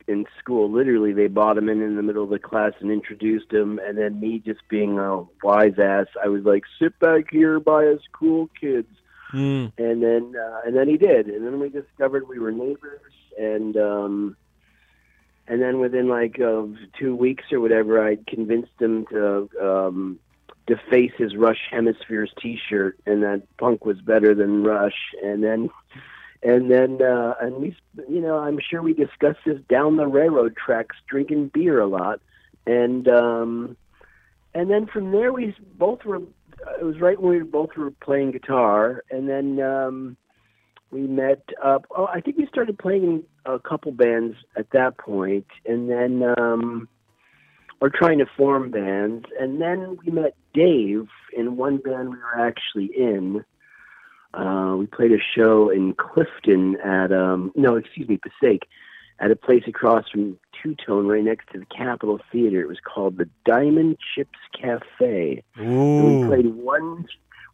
in 0.07 0.25
school. 0.39 0.71
Literally, 0.71 1.13
they 1.13 1.27
brought 1.27 1.57
him 1.57 1.69
in 1.69 1.81
in 1.81 1.95
the 1.95 2.03
middle 2.03 2.23
of 2.23 2.29
the 2.29 2.39
class 2.39 2.73
and 2.79 2.91
introduced 2.91 3.51
him, 3.51 3.79
and 3.79 3.97
then 3.97 4.19
me 4.19 4.39
just 4.39 4.61
being 4.69 4.99
a 4.99 5.23
wise 5.43 5.79
ass, 5.79 6.07
I 6.23 6.27
was 6.27 6.43
like, 6.43 6.63
"Sit 6.79 6.97
back 6.99 7.25
here 7.31 7.59
by 7.59 7.87
us 7.87 8.01
cool 8.13 8.49
kids." 8.59 8.87
Mm. 9.33 9.73
and 9.77 10.03
then 10.03 10.35
uh, 10.39 10.61
and 10.65 10.75
then 10.75 10.87
he 10.87 10.97
did, 10.97 11.27
and 11.27 11.45
then 11.45 11.59
we 11.59 11.69
discovered 11.69 12.27
we 12.27 12.39
were 12.39 12.51
neighbors, 12.51 13.11
and 13.37 13.75
um, 13.75 14.37
and 15.47 15.61
then 15.61 15.79
within 15.79 16.07
like 16.07 16.39
uh, 16.39 16.63
two 16.97 17.15
weeks 17.15 17.45
or 17.51 17.59
whatever, 17.59 18.05
I 18.05 18.17
convinced 18.27 18.79
him 18.79 19.05
to 19.07 19.49
um, 19.61 20.19
deface 20.67 21.11
his 21.17 21.35
Rush 21.35 21.67
Hemispheres 21.69 22.31
T-shirt, 22.41 22.99
and 23.05 23.23
that 23.23 23.43
Punk 23.57 23.85
was 23.85 23.99
better 24.01 24.33
than 24.33 24.63
Rush, 24.63 25.13
and 25.23 25.43
then 25.43 25.69
and 26.45 26.69
then 26.69 27.01
uh, 27.01 27.33
and 27.41 27.55
we, 27.55 27.75
you 28.07 28.21
know, 28.21 28.37
I'm 28.37 28.59
sure 28.59 28.81
we 28.81 28.93
discussed 28.93 29.39
this 29.45 29.59
down 29.67 29.97
the 29.97 30.05
railroad 30.05 30.55
tracks, 30.55 30.95
drinking 31.09 31.49
beer 31.53 31.79
a 31.79 31.87
lot, 31.87 32.21
and 32.67 33.07
um, 33.07 33.75
and 34.53 34.69
then 34.69 34.85
from 34.85 35.11
there 35.11 35.33
we 35.33 35.55
both 35.77 36.05
were. 36.05 36.21
It 36.79 36.83
was 36.83 36.99
right 36.99 37.19
when 37.19 37.37
we 37.37 37.43
both 37.43 37.75
were 37.75 37.91
playing 37.91 38.31
guitar, 38.31 39.03
and 39.09 39.27
then 39.27 39.59
um, 39.59 40.17
we 40.91 41.01
met 41.01 41.43
up. 41.63 41.85
Oh, 41.89 42.05
I 42.05 42.21
think 42.21 42.37
we 42.37 42.45
started 42.47 42.77
playing 42.77 43.03
in 43.03 43.23
a 43.45 43.57
couple 43.57 43.91
bands 43.91 44.37
at 44.55 44.69
that 44.71 44.99
point, 44.99 45.47
and 45.65 45.89
then 45.89 46.23
um, 46.37 46.87
or 47.81 47.89
trying 47.89 48.19
to 48.19 48.25
form 48.37 48.69
bands, 48.69 49.25
and 49.39 49.59
then 49.59 49.97
we 50.05 50.11
met 50.11 50.35
Dave 50.53 51.07
in 51.35 51.57
one 51.57 51.77
band 51.77 52.11
we 52.11 52.17
were 52.17 52.39
actually 52.39 52.91
in. 52.95 53.43
Uh, 54.35 54.75
we 54.75 54.85
played 54.85 55.11
a 55.11 55.19
show 55.35 55.69
in 55.69 55.93
Clifton 55.93 56.77
at 56.81 57.11
um, 57.11 57.51
no, 57.55 57.75
excuse 57.75 58.07
me, 58.09 58.17
Passaic, 58.17 58.63
at 59.19 59.31
a 59.31 59.35
place 59.35 59.63
across 59.67 60.09
from 60.09 60.37
Two 60.61 60.75
Tone, 60.75 61.07
right 61.07 61.23
next 61.23 61.49
to 61.53 61.59
the 61.59 61.65
Capitol 61.65 62.19
Theater. 62.31 62.61
It 62.61 62.67
was 62.67 62.79
called 62.83 63.17
the 63.17 63.29
Diamond 63.45 63.97
Chips 64.13 64.39
Cafe. 64.59 65.43
We 65.57 66.27
played 66.27 66.53
one. 66.55 67.05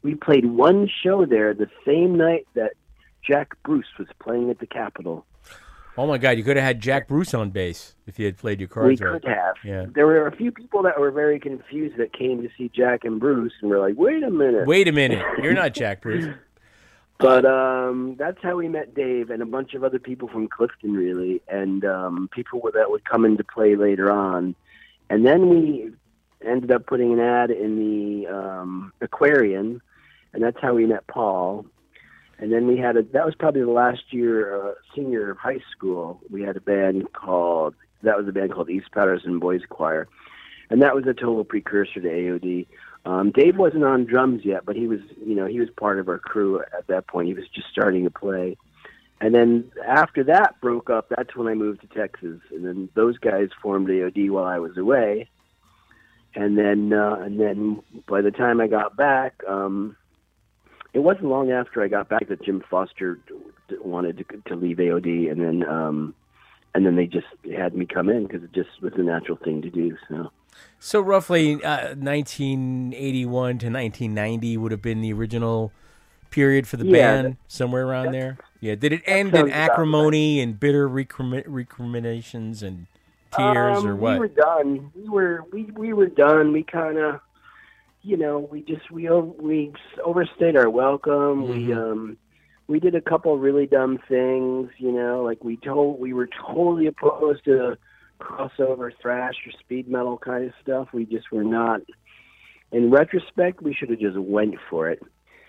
We 0.02 0.16
played 0.16 0.48
one 0.48 0.90
show 1.04 1.26
there 1.26 1.54
the 1.54 1.70
same 1.86 2.18
night 2.18 2.48
that 2.56 2.72
Jack 3.22 3.52
Bruce 3.64 3.86
was 4.00 4.08
playing 4.20 4.50
at 4.50 4.58
the 4.58 4.66
Capitol. 4.66 5.26
Oh 5.98 6.08
my 6.08 6.18
God! 6.18 6.32
You 6.32 6.44
could 6.44 6.56
have 6.56 6.66
had 6.66 6.80
Jack 6.80 7.08
Bruce 7.08 7.34
on 7.34 7.52
bass 7.52 7.96
if 8.08 8.18
you 8.18 8.26
had 8.26 8.38
played 8.38 8.60
your 8.60 8.70
cards 8.70 9.00
we 9.00 9.06
right. 9.06 9.22
could 9.22 9.30
have. 9.30 9.56
Yeah. 9.64 9.86
There 9.94 10.08
were 10.08 10.26
a 10.26 10.36
few 10.36 10.52
people 10.52 10.82
that 10.84 11.00
were 11.00 11.12
very 11.12 11.40
confused 11.40 11.98
that 11.98 12.14
came 12.14 12.42
to 12.42 12.50
see 12.58 12.72
Jack 12.74 13.04
and 13.04 13.20
Bruce 13.20 13.54
and 13.62 13.70
were 13.70 13.78
like, 13.78 13.96
"Wait 13.98 14.24
a 14.24 14.32
minute, 14.32 14.66
Wait 14.66 14.88
a 14.88 14.92
minute! 14.92 15.24
You're 15.44 15.54
not 15.54 15.74
Jack 15.74 16.02
Bruce. 16.02 16.34
But 17.22 17.46
um, 17.46 18.16
that's 18.18 18.40
how 18.42 18.56
we 18.56 18.68
met 18.68 18.96
Dave 18.96 19.30
and 19.30 19.44
a 19.44 19.46
bunch 19.46 19.76
of 19.76 19.84
other 19.84 20.00
people 20.00 20.28
from 20.28 20.48
Clifton, 20.48 20.94
really, 20.94 21.42
and 21.48 21.86
um, 21.86 22.30
people 22.34 22.68
that 22.74 22.90
would 22.90 23.06
come 23.06 23.26
into 23.26 23.44
play 23.44 23.76
later 23.76 24.12
on. 24.12 24.56
And 25.10 25.24
then 25.24 25.48
we 25.50 25.92
ended 26.44 26.72
up 26.72 26.88
putting 26.88 27.14
an 27.14 27.20
ad 27.20 27.52
in 27.52 27.78
the 27.78 28.28
um, 28.28 28.92
Aquarian, 29.02 29.82
and 30.34 30.44
that's 30.44 30.60
how 30.60 30.74
we 30.74 30.88
met 30.88 31.06
Paul. 31.06 31.66
And 32.40 32.52
then 32.52 32.66
we 32.66 32.78
had 32.78 32.98
a 32.98 33.04
that 33.04 33.24
was 33.24 33.36
probably 33.36 33.62
the 33.62 33.70
last 33.70 34.02
year, 34.10 34.70
uh, 34.70 34.74
senior 34.96 35.30
of 35.30 35.38
high 35.38 35.62
school. 35.72 36.20
We 36.32 36.42
had 36.42 36.58
a 36.58 36.62
band 36.62 37.14
called 37.14 37.76
that 38.02 38.18
was 38.18 38.28
a 38.28 38.32
band 38.32 38.52
called 38.52 38.72
East 38.72 38.88
Paterson 38.92 39.38
Boys 39.38 39.62
Choir, 39.70 40.08
and 40.72 40.82
that 40.82 40.96
was 40.96 41.06
a 41.06 41.14
total 41.14 41.44
precursor 41.44 42.02
to 42.02 42.08
AOD. 42.08 42.66
Um, 43.06 43.32
Dave 43.32 43.58
wasn't 43.58 43.84
on 43.84 44.06
drums 44.06 44.42
yet, 44.44 44.66
but 44.66 44.76
he 44.76 44.88
was, 44.88 45.00
you 45.26 45.36
know, 45.36 45.48
he 45.48 45.60
was 45.60 45.70
part 45.72 46.00
of 46.00 46.08
our 46.08 46.20
crew 46.20 46.62
at 46.62 46.88
that 46.88 47.08
point. 47.08 47.28
He 47.28 47.34
was 47.34 47.48
just 47.54 47.68
starting 47.72 48.04
to 48.04 48.12
play. 48.12 48.58
And 49.20 49.34
then 49.34 49.72
after 49.86 50.24
that 50.26 50.60
broke 50.62 50.90
up, 50.90 51.10
that's 51.10 51.36
when 51.36 51.48
I 51.48 51.54
moved 51.54 51.82
to 51.82 51.88
Texas. 51.88 52.40
And 52.52 52.66
then 52.66 52.90
those 52.96 53.18
guys 53.18 53.50
formed 53.62 53.88
AOD 53.88 54.30
while 54.30 54.46
I 54.46 54.60
was 54.60 54.78
away. 54.78 55.30
And 56.36 56.58
then, 56.58 56.94
uh, 56.94 57.16
and 57.16 57.40
then 57.40 57.82
by 58.08 58.22
the 58.22 58.32
time 58.32 58.62
I 58.62 58.68
got 58.68 58.96
back, 58.96 59.42
um, 59.48 59.98
it 60.94 61.00
wasn't 61.00 61.26
long 61.26 61.52
after 61.52 61.84
I 61.84 61.88
got 61.88 62.10
back 62.10 62.30
that 62.30 62.44
Jim 62.44 62.64
Foster 62.70 63.20
wanted 63.80 64.18
to, 64.18 64.42
to 64.50 64.56
leave 64.56 64.78
AOD, 64.78 65.32
and 65.32 65.42
then, 65.42 65.70
um, 65.70 66.16
and 66.74 66.86
then 66.86 66.96
they 66.96 67.06
just 67.06 67.28
had 67.56 67.76
me 67.76 67.86
come 67.86 68.10
in 68.10 68.28
because 68.28 68.44
it 68.44 68.54
just 68.54 68.70
was 68.82 68.94
a 68.96 69.04
natural 69.04 69.38
thing 69.38 69.62
to 69.62 69.70
do. 69.70 69.98
So. 70.10 70.32
So 70.80 71.00
roughly 71.00 71.64
uh, 71.64 71.96
1981 71.96 73.60
to 73.60 73.70
1990 73.70 74.58
would 74.58 74.72
have 74.72 74.82
been 74.82 75.02
the 75.02 75.14
original 75.14 75.72
period 76.32 76.68
for 76.68 76.78
the 76.78 76.86
Yeah, 76.86 77.18
band, 77.22 77.38
somewhere 77.48 77.86
around 77.88 78.12
there. 78.12 78.40
Yeah. 78.60 78.76
Did 78.76 78.94
it 78.94 79.02
end 79.06 79.36
in 79.36 79.50
acrimony 79.50 80.40
and 80.40 80.60
bitter 80.60 80.88
recrimi- 80.90 81.44
recriminations 81.48 82.64
and 82.64 82.88
tears, 83.32 83.84
um, 83.84 83.86
or 83.86 83.96
what? 83.96 84.14
We 84.14 84.16
were 84.20 84.28
done. 84.28 84.92
We 84.96 85.10
were 85.10 85.44
we 85.52 85.64
we 85.66 85.94
were 85.94 86.08
done. 86.08 86.52
We 86.52 86.64
kind 86.64 86.98
of, 86.98 87.22
you 88.02 88.18
know, 88.18 88.40
we 88.40 88.62
just 88.64 88.92
we 88.92 89.10
we 89.10 89.74
overstayed 90.04 90.58
our 90.58 90.70
welcome. 90.70 91.48
We 91.48 91.72
Mm-hmm. 91.72 91.74
um 91.74 92.18
we 92.68 92.80
did 92.80 92.96
a 92.96 93.02
couple 93.02 93.38
really 93.38 93.68
dumb 93.68 94.00
things. 94.10 94.72
You 94.78 94.92
know, 94.92 95.24
like 95.24 95.44
we 95.44 95.58
told 95.58 96.00
we 96.00 96.14
were 96.14 96.28
totally 96.48 96.88
opposed 96.88 97.46
to 97.46 97.78
crossover 98.22 98.92
thrash 99.02 99.36
or 99.46 99.52
speed 99.60 99.90
metal 99.90 100.18
kind 100.18 100.46
of 100.46 100.54
stuff. 100.62 100.90
We 100.94 101.06
just 101.06 101.32
were 101.32 101.44
not. 101.44 101.82
In 102.72 102.90
retrospect, 102.90 103.62
we 103.62 103.74
should 103.74 103.90
have 103.90 104.00
just 104.00 104.18
went 104.18 104.56
for 104.70 104.90
it 104.90 105.02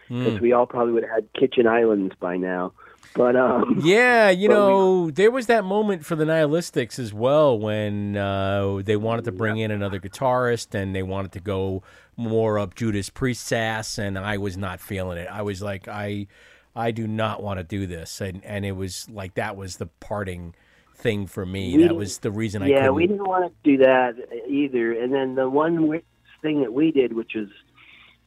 because 0.09 0.39
Mm. 0.39 0.41
we 0.41 0.53
all 0.53 0.67
probably 0.67 0.93
would 0.93 1.05
have 1.05 1.13
had 1.13 1.33
Kitchen 1.33 1.67
Islands 1.67 2.15
by 2.19 2.37
now. 2.37 2.73
But 3.15 3.37
um, 3.37 3.79
Yeah, 3.85 4.31
you 4.31 4.49
but 4.49 4.55
we- 4.55 4.73
know, 4.73 5.11
there 5.11 5.31
was 5.31 5.47
that 5.47 5.65
moment 5.65 6.05
for 6.05 6.17
the 6.17 6.25
Nihilistics 6.25 6.99
as 6.99 7.13
well 7.15 7.59
when 7.59 8.17
uh, 8.17 8.81
they 8.85 8.97
wanted 8.97 9.25
to 9.27 9.33
bring 9.33 9.59
in 9.59 9.71
another 9.71 10.01
guitarist 10.01 10.75
and 10.75 10.95
they 10.95 11.03
wanted 11.03 11.33
to 11.33 11.41
go 11.41 11.83
more 12.17 12.59
up 12.59 12.75
Judas 12.75 13.09
Priest 13.11 13.53
ass, 13.53 13.99
and 13.99 14.19
I 14.19 14.37
was 14.39 14.57
not 14.57 14.81
feeling 14.81 15.19
it. 15.19 15.29
I 15.31 15.43
was 15.43 15.63
like, 15.63 15.89
I, 15.89 16.27
I 16.75 16.91
do 16.91 17.07
not 17.07 17.43
want 17.43 17.59
to 17.59 17.65
do 17.65 17.87
this, 17.87 18.21
and 18.21 18.45
and 18.45 18.65
it 18.65 18.73
was 18.73 19.09
like 19.11 19.35
that 19.35 19.57
was 19.57 19.77
the 19.77 19.87
parting 19.87 20.55
thing 21.03 21.27
for 21.27 21.45
me. 21.45 21.77
We 21.77 21.83
that 21.85 21.97
was 21.97 22.19
the 22.19 22.31
reason 22.31 22.63
I 22.63 22.69
yeah, 22.69 22.77
couldn't. 22.83 22.95
we 22.95 23.07
didn't 23.07 23.29
want 23.29 23.53
to 23.53 23.71
do 23.71 23.79
that 23.85 24.15
either. 24.49 24.93
And 24.93 25.13
then 25.13 25.35
the 25.35 25.49
one 25.51 26.01
thing 26.41 26.63
that 26.63 26.73
we 26.73 26.91
did, 26.93 27.13
which 27.13 27.33
was 27.35 27.49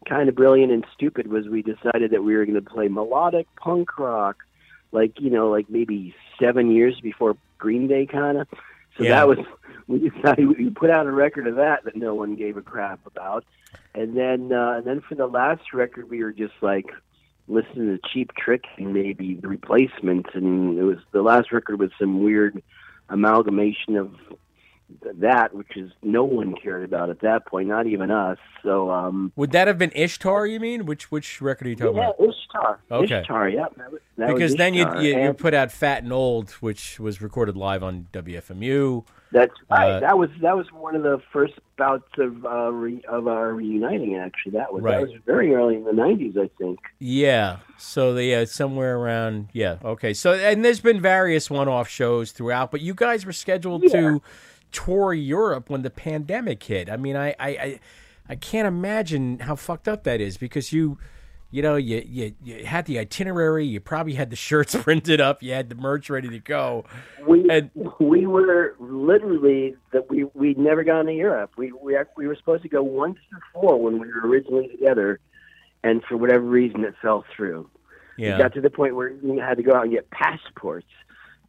kind 0.08 0.30
of 0.30 0.36
brilliant 0.36 0.72
and 0.72 0.86
stupid, 0.94 1.28
was 1.28 1.48
we 1.48 1.62
decided 1.62 2.12
that 2.12 2.24
we 2.24 2.36
were 2.36 2.46
going 2.46 2.62
to 2.62 2.70
play 2.70 2.88
melodic 2.88 3.48
punk 3.56 3.98
rock, 3.98 4.38
like 4.92 5.20
you 5.20 5.30
know, 5.30 5.50
like 5.50 5.70
maybe 5.70 6.14
seven 6.40 6.70
years 6.72 7.00
before 7.02 7.36
Green 7.58 7.88
Day, 7.88 8.06
kind 8.06 8.38
of. 8.38 8.48
So 8.98 9.04
Yeah. 9.04 9.12
that 9.16 9.28
was 9.28 9.40
we 9.88 10.10
decided 10.10 10.48
we 10.58 10.70
put 10.70 10.90
out 10.90 11.06
a 11.08 11.12
record 11.12 11.48
of 11.48 11.56
that 11.56 11.86
that 11.86 11.96
no 11.96 12.14
one 12.14 12.36
gave 12.36 12.58
a 12.58 12.62
crap 12.62 13.00
about, 13.06 13.46
and 13.94 14.16
then 14.16 14.52
uh, 14.52 14.74
and 14.78 14.86
then 14.86 15.02
for 15.02 15.16
the 15.16 15.28
last 15.28 15.74
record 15.74 16.10
we 16.10 16.24
were 16.24 16.34
just 16.34 16.54
like 16.62 16.86
listening 17.48 17.98
to 17.98 18.00
Cheap 18.12 18.32
Trick 18.36 18.66
and 18.78 18.94
maybe 18.94 19.36
the 19.36 19.48
Replacements, 19.48 20.30
and 20.34 20.78
it 20.78 20.84
was 20.84 20.98
the 21.12 21.22
last 21.22 21.52
record 21.52 21.80
was 21.80 21.92
some 22.00 22.24
weird 22.24 22.62
amalgamation 23.10 23.96
of 23.96 24.14
that, 25.20 25.54
which 25.54 25.76
is 25.76 25.92
no 26.04 26.24
one 26.24 26.56
cared 26.56 26.84
about 26.84 27.10
at 27.10 27.22
that 27.22 27.46
point, 27.46 27.68
not 27.68 27.88
even 27.88 28.12
us. 28.12 28.38
So 28.64 28.92
um, 28.92 29.32
Would 29.36 29.52
that 29.52 29.68
have 29.68 29.78
been 29.78 29.92
Ishtar? 29.96 30.46
You 30.46 30.60
mean 30.60 30.86
which 30.86 31.12
which 31.12 31.42
record 31.42 31.68
are 31.68 31.70
you 31.72 31.76
talking 31.76 31.98
about? 31.98 32.16
yeah, 32.20 32.26
about? 32.26 32.36
Ishtar, 32.36 32.80
Okay. 32.92 33.22
Ishtar, 33.22 33.50
yeah, 33.50 33.66
that 33.78 33.92
was, 33.92 34.02
that 34.18 34.28
because 34.34 34.56
then 34.56 34.74
you, 34.74 34.86
you 35.02 35.20
you 35.20 35.34
put 35.34 35.54
out 35.54 35.72
Fat 35.72 36.04
and 36.04 36.14
Old, 36.14 36.52
which 36.52 37.00
was 37.00 37.22
recorded 37.22 37.58
live 37.58 37.84
on 37.84 38.08
WFMU. 38.14 39.06
That's 39.32 39.54
right. 39.70 39.92
Uh, 39.94 40.00
that 40.00 40.18
was 40.18 40.30
that 40.42 40.56
was 40.56 40.72
one 40.72 40.96
of 40.96 41.04
the 41.04 41.22
first 41.34 41.56
bouts 41.78 42.08
of 42.20 42.46
uh, 42.46 42.72
re, 42.72 43.04
of 43.08 43.28
our 43.28 43.54
reuniting. 43.54 44.16
Actually, 44.16 44.54
that 44.54 44.72
was 44.72 44.82
Right. 44.84 45.00
that 45.00 45.02
was 45.02 45.20
very 45.26 45.54
early 45.54 45.76
in 45.76 45.84
the 45.84 45.92
'90s, 45.92 46.38
I 46.38 46.50
think. 46.58 46.80
Yeah. 47.00 47.58
So 47.78 48.14
they 48.14 48.34
uh, 48.34 48.46
somewhere 48.46 48.98
around 48.98 49.50
yeah. 49.52 49.78
Okay. 49.84 50.14
So 50.14 50.34
and 50.34 50.64
there's 50.64 50.80
been 50.80 51.02
various 51.02 51.50
one-off 51.50 51.90
shows 51.90 52.32
throughout, 52.32 52.72
but 52.72 52.80
you 52.82 52.94
guys 52.94 53.26
were 53.26 53.34
scheduled 53.34 53.82
to 53.92 54.22
tour 54.76 55.14
Europe 55.14 55.70
when 55.70 55.82
the 55.82 55.90
pandemic 55.90 56.64
hit. 56.64 56.90
I 56.90 56.98
mean, 56.98 57.16
I 57.16 57.30
I 57.40 57.50
I, 57.50 57.80
I 58.30 58.36
can't 58.36 58.68
imagine 58.68 59.40
how 59.40 59.56
fucked 59.56 59.88
up 59.88 60.04
that 60.04 60.22
is 60.22 60.38
because 60.38 60.74
you 60.74 60.98
you 61.56 61.62
know, 61.62 61.78
you, 61.78 62.04
you 62.06 62.34
you 62.44 62.66
had 62.66 62.86
the 62.86 63.00
itinerary, 63.00 63.66
you 63.66 63.80
probably 63.80 64.14
had 64.14 64.30
the 64.30 64.36
shirts 64.36 64.76
printed 64.84 65.22
up, 65.22 65.42
you 65.42 65.54
had 65.54 65.70
the 65.70 65.76
merch 65.76 66.10
ready 66.10 66.28
to 66.28 66.40
go. 66.40 66.84
We 67.26 67.50
and 67.50 67.70
we 67.98 68.28
were 68.28 68.76
literally 68.80 69.76
that 69.94 70.10
we 70.10 70.26
we 70.34 70.54
never 70.56 70.84
gone 70.84 71.06
to 71.06 71.14
Europe. 71.14 71.52
We 71.58 71.72
we 71.72 71.98
we 72.18 72.28
were 72.28 72.36
supposed 72.36 72.64
to 72.64 72.70
go 72.70 72.84
once 72.84 73.20
before 73.32 73.82
when 73.82 74.00
we 74.00 74.08
were 74.08 74.28
originally 74.28 74.68
together, 74.68 75.20
and 75.82 76.04
for 76.04 76.18
whatever 76.18 76.44
reason 76.44 76.84
it 76.84 76.96
fell 77.02 77.24
through. 77.34 77.70
Yeah. 78.18 78.36
It 78.36 78.40
got 78.40 78.54
to 78.56 78.62
the 78.62 78.70
point 78.70 78.96
where 78.96 79.12
you 79.12 79.40
had 79.40 79.56
to 79.56 79.64
go 79.64 79.76
out 79.76 79.84
and 79.84 79.94
get 79.94 80.10
passports, 80.10 80.92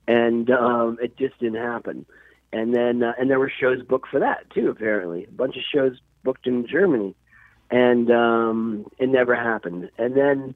and 0.06 0.48
um, 0.50 0.98
it 1.02 1.16
just 1.16 1.36
didn't 1.40 1.60
happen. 1.60 2.06
And 2.52 2.74
then 2.74 3.02
uh, 3.02 3.12
and 3.18 3.28
there 3.30 3.38
were 3.38 3.50
shows 3.60 3.82
booked 3.82 4.08
for 4.08 4.20
that 4.20 4.48
too. 4.50 4.68
Apparently, 4.68 5.24
a 5.24 5.30
bunch 5.30 5.56
of 5.56 5.62
shows 5.72 5.98
booked 6.22 6.46
in 6.46 6.66
Germany, 6.66 7.14
and 7.70 8.10
um, 8.10 8.86
it 8.98 9.08
never 9.08 9.34
happened. 9.34 9.90
And 9.98 10.16
then 10.16 10.54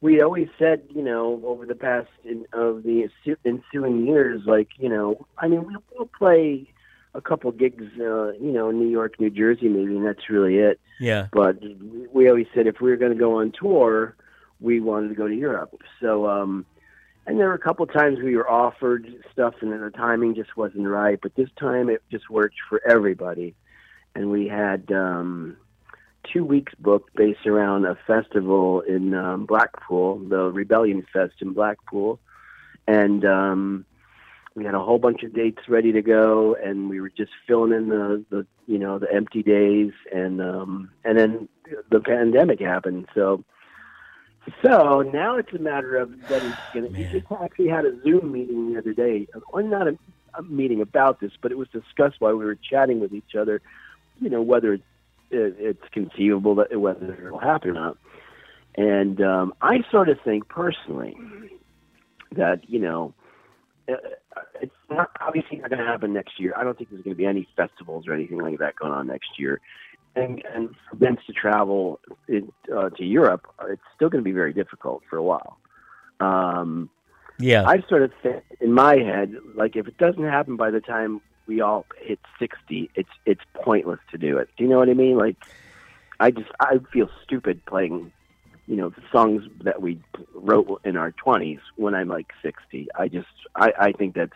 we 0.00 0.22
always 0.22 0.48
said, 0.58 0.82
you 0.94 1.02
know, 1.02 1.40
over 1.44 1.66
the 1.66 1.74
past 1.74 2.08
in, 2.24 2.46
of 2.52 2.82
the 2.82 3.08
ensuing 3.44 4.06
years, 4.06 4.42
like 4.46 4.68
you 4.78 4.88
know, 4.88 5.26
I 5.38 5.48
mean, 5.48 5.66
we'll, 5.66 5.82
we'll 5.96 6.10
play 6.18 6.68
a 7.14 7.20
couple 7.20 7.50
gigs, 7.52 7.84
uh, 8.00 8.32
you 8.32 8.52
know, 8.52 8.68
in 8.70 8.78
New 8.78 8.88
York, 8.88 9.20
New 9.20 9.30
Jersey, 9.30 9.68
maybe, 9.68 9.96
and 9.96 10.04
that's 10.04 10.28
really 10.28 10.56
it. 10.58 10.80
Yeah. 11.00 11.28
But 11.32 11.60
we- 11.60 12.08
we 12.12 12.28
always 12.28 12.46
said 12.54 12.66
if 12.66 12.80
we 12.80 12.90
were 12.90 12.96
going 12.96 13.12
to 13.12 13.18
go 13.18 13.38
on 13.40 13.52
tour, 13.52 14.16
we 14.60 14.80
wanted 14.80 15.08
to 15.08 15.14
go 15.14 15.28
to 15.28 15.34
Europe. 15.34 15.80
So, 16.00 16.28
um, 16.28 16.64
and 17.26 17.38
there 17.38 17.48
were 17.48 17.54
a 17.54 17.58
couple 17.58 17.86
times 17.86 18.18
we 18.18 18.36
were 18.36 18.48
offered 18.48 19.06
stuff, 19.32 19.54
and 19.60 19.72
then 19.72 19.80
the 19.80 19.90
timing 19.90 20.34
just 20.34 20.56
wasn't 20.56 20.86
right. 20.86 21.18
But 21.20 21.34
this 21.34 21.48
time, 21.58 21.88
it 21.88 22.02
just 22.10 22.28
worked 22.28 22.56
for 22.68 22.80
everybody, 22.86 23.54
and 24.14 24.30
we 24.30 24.46
had 24.46 24.90
um, 24.92 25.56
two 26.32 26.44
weeks 26.44 26.74
booked 26.78 27.14
based 27.16 27.46
around 27.46 27.86
a 27.86 27.96
festival 28.06 28.80
in 28.82 29.14
um, 29.14 29.46
Blackpool, 29.46 30.18
the 30.18 30.50
Rebellion 30.50 31.06
Fest 31.12 31.34
in 31.40 31.54
Blackpool, 31.54 32.20
and 32.86 33.24
um, 33.24 33.86
we 34.54 34.64
had 34.64 34.74
a 34.74 34.82
whole 34.82 34.98
bunch 34.98 35.22
of 35.22 35.32
dates 35.32 35.68
ready 35.68 35.92
to 35.92 36.02
go, 36.02 36.54
and 36.54 36.90
we 36.90 37.00
were 37.00 37.10
just 37.10 37.32
filling 37.46 37.72
in 37.72 37.88
the, 37.88 38.24
the 38.28 38.46
you 38.66 38.78
know 38.78 38.98
the 38.98 39.12
empty 39.12 39.42
days, 39.42 39.92
and 40.12 40.42
um, 40.42 40.90
and 41.04 41.18
then 41.18 41.48
the 41.90 42.00
pandemic 42.00 42.60
happened, 42.60 43.06
so. 43.14 43.44
So 44.62 45.02
now 45.02 45.36
it's 45.36 45.52
a 45.54 45.58
matter 45.58 45.96
of 45.96 46.10
that 46.28 46.42
it's 46.42 46.58
going 46.72 46.86
to. 46.86 46.98
We 46.98 47.04
just 47.04 47.26
actually 47.42 47.68
had 47.68 47.84
a 47.84 48.00
Zoom 48.02 48.32
meeting 48.32 48.72
the 48.72 48.78
other 48.78 48.92
day. 48.92 49.26
Well, 49.52 49.64
not 49.64 49.88
a, 49.88 49.96
a 50.34 50.42
meeting 50.42 50.80
about 50.80 51.20
this, 51.20 51.32
but 51.40 51.50
it 51.50 51.58
was 51.58 51.68
discussed 51.68 52.16
while 52.20 52.36
we 52.36 52.44
were 52.44 52.56
chatting 52.56 53.00
with 53.00 53.12
each 53.12 53.34
other. 53.38 53.62
You 54.20 54.30
know 54.30 54.42
whether 54.42 54.74
it, 54.74 54.82
it, 55.30 55.56
it's 55.58 55.88
conceivable 55.92 56.54
that 56.56 56.78
whether 56.78 57.12
it 57.26 57.32
will 57.32 57.38
happen 57.38 57.70
or 57.70 57.74
not. 57.74 57.98
And 58.76 59.20
um, 59.22 59.54
I 59.62 59.78
sort 59.90 60.08
of 60.08 60.18
think 60.24 60.48
personally 60.48 61.16
that 62.32 62.68
you 62.68 62.80
know 62.80 63.14
uh, 63.88 63.94
it's 64.60 64.74
not 64.90 65.10
obviously 65.20 65.58
not 65.58 65.70
going 65.70 65.78
to 65.80 65.86
happen 65.86 66.12
next 66.12 66.38
year. 66.38 66.52
I 66.56 66.64
don't 66.64 66.76
think 66.76 66.90
there's 66.90 67.02
going 67.02 67.14
to 67.14 67.18
be 67.18 67.26
any 67.26 67.48
festivals 67.56 68.06
or 68.06 68.12
anything 68.14 68.38
like 68.38 68.58
that 68.58 68.76
going 68.76 68.92
on 68.92 69.06
next 69.06 69.38
year. 69.38 69.60
And 70.16 70.42
and 70.54 70.70
for 70.88 70.96
Vince 70.96 71.20
to 71.26 71.32
travel 71.32 71.98
in, 72.28 72.52
uh, 72.74 72.90
to 72.90 73.04
Europe, 73.04 73.46
it's 73.68 73.82
still 73.96 74.08
going 74.08 74.22
to 74.22 74.28
be 74.28 74.32
very 74.32 74.52
difficult 74.52 75.02
for 75.10 75.16
a 75.16 75.22
while. 75.22 75.58
Um, 76.20 76.90
Yeah. 77.38 77.64
I 77.66 77.82
sort 77.88 78.02
of 78.02 78.12
think 78.22 78.44
in 78.60 78.72
my 78.72 78.96
head, 78.96 79.34
like 79.54 79.74
if 79.74 79.88
it 79.88 79.98
doesn't 79.98 80.22
happen 80.22 80.56
by 80.56 80.70
the 80.70 80.80
time 80.80 81.20
we 81.46 81.60
all 81.60 81.84
hit 82.00 82.20
sixty, 82.38 82.90
it's 82.94 83.10
it's 83.26 83.42
pointless 83.54 83.98
to 84.12 84.18
do 84.18 84.38
it. 84.38 84.48
Do 84.56 84.64
you 84.64 84.70
know 84.70 84.78
what 84.78 84.88
I 84.88 84.94
mean? 84.94 85.18
Like, 85.18 85.36
I 86.20 86.30
just 86.30 86.50
I 86.60 86.78
feel 86.92 87.08
stupid 87.24 87.64
playing, 87.66 88.12
you 88.66 88.76
know, 88.76 88.90
the 88.90 89.02
songs 89.10 89.42
that 89.64 89.82
we 89.82 90.00
wrote 90.32 90.80
in 90.84 90.96
our 90.96 91.10
twenties 91.10 91.58
when 91.76 91.94
I'm 91.94 92.08
like 92.08 92.28
sixty. 92.40 92.86
I 92.94 93.08
just 93.08 93.26
I 93.56 93.72
I 93.78 93.92
think 93.92 94.14
that's 94.14 94.32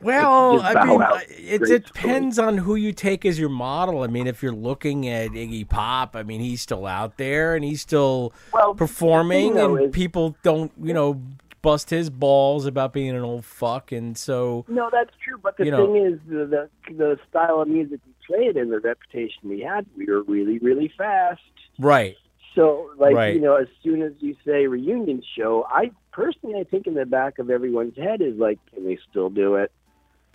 Well, 0.00 0.60
I 0.62 0.84
mean, 0.84 1.02
it 1.30 1.84
depends 1.84 2.38
on 2.38 2.58
who 2.58 2.74
you 2.76 2.92
take 2.92 3.24
as 3.24 3.38
your 3.38 3.48
model. 3.48 4.02
I 4.02 4.06
mean, 4.06 4.26
if 4.26 4.42
you're 4.42 4.52
looking 4.54 5.08
at 5.08 5.30
Iggy 5.30 5.68
Pop, 5.68 6.14
I 6.14 6.22
mean, 6.22 6.40
he's 6.40 6.60
still 6.62 6.86
out 6.86 7.16
there 7.18 7.54
and 7.56 7.64
he's 7.64 7.80
still 7.80 8.32
performing, 8.76 9.54
though 9.54 9.76
and 9.76 9.92
people 9.92 10.36
don't, 10.42 10.72
you 10.82 10.94
know, 10.94 11.20
bust 11.62 11.90
his 11.90 12.08
balls 12.10 12.66
about 12.66 12.92
being 12.92 13.10
an 13.10 13.22
old 13.22 13.44
fuck, 13.44 13.90
and 13.90 14.16
so 14.16 14.64
No, 14.68 14.88
that's 14.92 15.10
true. 15.24 15.38
But 15.42 15.56
the 15.56 15.64
You 15.64 15.70
know- 15.72 15.92
thing 15.92 15.96
is, 16.06 16.20
the, 16.28 16.46
the 16.46 16.68
the 16.94 17.18
style 17.28 17.60
of 17.60 17.68
music 17.68 18.00
we 18.06 18.12
played 18.36 18.56
and 18.56 18.70
the 18.72 18.78
reputation 18.80 19.48
we 19.48 19.60
had, 19.60 19.84
we 19.96 20.06
were 20.06 20.22
really, 20.22 20.58
really 20.58 20.92
fast. 20.96 21.40
right. 21.78 22.16
So, 22.54 22.90
like 22.96 23.14
Right. 23.14 23.34
you 23.34 23.40
know, 23.40 23.54
as 23.56 23.68
soon 23.84 24.02
as 24.02 24.12
you 24.18 24.34
say 24.44 24.66
reunion 24.66 25.22
show, 25.36 25.64
I 25.68 25.90
personally, 26.10 26.58
I 26.58 26.64
think 26.64 26.86
in 26.88 26.94
the 26.94 27.06
back 27.06 27.38
of 27.38 27.50
everyone's 27.50 27.96
head 27.96 28.20
is 28.20 28.36
like, 28.36 28.58
can 28.74 28.84
they 28.84 28.98
still 29.10 29.28
do 29.30 29.56
it? 29.56 29.70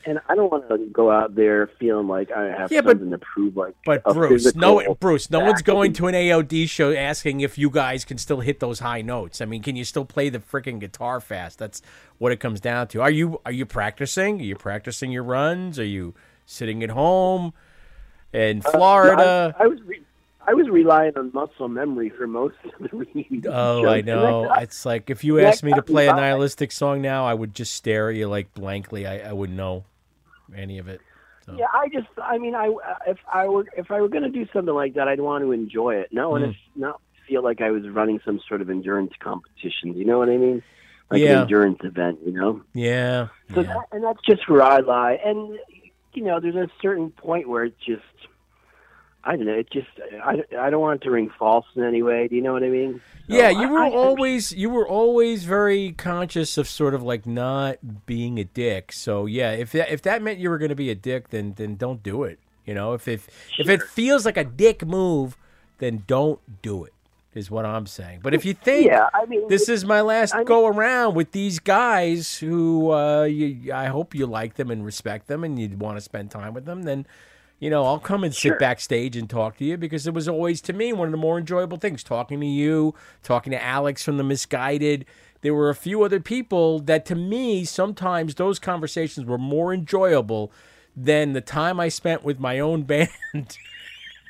And 0.06 0.20
I 0.28 0.36
don't 0.36 0.51
want 0.51 0.68
to 0.70 0.78
go 0.91 1.10
out 1.12 1.34
there 1.36 1.68
feeling 1.80 2.08
like 2.08 2.32
I 2.32 2.45
have 2.47 2.72
Yeah, 2.72 2.82
but- 2.82 2.91
something 2.97 3.12
to 3.12 3.18
prove. 3.20 3.56
Like, 3.56 3.76
But 3.86 4.04
Bruce, 4.04 4.54
no, 4.56 4.95
Bruce, 4.99 5.30
no 5.32 5.39
one's 5.39 5.62
going 5.62 5.93
to 5.93 6.08
an 6.08 6.14
AOD 6.16 6.68
show 6.68 6.91
asking 6.93 7.39
if 7.41 7.58
you 7.58 7.70
guys 7.70 8.04
can 8.04 8.18
still 8.18 8.41
hit 8.41 8.60
those 8.60 8.80
high 8.80 9.01
notes. 9.01 9.39
I 9.41 9.45
mean, 9.45 9.62
can 9.64 9.76
you 9.76 9.86
still 9.86 10.06
play 10.06 10.30
the 10.30 10.39
freaking 10.39 10.80
guitar 10.80 11.20
fast? 11.22 11.58
That's 11.60 11.82
what 12.18 12.32
it 12.32 12.38
comes 12.41 12.60
down 12.60 12.88
to. 12.89 13.01
Are 13.01 13.12
you 13.12 13.39
are 13.45 13.51
you 13.51 13.66
practicing? 13.66 14.39
Are 14.39 14.43
you 14.43 14.56
practicing 14.56 15.12
your 15.12 15.24
runs? 15.24 15.80
Are 15.80 15.86
you 15.86 16.14
sitting 16.45 16.84
at 16.84 16.89
home 16.89 17.54
in 18.34 18.62
Uh, 18.66 18.72
Florida? 18.72 19.56
I, 19.60 19.64
I 19.64 19.68
was 19.68 19.82
re- 19.84 20.01
I 20.45 20.54
was 20.54 20.68
relying 20.68 21.18
on 21.18 21.32
muscle 21.34 21.70
memory 21.70 22.10
for 22.10 22.28
most 22.28 22.56
of 22.66 22.72
the 22.91 22.97
reunion 23.16 23.45
Oh. 23.49 23.88
I 23.88 24.01
know. 24.01 24.45
got- 24.47 24.64
It's 24.64 24.86
like 24.86 25.10
if 25.10 25.24
you 25.24 25.39
asked 25.39 25.64
me 25.64 25.72
to 25.72 25.82
play 25.82 26.10
a 26.10 26.14
nihilistic 26.14 26.74
song 26.74 27.01
now, 27.01 27.26
I 27.26 27.34
would 27.34 27.54
just 27.56 27.74
stare 27.76 28.10
at 28.10 28.16
you 28.18 28.28
like 28.28 28.54
blankly. 28.54 29.08
I, 29.08 29.30
I 29.30 29.32
wouldn't 29.32 29.58
know 29.58 29.86
any 30.56 30.78
of 30.80 30.88
it. 30.88 31.01
Yeah, 31.51 31.66
I 31.74 31.89
just, 31.89 32.08
I 32.24 32.38
mean, 32.38 32.56
I 32.56 32.74
if 33.06 33.18
I 33.32 33.47
were 33.47 33.66
if 33.76 33.91
I 33.91 33.99
were 33.99 34.08
going 34.08 34.24
to 34.24 34.30
do 34.30 34.47
something 34.54 34.74
like 34.74 34.93
that, 34.93 35.10
I'd 35.10 35.20
want 35.20 35.43
to 35.43 35.51
enjoy 35.51 35.95
it. 35.95 36.08
No, 36.12 36.36
and 36.36 36.45
Mm. 36.45 36.49
it's 36.49 36.58
not 36.76 37.01
feel 37.28 37.43
like 37.43 37.62
I 37.62 37.70
was 37.72 37.88
running 37.89 38.20
some 38.26 38.39
sort 38.47 38.62
of 38.62 38.70
endurance 38.70 39.12
competition. 39.20 39.93
You 39.93 40.06
know 40.06 40.20
what 40.20 40.30
I 40.30 40.38
mean? 40.38 40.64
Like 41.12 41.22
Yeah. 41.22 41.36
an 41.38 41.41
endurance 41.41 41.80
event. 41.84 42.20
You 42.26 42.32
know? 42.32 42.62
Yeah. 42.74 43.28
So 43.54 43.64
that, 43.64 43.88
and 43.91 44.04
that's 44.04 44.22
just 44.26 44.47
where 44.49 44.62
I 44.62 44.78
lie. 44.80 45.20
And 45.26 45.60
you 46.14 46.24
know, 46.24 46.39
there's 46.39 46.56
a 46.56 46.70
certain 46.82 47.10
point 47.12 47.49
where 47.49 47.66
it 47.66 47.76
just, 47.86 48.04
I 49.26 49.36
don't 49.38 49.45
know. 49.45 49.53
It 49.53 49.69
just, 49.71 49.88
I, 50.24 50.43
I 50.59 50.69
don't 50.69 50.82
want 50.82 51.01
it 51.01 51.05
to 51.05 51.11
ring 51.11 51.32
false 51.39 51.65
in 51.76 51.84
any 51.84 52.03
way. 52.03 52.28
Do 52.28 52.36
you 52.36 52.41
know 52.41 52.51
what 52.53 52.63
I 52.63 52.67
mean? 52.69 53.01
So 53.30 53.36
Yeah, 53.38 53.49
you 53.49 53.69
were 53.69 53.80
I- 53.80 53.89
always 53.91 54.51
you 54.51 54.69
were 54.69 54.88
always 54.88 55.45
very 55.45 55.93
conscious 55.93 56.57
of 56.57 56.67
sort 56.67 56.93
of 56.93 57.01
like 57.03 57.26
not 57.26 58.05
being 58.05 58.38
a 58.38 58.43
dick. 58.43 58.91
So 58.91 59.26
yeah, 59.26 59.51
if 59.51 59.71
that 59.71 59.89
if 59.91 60.01
that 60.01 60.21
meant 60.21 60.39
you 60.39 60.49
were 60.49 60.57
going 60.57 60.69
to 60.69 60.76
be 60.76 60.89
a 60.89 60.95
dick, 60.95 61.30
then 61.30 61.53
then 61.55 61.76
don't 61.78 62.03
do 62.03 62.24
it. 62.24 62.39
You 62.65 62.74
know, 62.74 62.93
if 62.93 63.07
if 63.07 63.28
if 63.57 63.69
it 63.69 63.82
feels 63.84 64.26
like 64.26 64.36
a 64.38 64.43
dick 64.43 64.86
move, 64.86 65.38
then 65.78 66.03
don't 66.05 66.39
do 66.61 66.84
it. 66.84 66.93
Is 67.34 67.49
what 67.49 67.65
I'm 67.65 67.88
saying. 67.88 68.19
But 68.21 68.36
if 68.36 68.45
you 68.45 68.53
think 68.53 68.86
Yeah, 68.88 69.07
I 69.13 69.26
mean, 69.26 69.47
this 69.47 69.67
is 69.67 69.84
my 69.86 70.01
last 70.01 70.36
go 70.45 70.67
around 70.67 71.15
with 71.15 71.32
these 71.32 71.57
guys 71.59 72.38
who 72.38 72.91
uh, 72.91 73.24
you, 73.24 73.74
I 73.74 73.86
hope 73.88 74.13
you 74.13 74.28
like 74.28 74.53
them 74.55 74.69
and 74.69 74.86
respect 74.86 75.28
them 75.28 75.43
and 75.43 75.57
you 75.57 75.69
want 75.76 75.97
to 75.97 76.01
spend 76.01 76.30
time 76.30 76.53
with 76.53 76.65
them, 76.65 76.84
then 76.84 77.07
you 77.60 77.70
know 77.70 77.86
I'll 77.86 77.99
come 77.99 78.24
and 78.24 78.34
sit 78.34 78.41
Sure. 78.41 78.58
backstage 78.60 79.16
and 79.16 79.30
talk 79.30 79.58
to 79.58 79.66
you 79.66 79.78
because 79.78 80.06
it 80.08 80.14
was 80.14 80.28
always 80.28 80.62
to 80.62 80.74
me 80.74 80.91
one 80.93 81.08
of 81.08 81.12
the 81.12 81.18
more 81.18 81.38
enjoyable 81.38 81.78
things 81.78 82.04
talking 82.04 82.39
to 82.39 82.45
you, 82.45 82.93
talking 83.24 83.51
to 83.51 83.64
Alex 83.64 84.04
from 84.04 84.18
the 84.18 84.24
Misguided. 84.24 85.06
There 85.41 85.54
were 85.54 85.70
a 85.70 85.76
few 85.76 86.04
other 86.04 86.20
people 86.20 86.80
that 86.80 87.06
to 87.08 87.16
me 87.16 87.66
sometimes 87.66 88.36
those 88.36 88.60
conversations 88.60 89.26
were 89.26 89.38
more 89.38 89.74
enjoyable 89.74 90.51
than 90.95 91.34
the 91.34 91.41
time 91.41 91.80
I 91.80 91.89
spent 91.89 92.24
with 92.24 92.39
my 92.39 92.60
own 92.60 92.84
band. 92.91 93.08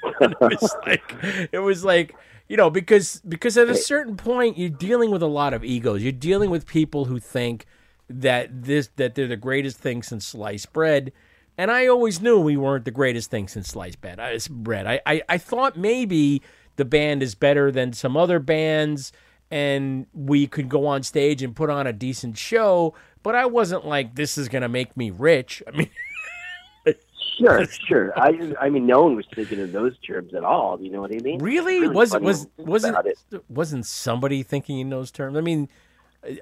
it 0.03 0.39
was 0.41 0.75
like 0.85 1.13
it 1.51 1.59
was 1.59 1.83
like 1.85 2.15
you 2.49 2.57
know 2.57 2.69
because 2.69 3.21
because 3.27 3.57
at 3.57 3.69
a 3.69 3.75
certain 3.75 4.17
point 4.17 4.57
you're 4.57 4.69
dealing 4.69 5.11
with 5.11 5.21
a 5.23 5.27
lot 5.27 5.53
of 5.53 5.63
egos 5.63 6.03
you're 6.03 6.11
dealing 6.11 6.49
with 6.49 6.65
people 6.67 7.05
who 7.05 7.19
think 7.19 7.65
that 8.09 8.63
this 8.63 8.89
that 8.97 9.15
they're 9.15 9.27
the 9.27 9.37
greatest 9.37 9.77
thing 9.77 10.03
since 10.03 10.25
sliced 10.27 10.73
bread 10.73 11.11
and 11.57 11.71
i 11.71 11.87
always 11.87 12.21
knew 12.21 12.39
we 12.39 12.57
weren't 12.57 12.85
the 12.85 12.91
greatest 12.91 13.29
thing 13.29 13.47
since 13.47 13.69
sliced 13.69 14.01
bread 14.01 14.19
i, 14.19 14.37
bread. 14.49 14.87
I, 14.87 15.01
I, 15.05 15.21
I 15.29 15.37
thought 15.37 15.77
maybe 15.77 16.41
the 16.75 16.85
band 16.85 17.23
is 17.23 17.35
better 17.35 17.71
than 17.71 17.93
some 17.93 18.17
other 18.17 18.39
bands 18.39 19.11
and 19.51 20.07
we 20.13 20.47
could 20.47 20.69
go 20.69 20.87
on 20.87 21.03
stage 21.03 21.43
and 21.43 21.55
put 21.55 21.69
on 21.69 21.87
a 21.87 21.93
decent 21.93 22.37
show 22.37 22.93
but 23.21 23.35
i 23.35 23.45
wasn't 23.45 23.85
like 23.85 24.15
this 24.15 24.37
is 24.37 24.49
going 24.49 24.63
to 24.63 24.69
make 24.69 24.95
me 24.97 25.11
rich 25.11 25.61
i 25.67 25.71
mean 25.71 25.89
Sure, 27.37 27.65
sure. 27.65 28.13
I, 28.17 28.53
I 28.61 28.69
mean, 28.69 28.85
no 28.85 29.03
one 29.03 29.15
was 29.15 29.25
thinking 29.33 29.59
in 29.59 29.71
those 29.71 29.97
terms 29.99 30.33
at 30.33 30.43
all. 30.43 30.79
You 30.81 30.91
know 30.91 31.01
what 31.01 31.11
I 31.11 31.17
mean? 31.17 31.39
Really? 31.39 31.77
It's 31.77 31.93
was 31.93 32.13
was 32.13 32.21
when 32.21 32.27
you 32.27 32.39
think 32.55 32.67
wasn't 32.67 33.07
it. 33.07 33.43
wasn't 33.49 33.85
somebody 33.85 34.43
thinking 34.43 34.79
in 34.79 34.89
those 34.89 35.11
terms? 35.11 35.37
I 35.37 35.41
mean, 35.41 35.69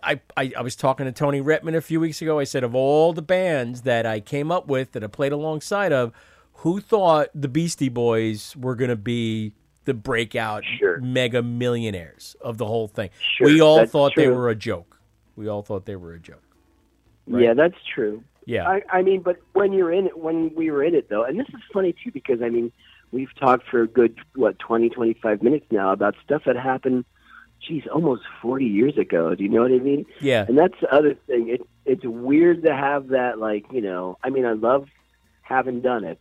I, 0.03 0.19
I 0.37 0.51
I 0.57 0.61
was 0.61 0.75
talking 0.75 1.05
to 1.05 1.11
Tony 1.11 1.41
Rettman 1.41 1.75
a 1.75 1.81
few 1.81 1.99
weeks 1.99 2.21
ago. 2.21 2.39
I 2.39 2.43
said 2.43 2.63
of 2.63 2.75
all 2.75 3.13
the 3.13 3.21
bands 3.21 3.81
that 3.81 4.05
I 4.05 4.19
came 4.19 4.51
up 4.51 4.67
with 4.67 4.91
that 4.93 5.03
I 5.03 5.07
played 5.07 5.31
alongside 5.31 5.91
of, 5.91 6.13
who 6.55 6.79
thought 6.79 7.29
the 7.33 7.47
Beastie 7.47 7.89
Boys 7.89 8.55
were 8.55 8.75
going 8.75 8.89
to 8.89 8.95
be 8.95 9.53
the 9.85 9.93
breakout 9.93 10.63
mega 10.99 11.41
millionaires 11.41 12.35
of 12.41 12.57
the 12.57 12.65
whole 12.65 12.87
thing. 12.87 13.09
Sure, 13.37 13.47
we 13.47 13.61
all 13.61 13.85
thought 13.85 14.13
they 14.15 14.27
were 14.27 14.49
a 14.49 14.55
joke. 14.55 14.99
We 15.35 15.47
all 15.47 15.63
thought 15.63 15.85
they 15.85 15.95
were 15.95 16.13
a 16.13 16.19
joke. 16.19 16.43
Yeah, 17.27 17.53
that's 17.53 17.77
true. 17.93 18.23
Yeah. 18.45 18.67
I, 18.67 18.81
I 18.91 19.01
mean, 19.01 19.21
but 19.21 19.37
when 19.53 19.73
you're 19.73 19.91
in 19.91 20.07
it, 20.07 20.17
when 20.17 20.53
we 20.55 20.71
were 20.71 20.83
in 20.83 20.95
it, 20.95 21.09
though, 21.09 21.23
and 21.23 21.39
this 21.39 21.47
is 21.49 21.61
funny 21.73 21.93
too, 21.93 22.11
because 22.11 22.41
I 22.41 22.49
mean, 22.49 22.71
we've 23.11 23.33
talked 23.39 23.67
for 23.69 23.81
a 23.81 23.87
good 23.87 24.17
what 24.35 24.59
20, 24.59 24.89
25 24.89 25.41
minutes 25.41 25.65
now 25.71 25.91
about 25.91 26.15
stuff 26.23 26.43
that 26.45 26.55
happened, 26.55 27.05
geez, 27.65 27.83
almost 27.93 28.23
forty 28.41 28.65
years 28.65 28.97
ago. 28.97 29.35
Do 29.35 29.43
you 29.43 29.49
know 29.49 29.61
what 29.61 29.71
I 29.71 29.79
mean? 29.79 30.05
Yeah. 30.19 30.45
And 30.47 30.57
that's 30.57 30.79
the 30.81 30.93
other 30.93 31.15
thing. 31.27 31.49
It, 31.49 31.61
it's 31.85 32.03
weird 32.05 32.63
to 32.63 32.75
have 32.75 33.09
that, 33.09 33.39
like 33.39 33.65
you 33.71 33.81
know. 33.81 34.17
I 34.23 34.29
mean, 34.29 34.45
I 34.45 34.53
love 34.53 34.87
having 35.41 35.81
done 35.81 36.03
it. 36.03 36.19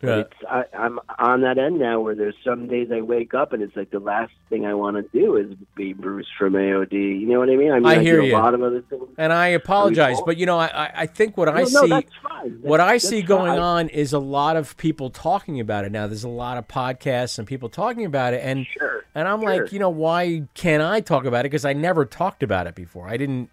But 0.00 0.08
Yeah. 0.08 0.16
it's, 0.20 0.32
I, 0.48 0.64
I'm 0.76 0.98
on 1.18 1.42
that 1.42 1.58
end 1.58 1.78
now 1.78 2.00
where 2.00 2.14
there's 2.14 2.34
some 2.42 2.66
days 2.68 2.88
I 2.92 3.02
wake 3.02 3.34
up 3.34 3.52
and 3.52 3.62
it's 3.62 3.76
like 3.76 3.90
the 3.90 3.98
last 4.00 4.32
thing 4.48 4.64
I 4.64 4.72
want 4.74 4.96
to 4.96 5.02
do 5.18 5.36
is 5.36 5.54
be 5.74 5.92
Bruce 5.92 6.26
from 6.38 6.54
AOD. 6.54 6.92
You 6.92 7.26
know 7.26 7.38
what 7.38 7.50
I 7.50 7.56
mean? 7.56 7.70
I 7.70 7.80
mean, 7.80 7.86
I 7.86 7.96
I, 7.96 7.98
hear 8.02 8.22
you. 8.22 8.34
a 8.34 8.38
lot 8.38 8.54
of 8.54 8.62
other 8.62 8.80
things. 8.82 9.04
And 9.18 9.32
I 9.32 9.48
apologize, 9.48 10.18
but 10.24 10.36
you 10.36 10.46
know, 10.46 10.58
I, 10.58 10.66
I- 10.66 10.92
I 11.02 11.06
think 11.06 11.36
what 11.36 11.48
I 11.48 11.52
No, 11.52 11.58
no, 11.58 11.64
see, 11.66 11.88
that's 11.88 12.14
fine. 12.22 12.50
what 12.62 12.80
I 12.80 12.96
see 12.98 13.22
going 13.22 13.52
fine. 13.52 13.58
on 13.58 13.88
is 13.90 14.12
a 14.12 14.18
lot 14.18 14.56
of 14.56 14.76
people 14.76 15.10
talking 15.10 15.60
about 15.60 15.84
it 15.84 15.92
now. 15.92 16.06
There's 16.06 16.24
a 16.24 16.28
lot 16.28 16.56
of 16.58 16.66
podcasts 16.66 17.38
and 17.38 17.46
people 17.46 17.68
talking 17.68 18.04
about 18.04 18.34
it, 18.34 18.40
and 18.44 18.66
and 19.14 19.28
I'm 19.28 19.40
like, 19.40 19.72
you 19.72 19.78
know, 19.78 19.90
why 19.90 20.44
can't 20.54 20.82
I 20.82 21.00
talk 21.00 21.24
about 21.24 21.40
it? 21.40 21.50
Because 21.50 21.64
I 21.64 21.72
never 21.72 22.04
talked 22.04 22.42
about 22.42 22.66
it 22.66 22.74
before. 22.74 23.08
I 23.08 23.16
didn't 23.16 23.50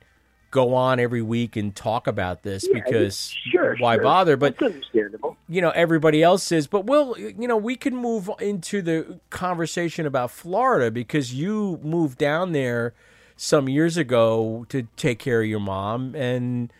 go 0.51 0.73
on 0.75 0.99
every 0.99 1.21
week 1.21 1.55
and 1.57 1.75
talk 1.75 2.07
about 2.07 2.41
this 2.43 2.65
Yeah, 2.67 2.75
because 2.81 3.33
sure, 3.51 3.75
why 3.79 3.95
sure. 3.95 4.03
bother? 4.03 4.37
But 4.37 4.57
That's 4.57 4.73
understandable. 4.73 5.36
You 5.49 5.61
know 5.61 5.69
everybody 5.71 6.21
else 6.21 6.51
is 6.51 6.67
but 6.67 6.85
we'll 6.85 7.17
you 7.17 7.47
know 7.47 7.55
we 7.55 7.75
can 7.75 7.95
move 7.95 8.29
into 8.39 8.81
the 8.81 9.19
conversation 9.29 10.05
about 10.05 10.29
florida 10.29 10.91
because 10.91 11.33
you 11.33 11.79
moved 11.81 12.17
down 12.17 12.51
there 12.51 12.93
some 13.37 13.69
years 13.69 13.95
ago 13.95 14.65
to 14.67 14.87
take 14.97 15.19
care 15.19 15.41
of 15.41 15.47
your 15.47 15.59
mom. 15.59 16.15
And 16.15 16.73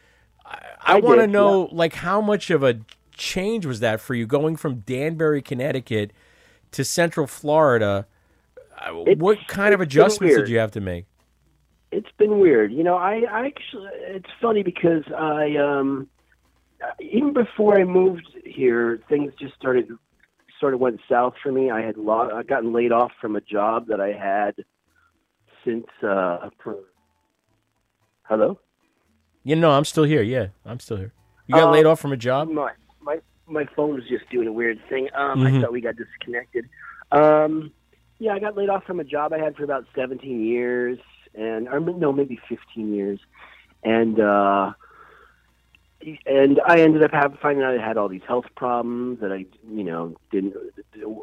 i, 0.45 0.57
I, 0.82 0.93
I 0.95 0.99
want 0.99 1.22
to 1.22 1.28
know 1.28 1.70
like 1.72 1.93
how 1.93 2.20
much 2.20 2.49
of 2.49 2.63
a 2.63 2.80
change 3.15 3.65
was 3.65 3.80
that 3.80 4.01
for 4.01 4.13
you 4.15 4.26
going 4.26 4.55
from 4.57 4.80
danbury 4.82 5.41
connecticut 5.41 6.11
to 6.72 6.84
central 6.84 7.28
florida? 7.28 8.05
Uh, 8.78 8.91
what 9.15 9.39
kind 9.47 9.74
of 9.74 9.82
adjustments 9.82 10.36
did 10.36 10.49
you 10.49 10.59
have 10.59 10.72
to 10.72 10.82
make? 10.82 11.05
It's 11.91 12.11
been 12.18 12.39
weird. 12.39 12.72
You 12.74 12.84
know, 12.84 12.95
I, 12.95 13.22
I 13.32 13.45
actually, 13.45 13.89
it's 13.93 14.30
funny 14.41 14.61
because 14.61 15.03
I, 15.18 15.55
um, 15.55 16.07
even 16.99 17.34
before 17.34 17.80
I 17.80 17.84
moved 17.84 18.28
here, 18.45 18.99
things 19.09 19.34
just 19.39 19.55
started, 19.55 19.89
sort 20.59 20.73
of 20.73 20.80
went 20.80 20.99
south 21.09 21.34
for 21.41 21.51
me. 21.51 21.69
I 21.71 21.82
had 21.82 21.97
lo- 21.97 22.30
I 22.34 22.43
gotten 22.43 22.73
laid 22.73 22.91
off 22.91 23.11
from 23.21 23.36
a 23.36 23.41
job 23.41 23.88
that 23.88 23.99
I 24.01 24.11
had 24.13 24.55
since, 25.65 25.88
uh, 26.03 26.49
for, 26.63 26.75
hello? 28.23 28.59
you 29.43 29.55
know 29.55 29.71
i'm 29.71 29.86
still 29.86 30.03
here 30.03 30.21
yeah 30.21 30.47
i'm 30.65 30.80
still 30.80 30.97
here 30.97 31.13
you 31.45 31.55
got 31.55 31.65
Um, 31.65 31.71
laid 31.71 31.86
off 31.86 31.99
from 32.01 32.11
a 32.11 32.17
job 32.17 32.49
My 32.49 32.71
my 33.01 33.19
my 33.47 33.65
phone 33.78 33.93
was 33.93 34.03
just 34.09 34.30
doing 34.30 34.47
a 34.47 34.51
weird 34.51 34.78
thing. 34.89 35.07
Um, 35.15 35.39
Mhm. 35.39 35.57
I 35.57 35.61
thought 35.61 35.71
we 35.71 35.80
got 35.80 35.95
disconnected. 35.95 36.67
Um, 37.13 37.71
yeah, 38.19 38.34
I 38.34 38.39
got 38.39 38.57
laid 38.57 38.67
off 38.67 38.84
from 38.84 38.99
a 38.99 39.05
job 39.05 39.32
I 39.32 39.38
had 39.39 39.55
for 39.55 39.63
about 39.63 39.86
17 39.95 40.43
years, 40.43 40.99
and 41.34 41.69
or 41.69 41.80
no, 41.80 42.11
maybe 42.11 42.38
15 42.49 42.93
years, 42.93 43.21
and 43.86 44.19
uh, 44.19 44.73
and 46.25 46.61
I 46.65 46.79
ended 46.81 47.03
up 47.03 47.11
having 47.11 47.37
finding 47.41 47.63
out 47.63 47.77
I 47.77 47.85
had 47.85 47.97
all 47.97 48.07
these 48.07 48.21
health 48.27 48.45
problems 48.55 49.19
that 49.21 49.31
I 49.31 49.45
you 49.69 49.83
know 49.83 50.15
didn't 50.31 50.55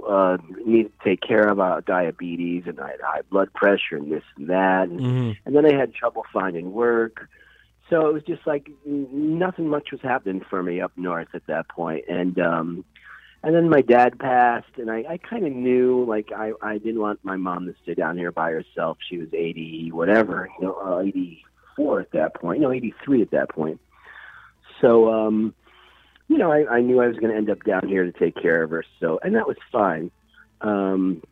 uh, 0.08 0.36
need 0.66 0.84
to 0.84 1.04
take 1.04 1.20
care 1.20 1.48
of, 1.48 1.60
uh, 1.60 1.80
diabetes, 1.86 2.64
and 2.66 2.80
I 2.80 2.90
had 2.92 3.00
high 3.00 3.22
blood 3.30 3.52
pressure 3.54 3.96
and 3.96 4.10
this 4.10 4.22
and 4.36 4.48
that, 4.48 4.88
and, 4.88 5.00
Mhm. 5.00 5.36
and 5.46 5.56
then 5.56 5.66
I 5.66 5.76
had 5.76 5.94
trouble 5.94 6.24
finding 6.32 6.72
work. 6.72 7.28
So 7.90 8.06
it 8.08 8.14
was 8.14 8.22
just 8.24 8.46
like 8.46 8.70
nothing 8.84 9.68
much 9.68 9.92
was 9.92 10.00
happening 10.00 10.40
for 10.40 10.62
me 10.62 10.80
up 10.80 10.92
north 10.96 11.28
at 11.34 11.46
that 11.46 11.68
point, 11.68 12.04
and 12.08 12.38
um, 12.38 12.84
and 13.42 13.54
then 13.54 13.68
my 13.68 13.82
dad 13.82 14.18
passed, 14.18 14.76
and 14.78 14.90
I, 14.90 15.04
I 15.08 15.18
kind 15.18 15.46
of 15.46 15.52
knew 15.52 16.04
like 16.04 16.32
I 16.32 16.52
I 16.62 16.78
didn't 16.78 17.00
want 17.00 17.20
my 17.22 17.36
mom 17.36 17.66
to 17.66 17.74
stay 17.82 17.94
down 17.94 18.16
here 18.18 18.32
by 18.32 18.50
herself. 18.50 18.98
She 19.08 19.18
was 19.18 19.28
eighty 19.32 19.92
whatever, 19.92 20.48
you 20.58 20.66
know, 20.66 20.74
uh, 20.74 21.00
eighty 21.00 21.44
four 21.76 22.00
at 22.00 22.10
that 22.12 22.34
point, 22.34 22.60
no, 22.60 22.72
eighty 22.72 22.94
three 23.04 23.22
at 23.22 23.30
that 23.30 23.50
point. 23.50 23.80
So 24.85 25.11
um, 25.12 25.55
you 26.28 26.39
know, 26.39 26.53
I, 26.53 26.76
I 26.76 26.80
knew 26.80 27.01
I 27.01 27.09
was 27.09 27.16
going 27.16 27.30
to 27.30 27.37
end 27.37 27.51
up 27.51 27.62
down 27.64 27.89
here 27.89 28.05
to 28.05 28.12
take 28.12 28.35
care 28.41 28.62
of 28.62 28.70
her. 28.70 28.85
So 29.01 29.18
and 29.22 29.35
that 29.35 29.47
was 29.47 29.57
fine. 29.72 30.11
Um, 30.61 31.22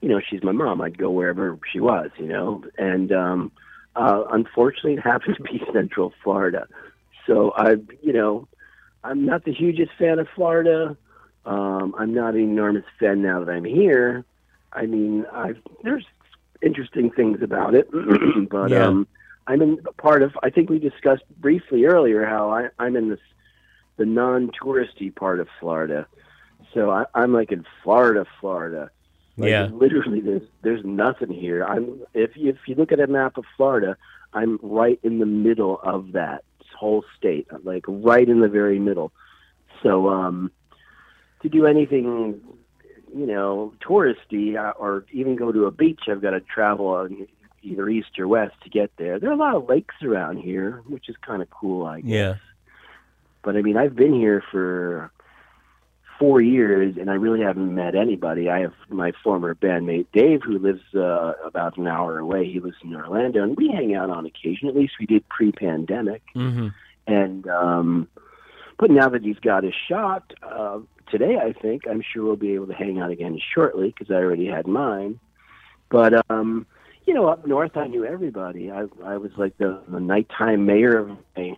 you 0.00 0.08
know, 0.08 0.20
she's 0.20 0.42
my 0.42 0.52
mom. 0.52 0.80
I'd 0.80 0.96
go 0.96 1.10
wherever 1.10 1.58
she 1.72 1.80
was, 1.80 2.10
you 2.18 2.26
know, 2.26 2.64
and 2.78 3.12
um, 3.12 3.52
uh, 3.96 4.24
unfortunately, 4.30 4.94
it 4.94 5.00
happened 5.04 5.36
to 5.36 5.42
be 5.42 5.62
Central 5.72 6.12
Florida. 6.22 6.66
So 7.26 7.52
I, 7.56 7.76
you 8.02 8.12
know, 8.12 8.48
I'm 9.04 9.26
not 9.26 9.44
the 9.44 9.52
hugest 9.52 9.92
fan 9.98 10.18
of 10.18 10.26
Florida. 10.34 10.96
Um, 11.44 11.94
I'm 11.98 12.14
not 12.14 12.34
an 12.34 12.40
enormous 12.40 12.84
fan 12.98 13.22
now 13.22 13.44
that 13.44 13.50
I'm 13.50 13.64
here. 13.64 14.24
I 14.72 14.86
mean, 14.86 15.26
I've, 15.32 15.58
there's 15.82 16.04
interesting 16.62 17.10
things 17.10 17.42
about 17.42 17.74
it, 17.74 17.88
but 18.50 18.72
Yeah. 18.72 18.86
um, 18.86 19.06
I'm 19.46 19.62
in 19.62 19.78
part 19.98 20.22
of. 20.22 20.36
I 20.42 20.50
think 20.50 20.70
we 20.70 20.78
discussed 20.78 21.24
briefly 21.38 21.84
earlier 21.84 22.24
how 22.24 22.50
I, 22.50 22.68
I'm 22.78 22.96
in 22.96 23.08
this 23.10 23.20
the 23.96 24.06
non-touristy 24.06 25.14
part 25.14 25.40
of 25.40 25.48
Florida. 25.58 26.06
So 26.72 26.90
I, 26.90 27.04
I'm 27.14 27.32
like 27.34 27.52
in 27.52 27.66
Florida, 27.82 28.24
Florida. 28.40 28.90
Like, 29.36 29.50
Yeah. 29.50 29.68
literally, 29.72 30.20
there's 30.20 30.48
there's 30.62 30.84
nothing 30.84 31.30
here. 31.30 31.64
I'm 31.64 32.00
if 32.14 32.36
you, 32.36 32.50
if 32.50 32.58
you 32.66 32.74
look 32.74 32.92
at 32.92 33.00
a 33.00 33.06
map 33.06 33.36
of 33.36 33.44
Florida, 33.56 33.96
I'm 34.32 34.58
right 34.62 34.98
in 35.02 35.18
the 35.18 35.26
middle 35.26 35.80
of 35.82 36.12
that 36.12 36.44
whole 36.76 37.04
state, 37.16 37.46
like 37.64 37.84
right 37.86 38.26
in 38.26 38.40
the 38.40 38.48
very 38.48 38.78
middle. 38.78 39.12
So 39.82 40.08
um, 40.08 40.50
to 41.42 41.48
do 41.48 41.66
anything, 41.66 42.40
you 43.14 43.26
know, 43.26 43.74
touristy 43.86 44.56
uh, 44.56 44.72
or 44.78 45.04
even 45.12 45.36
go 45.36 45.52
to 45.52 45.66
a 45.66 45.70
beach, 45.70 46.02
I've 46.08 46.22
got 46.22 46.30
to 46.30 46.40
travel 46.40 46.86
on 46.88 47.26
either 47.62 47.88
east 47.88 48.18
or 48.18 48.26
west 48.28 48.54
to 48.62 48.70
get 48.70 48.90
there. 48.96 49.18
There 49.18 49.30
are 49.30 49.34
a 49.34 49.36
lot 49.36 49.54
of 49.54 49.68
lakes 49.68 49.96
around 50.02 50.38
here, 50.38 50.82
which 50.86 51.08
is 51.08 51.16
kind 51.18 51.42
of 51.42 51.50
cool, 51.50 51.86
I 51.86 52.00
guess. 52.00 52.10
yeah 52.10 52.34
But 53.42 53.56
I 53.56 53.62
mean, 53.62 53.76
I've 53.76 53.96
been 53.96 54.14
here 54.14 54.42
for 54.50 55.10
four 56.18 56.42
years, 56.42 56.96
and 56.98 57.10
I 57.10 57.14
really 57.14 57.40
haven't 57.40 57.74
met 57.74 57.94
anybody. 57.94 58.50
I 58.50 58.60
have 58.60 58.74
my 58.90 59.12
former 59.24 59.54
bandmate 59.54 60.06
Dave, 60.12 60.42
who 60.42 60.58
lives 60.58 60.82
uh, 60.94 61.32
about 61.44 61.78
an 61.78 61.86
hour 61.86 62.18
away. 62.18 62.44
He 62.50 62.60
lives 62.60 62.76
in 62.84 62.94
Orlando, 62.94 63.42
and 63.42 63.56
we 63.56 63.68
hang 63.68 63.94
out 63.94 64.10
on 64.10 64.26
occasion. 64.26 64.68
At 64.68 64.76
least 64.76 64.94
we 65.00 65.06
did 65.06 65.26
pre-pandemic. 65.28 66.22
mm-hmm. 66.36 66.68
And 67.06 67.48
um, 67.48 68.08
but 68.78 68.90
now 68.90 69.08
that 69.08 69.22
he's 69.22 69.38
got 69.38 69.64
his 69.64 69.74
shot 69.88 70.32
uh, 70.42 70.80
today, 71.10 71.38
I 71.38 71.52
think 71.52 71.88
I'm 71.88 72.02
sure 72.02 72.24
we'll 72.24 72.36
be 72.36 72.54
able 72.54 72.66
to 72.68 72.74
hang 72.74 73.00
out 73.00 73.10
again 73.10 73.40
shortly 73.54 73.88
because 73.88 74.10
I 74.10 74.18
already 74.18 74.46
had 74.46 74.66
mine. 74.66 75.18
But 75.88 76.24
um, 76.30 76.66
you 77.06 77.14
know, 77.14 77.28
up 77.28 77.46
north, 77.46 77.76
I 77.76 77.86
knew 77.86 78.04
everybody. 78.04 78.70
I 78.70 78.84
I 79.04 79.16
was 79.16 79.32
like 79.36 79.56
the, 79.58 79.82
the 79.88 80.00
nighttime 80.00 80.66
mayor 80.66 80.98
of 80.98 81.08
my 81.36 81.56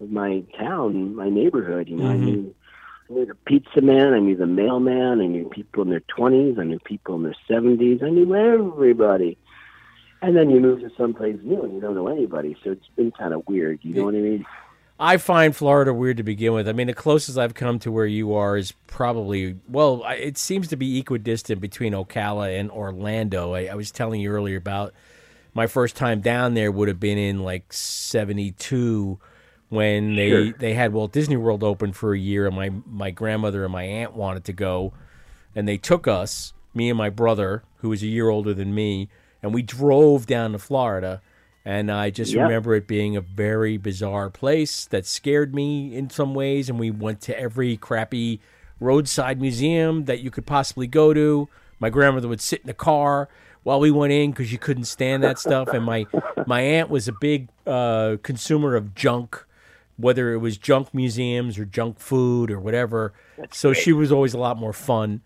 of 0.00 0.10
my 0.10 0.42
town, 0.58 1.14
my 1.16 1.28
neighborhood. 1.28 1.88
You 1.88 1.96
know, 1.98 2.08
I 2.08 2.16
Mhm. 2.16 2.24
knew 2.24 2.54
I 3.08 3.12
knew 3.14 3.26
the 3.26 3.34
pizza 3.46 3.80
man, 3.80 4.12
I 4.14 4.18
knew 4.18 4.36
the 4.36 4.46
mailman, 4.46 5.20
I 5.20 5.26
knew 5.26 5.48
people 5.48 5.82
in 5.84 5.90
their 5.90 6.02
twenties, 6.08 6.58
I 6.58 6.64
knew 6.64 6.78
people 6.80 7.14
in 7.16 7.22
their 7.22 7.36
seventies, 7.48 8.02
I 8.02 8.10
knew 8.10 8.34
everybody. 8.34 9.38
And 10.22 10.36
then 10.36 10.50
you 10.50 10.60
move 10.60 10.80
to 10.80 10.90
someplace 10.96 11.36
new 11.42 11.62
and 11.62 11.74
you 11.74 11.80
don't 11.80 11.94
know 11.94 12.08
anybody, 12.08 12.56
so 12.64 12.72
it's 12.72 12.88
been 12.96 13.12
kind 13.12 13.32
of 13.34 13.46
weird. 13.46 13.80
You 13.82 13.94
know 13.94 14.04
what 14.06 14.14
I 14.14 14.18
mean? 14.18 14.44
I 14.98 15.18
find 15.18 15.54
Florida 15.54 15.92
weird 15.92 16.16
to 16.16 16.22
begin 16.22 16.54
with. 16.54 16.68
I 16.68 16.72
mean, 16.72 16.86
the 16.86 16.94
closest 16.94 17.36
I've 17.36 17.54
come 17.54 17.78
to 17.80 17.92
where 17.92 18.06
you 18.06 18.34
are 18.34 18.56
is 18.56 18.72
probably 18.86 19.58
well, 19.68 20.04
it 20.08 20.38
seems 20.38 20.68
to 20.68 20.76
be 20.76 20.98
equidistant 20.98 21.60
between 21.60 21.92
Ocala 21.92 22.58
and 22.58 22.70
Orlando. 22.70 23.54
I, 23.54 23.66
I 23.66 23.74
was 23.74 23.90
telling 23.90 24.20
you 24.20 24.30
earlier 24.30 24.56
about 24.56 24.94
my 25.52 25.66
first 25.66 25.96
time 25.96 26.20
down 26.20 26.54
there 26.54 26.72
would 26.72 26.88
have 26.88 27.00
been 27.00 27.18
in 27.18 27.42
like 27.42 27.72
'72 27.72 29.18
when 29.68 30.14
they 30.16 30.28
Sure. 30.30 30.52
they 30.52 30.74
had 30.74 30.92
Walt 30.92 31.12
Disney 31.12 31.36
World 31.36 31.62
open 31.62 31.92
for 31.92 32.14
a 32.14 32.18
year, 32.18 32.46
and 32.46 32.56
my 32.56 32.70
my 32.86 33.10
grandmother 33.10 33.64
and 33.64 33.72
my 33.72 33.82
aunt 33.84 34.14
wanted 34.14 34.44
to 34.44 34.52
go, 34.54 34.94
and 35.54 35.68
they 35.68 35.76
took 35.76 36.08
us, 36.08 36.54
me 36.72 36.88
and 36.88 36.96
my 36.96 37.10
brother, 37.10 37.64
who 37.78 37.90
was 37.90 38.02
a 38.02 38.06
year 38.06 38.30
older 38.30 38.54
than 38.54 38.74
me, 38.74 39.08
and 39.42 39.52
we 39.52 39.60
drove 39.62 40.26
down 40.26 40.52
to 40.52 40.58
Florida. 40.58 41.20
And 41.68 41.90
I 41.90 42.10
just 42.10 42.32
Yep. 42.32 42.44
remember 42.44 42.76
it 42.76 42.86
being 42.86 43.16
a 43.16 43.20
very 43.20 43.76
bizarre 43.76 44.30
place 44.30 44.86
that 44.86 45.04
scared 45.04 45.52
me 45.52 45.94
in 45.96 46.08
some 46.10 46.32
ways. 46.32 46.68
And 46.70 46.78
we 46.78 46.92
went 46.92 47.20
to 47.22 47.36
every 47.38 47.76
crappy 47.76 48.40
roadside 48.78 49.40
museum 49.40 50.04
that 50.04 50.20
you 50.20 50.30
could 50.30 50.46
possibly 50.46 50.86
go 50.86 51.12
to. 51.12 51.48
My 51.80 51.90
grandmother 51.90 52.28
would 52.28 52.40
sit 52.40 52.60
in 52.60 52.68
the 52.68 52.72
car 52.74 53.28
while 53.64 53.80
we 53.80 53.90
went 53.90 54.12
in 54.12 54.30
because 54.30 54.52
you 54.52 54.58
couldn't 54.58 54.84
stand 54.84 55.24
that 55.24 55.40
stuff. 55.40 55.66
And 55.68 55.84
my 55.84 56.06
my 56.46 56.60
aunt 56.60 56.88
was 56.88 57.08
a 57.08 57.12
big 57.12 57.48
uh, 57.66 58.18
consumer 58.22 58.76
of 58.76 58.94
junk, 58.94 59.44
whether 59.96 60.32
it 60.32 60.38
was 60.38 60.56
junk 60.58 60.94
museums 60.94 61.58
or 61.58 61.64
junk 61.64 61.98
food 61.98 62.48
or 62.48 62.60
whatever. 62.60 63.12
so 63.50 63.72
she 63.72 63.92
was 63.92 64.12
always 64.12 64.34
a 64.34 64.38
lot 64.38 64.56
more 64.56 64.72
fun. 64.72 65.20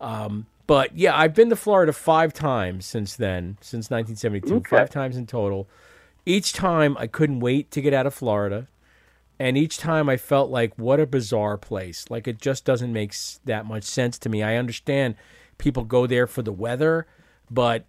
Um, 0.00 0.44
But 0.66 0.94
yeah, 0.98 1.16
I've 1.16 1.32
been 1.32 1.48
to 1.48 1.56
Florida 1.56 1.92
five 1.94 2.34
times 2.34 2.84
since 2.84 3.16
then, 3.16 3.56
since 3.62 3.88
1972. 3.90 4.56
Okay. 4.56 4.76
Five 4.76 4.90
times 4.90 5.16
in 5.16 5.26
total. 5.26 5.68
Each 6.26 6.52
time 6.52 6.96
I 6.98 7.06
couldn't 7.06 7.40
wait 7.40 7.70
to 7.70 7.80
get 7.80 7.94
out 7.94 8.06
of 8.06 8.12
Florida. 8.12 8.68
And 9.38 9.56
each 9.56 9.78
time 9.78 10.08
I 10.08 10.16
felt 10.16 10.50
like, 10.50 10.72
what 10.78 10.98
a 10.98 11.06
bizarre 11.06 11.56
place. 11.58 12.06
Like 12.10 12.26
it 12.26 12.40
just 12.40 12.64
doesn't 12.64 12.92
make 12.92 13.14
that 13.44 13.64
much 13.66 13.84
sense 13.84 14.18
to 14.20 14.28
me. 14.28 14.42
I 14.42 14.56
understand 14.56 15.14
people 15.58 15.84
go 15.84 16.06
there 16.06 16.26
for 16.26 16.42
the 16.42 16.52
weather, 16.52 17.06
but 17.50 17.84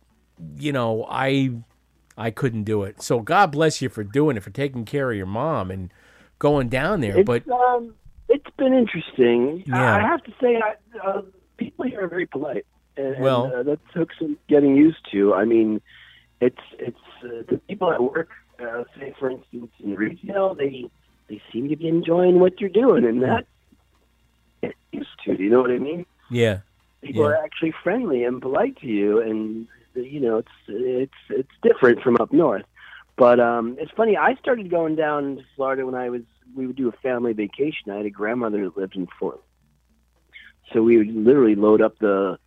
you 0.57 0.71
know, 0.71 1.05
I 1.09 1.51
I 2.17 2.31
couldn't 2.31 2.63
do 2.63 2.83
it. 2.83 3.01
So 3.01 3.21
God 3.21 3.51
bless 3.51 3.81
you 3.81 3.89
for 3.89 4.03
doing 4.03 4.37
it, 4.37 4.43
for 4.43 4.49
taking 4.49 4.85
care 4.85 5.09
of 5.09 5.17
your 5.17 5.25
mom 5.25 5.71
and 5.71 5.91
going 6.39 6.67
down 6.69 7.01
there. 7.01 7.19
It's, 7.19 7.25
but 7.25 7.49
um, 7.49 7.93
it's 8.27 8.49
been 8.57 8.73
interesting. 8.73 9.63
Yeah. 9.65 9.95
I 9.95 10.01
have 10.01 10.23
to 10.23 10.31
say, 10.41 10.57
I, 10.57 10.75
uh, 11.07 11.21
people 11.57 11.85
here 11.85 12.03
are 12.03 12.07
very 12.07 12.25
polite, 12.25 12.65
and, 12.97 13.19
Well- 13.19 13.45
and, 13.45 13.53
uh, 13.53 13.63
that 13.63 13.79
took 13.93 14.09
some 14.19 14.37
getting 14.47 14.75
used 14.75 14.97
to. 15.11 15.33
I 15.33 15.45
mean, 15.45 15.81
it's 16.41 16.57
it's 16.79 16.97
uh, 17.23 17.43
the 17.49 17.59
people 17.67 17.91
at 17.91 18.01
work. 18.01 18.29
Uh, 18.59 18.83
say, 18.99 19.13
for 19.19 19.29
instance, 19.29 19.71
in 19.83 19.95
retail, 19.95 20.55
they 20.55 20.85
they 21.29 21.41
seem 21.51 21.69
to 21.69 21.75
be 21.75 21.87
enjoying 21.87 22.39
what 22.39 22.59
you're 22.59 22.69
doing, 22.69 23.05
and 23.05 23.21
that 23.23 23.45
get 24.61 24.73
used 24.91 25.09
to. 25.25 25.35
Do 25.37 25.43
you 25.43 25.49
know 25.49 25.61
what 25.61 25.71
I 25.71 25.77
mean? 25.79 26.05
yeah. 26.31 26.59
People 27.03 27.23
Yeah. 27.23 27.29
are 27.29 27.43
actually 27.43 27.73
friendly 27.83 28.23
and 28.23 28.41
polite 28.41 28.77
to 28.77 28.87
you, 28.87 29.21
and 29.21 29.67
you 29.93 30.19
know 30.19 30.37
it's 30.37 30.51
it's 30.67 31.21
it's 31.29 31.51
different 31.61 32.01
from 32.01 32.17
up 32.19 32.33
north. 32.33 32.65
But 33.15 33.39
um, 33.39 33.77
it's 33.79 33.91
funny. 33.91 34.17
I 34.17 34.35
started 34.35 34.69
going 34.69 34.95
down 34.95 35.37
to 35.37 35.43
Florida 35.55 35.85
when 35.85 35.95
I 35.95 36.09
was. 36.09 36.21
We 36.55 36.65
would 36.65 36.75
do 36.75 36.87
a 36.89 36.93
family 37.03 37.33
vacation. 37.33 37.91
I 37.91 37.97
had 37.97 38.05
a 38.07 38.09
grandmother 38.09 38.63
that 38.63 38.77
lived 38.77 38.95
in 38.95 39.07
Fort, 39.19 39.41
so 40.73 40.81
we 40.81 40.97
would 40.97 41.13
literally 41.13 41.55
load 41.55 41.81
up 41.81 41.99
the 41.99 42.39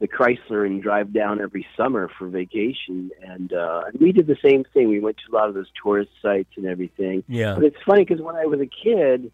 the 0.00 0.08
Chrysler 0.08 0.66
and 0.66 0.82
drive 0.82 1.12
down 1.12 1.40
every 1.40 1.66
summer 1.76 2.10
for 2.18 2.26
vacation. 2.26 3.10
And 3.22 3.52
uh, 3.52 3.82
we 4.00 4.12
did 4.12 4.26
the 4.26 4.36
same 4.42 4.64
thing. 4.72 4.88
We 4.88 4.98
went 4.98 5.18
to 5.18 5.32
a 5.32 5.34
lot 5.36 5.48
of 5.48 5.54
those 5.54 5.70
tourist 5.82 6.10
sites 6.22 6.48
and 6.56 6.66
everything. 6.66 7.22
Yeah. 7.28 7.54
But 7.54 7.64
it's 7.64 7.82
funny 7.86 8.04
because 8.04 8.22
when 8.22 8.34
I 8.34 8.46
was 8.46 8.60
a 8.60 8.66
kid, 8.66 9.30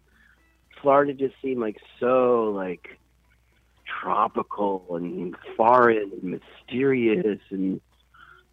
Florida 0.81 1.13
just 1.13 1.35
seemed 1.41 1.61
like 1.61 1.77
so 1.99 2.51
like 2.53 2.99
tropical 4.01 4.85
and 4.91 5.35
foreign 5.55 6.11
and 6.21 6.23
mysterious 6.23 7.39
and 7.49 7.79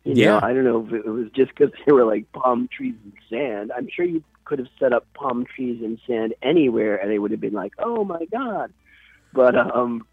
you 0.05 0.13
Yeah. 0.15 0.27
know, 0.39 0.41
I 0.43 0.53
don't 0.53 0.65
know 0.65 0.87
if 0.87 0.93
it 0.93 1.09
was 1.09 1.31
just 1.35 1.51
because 1.55 1.73
they 1.87 1.93
were 1.93 2.05
like 2.05 2.31
palm 2.33 2.69
trees 2.69 2.95
and 3.03 3.13
sand. 3.29 3.73
I'm 3.77 3.89
sure 3.89 4.05
you 4.05 4.23
could 4.45 4.59
have 4.61 4.69
set 4.79 4.93
up 4.93 5.07
palm 5.15 5.47
trees 5.47 5.83
and 5.83 5.99
sand 6.07 6.35
anywhere, 6.43 6.97
and 6.97 7.11
they 7.11 7.19
would 7.19 7.31
have 7.31 7.41
been 7.41 7.55
like, 7.55 7.73
"Oh 7.79 8.05
my 8.05 8.27
god!" 8.31 8.73
But 9.33 9.57
um, 9.57 10.07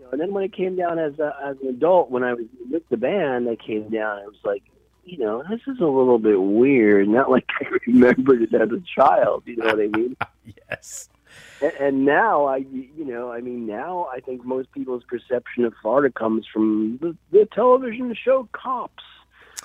you 0.00 0.06
know, 0.06 0.12
and 0.12 0.20
then 0.20 0.32
when 0.32 0.44
it 0.44 0.52
came 0.52 0.76
down 0.76 0.98
as 0.98 1.18
a, 1.18 1.36
as 1.44 1.56
an 1.62 1.68
adult, 1.68 2.10
when 2.10 2.22
I 2.24 2.34
was 2.34 2.46
with 2.70 2.88
the 2.88 2.96
band, 2.96 3.48
I 3.48 3.56
came 3.56 3.90
down. 3.90 4.18
I 4.18 4.24
was 4.26 4.38
like, 4.44 4.62
you 5.04 5.18
know, 5.18 5.42
this 5.50 5.60
is 5.66 5.78
a 5.80 5.84
little 5.86 6.18
bit 6.18 6.40
weird. 6.40 7.08
Not 7.08 7.30
like 7.30 7.46
I 7.60 7.66
remembered 7.86 8.42
it 8.42 8.54
as 8.54 8.70
a 8.70 8.82
child. 8.94 9.42
You 9.46 9.56
know 9.56 9.66
what 9.66 9.80
I 9.80 9.88
mean? 9.88 10.16
yes. 10.70 11.08
And, 11.60 11.72
and 11.74 12.04
now 12.04 12.46
I, 12.46 12.58
you 12.58 13.04
know, 13.04 13.30
I 13.30 13.40
mean, 13.40 13.66
now 13.66 14.08
I 14.12 14.20
think 14.20 14.44
most 14.44 14.72
people's 14.72 15.04
perception 15.04 15.64
of 15.64 15.74
Florida 15.82 16.12
comes 16.12 16.46
from 16.52 16.98
the, 17.02 17.16
the 17.30 17.46
television 17.54 18.14
show 18.14 18.48
Cops, 18.52 19.04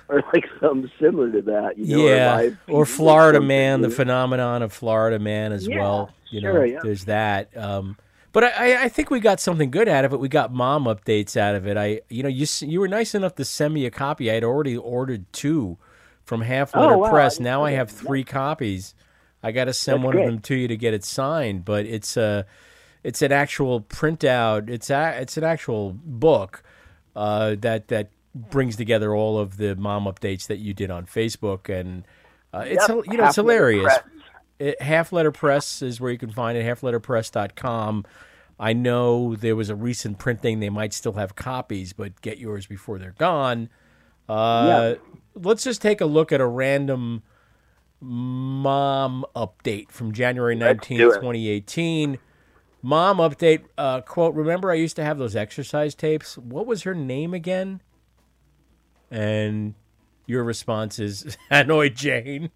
or 0.10 0.22
like 0.34 0.46
something 0.60 0.92
similar 1.00 1.32
to 1.32 1.42
that. 1.44 1.78
You 1.78 1.98
know, 1.98 2.08
yeah, 2.08 2.36
Live 2.36 2.58
or 2.68 2.86
Florida 2.86 3.40
Man, 3.42 3.82
the 3.82 3.90
phenomenon 3.90 4.62
of 4.62 4.74
Florida 4.74 5.20
Man 5.20 5.52
as 5.54 5.68
Yeah, 5.68 5.80
well. 5.80 6.12
You 6.30 6.42
know, 6.42 6.64
yeah. 6.64 6.80
there's 6.84 7.06
that. 7.06 7.56
Um, 7.56 7.98
but 8.36 8.44
I, 8.44 8.84
I- 8.84 8.90
think 8.90 9.10
we 9.10 9.20
got 9.20 9.40
something 9.40 9.72
good 9.72 9.88
out 9.88 10.04
of 10.06 10.12
it. 10.14 10.20
We 10.20 10.28
got 10.28 10.54
mom 10.54 10.84
updates 10.84 11.38
out 11.38 11.56
of 11.56 11.66
it. 11.66 11.78
I, 11.78 12.02
you 12.10 12.22
know, 12.22 12.30
you 12.30 12.46
you 12.62 12.80
were 12.82 12.88
nice 12.88 13.16
enough 13.16 13.34
to 13.36 13.46
send 13.46 13.74
me 13.74 13.86
a 13.86 13.92
copy. 13.92 14.30
I 14.30 14.36
had 14.36 14.44
already 14.44 14.76
ordered 14.78 15.26
two 15.32 15.78
from 16.24 16.42
Half 16.42 16.76
Letter 16.76 16.94
Oh, 16.96 16.98
wow, 16.98 17.10
Press. 17.10 17.40
Now 17.40 17.64
I 17.64 17.72
have 17.72 17.90
three 17.90 18.24
copies. 18.26 18.94
I 19.42 19.52
got 19.52 19.66
to 19.66 19.74
send 19.74 20.00
That's 20.00 20.06
one 20.06 20.18
of 20.18 20.26
them 20.26 20.40
to 20.40 20.56
you 20.56 20.68
to 20.68 20.76
get 20.76 20.94
it 20.94 21.04
signed. 21.06 21.64
But 21.66 21.86
it's 21.86 22.18
a, 22.18 22.46
it's 23.04 23.22
an 23.22 23.32
actual 23.32 23.80
printout. 23.82 24.70
It's 24.70 24.90
a, 24.90 25.18
it's 25.22 25.38
an 25.38 25.44
actual 25.44 25.94
book 25.94 26.62
uh, 27.16 27.56
that 27.60 27.88
that 27.88 28.10
brings 28.36 28.76
together 28.76 29.16
all 29.16 29.40
of 29.40 29.56
the 29.58 29.76
mom 29.78 30.06
updates 30.06 30.48
that 30.48 30.58
you 30.58 30.74
did 30.74 30.92
on 30.92 31.06
Facebook, 31.06 31.70
and 31.70 32.06
uh, 32.54 32.66
it's 32.68 32.90
Yep, 32.90 33.06
you 33.08 33.18
know 33.18 33.28
it's 33.28 33.36
hilarious. 33.38 33.84
Press. 33.84 34.00
It, 34.60 34.82
Half 34.82 35.12
Letter 35.12 35.32
Press 35.32 35.82
is 35.82 36.00
where 36.00 36.12
you 36.12 36.18
can 36.18 36.32
find 36.32 36.58
it. 36.58 36.66
HalfLetterPress.com. 36.66 38.06
I 38.58 38.74
know 38.74 39.36
there 39.36 39.56
was 39.56 39.70
a 39.70 39.76
recent 39.76 40.18
printing; 40.18 40.60
they 40.60 40.70
might 40.70 40.94
still 40.94 41.14
have 41.14 41.36
copies, 41.36 41.92
but 41.94 42.22
get 42.22 42.38
yours 42.38 42.66
before 42.66 42.98
they're 42.98 43.16
gone. 43.18 43.70
Uh, 44.30 44.96
Let's 45.36 45.64
just 45.64 45.82
take 45.82 46.00
a 46.00 46.06
look 46.06 46.32
at 46.32 46.40
a 46.40 46.48
random 46.48 47.24
mom 48.00 49.26
update 49.36 49.92
from 49.92 50.14
January 50.14 50.56
Let's 50.56 50.90
nineteenth, 50.90 51.20
twenty 51.20 51.50
eighteen. 51.50 52.20
Mom 52.82 53.18
update 53.18 53.66
uh, 53.78 54.02
quote: 54.02 54.36
Remember, 54.36 54.72
I 54.72 54.76
used 54.76 54.96
to 54.96 55.04
have 55.04 55.18
those 55.18 55.36
exercise 55.36 55.94
tapes. 55.96 56.38
What 56.38 56.66
was 56.66 56.84
her 56.84 56.96
name 56.96 57.34
again? 57.34 57.82
And 59.12 59.74
your 60.28 60.44
response 60.44 61.00
is 61.00 61.38
Hanoi 61.52 61.94
Jane. 61.94 62.52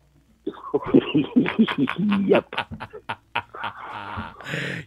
yep. 2.27 2.53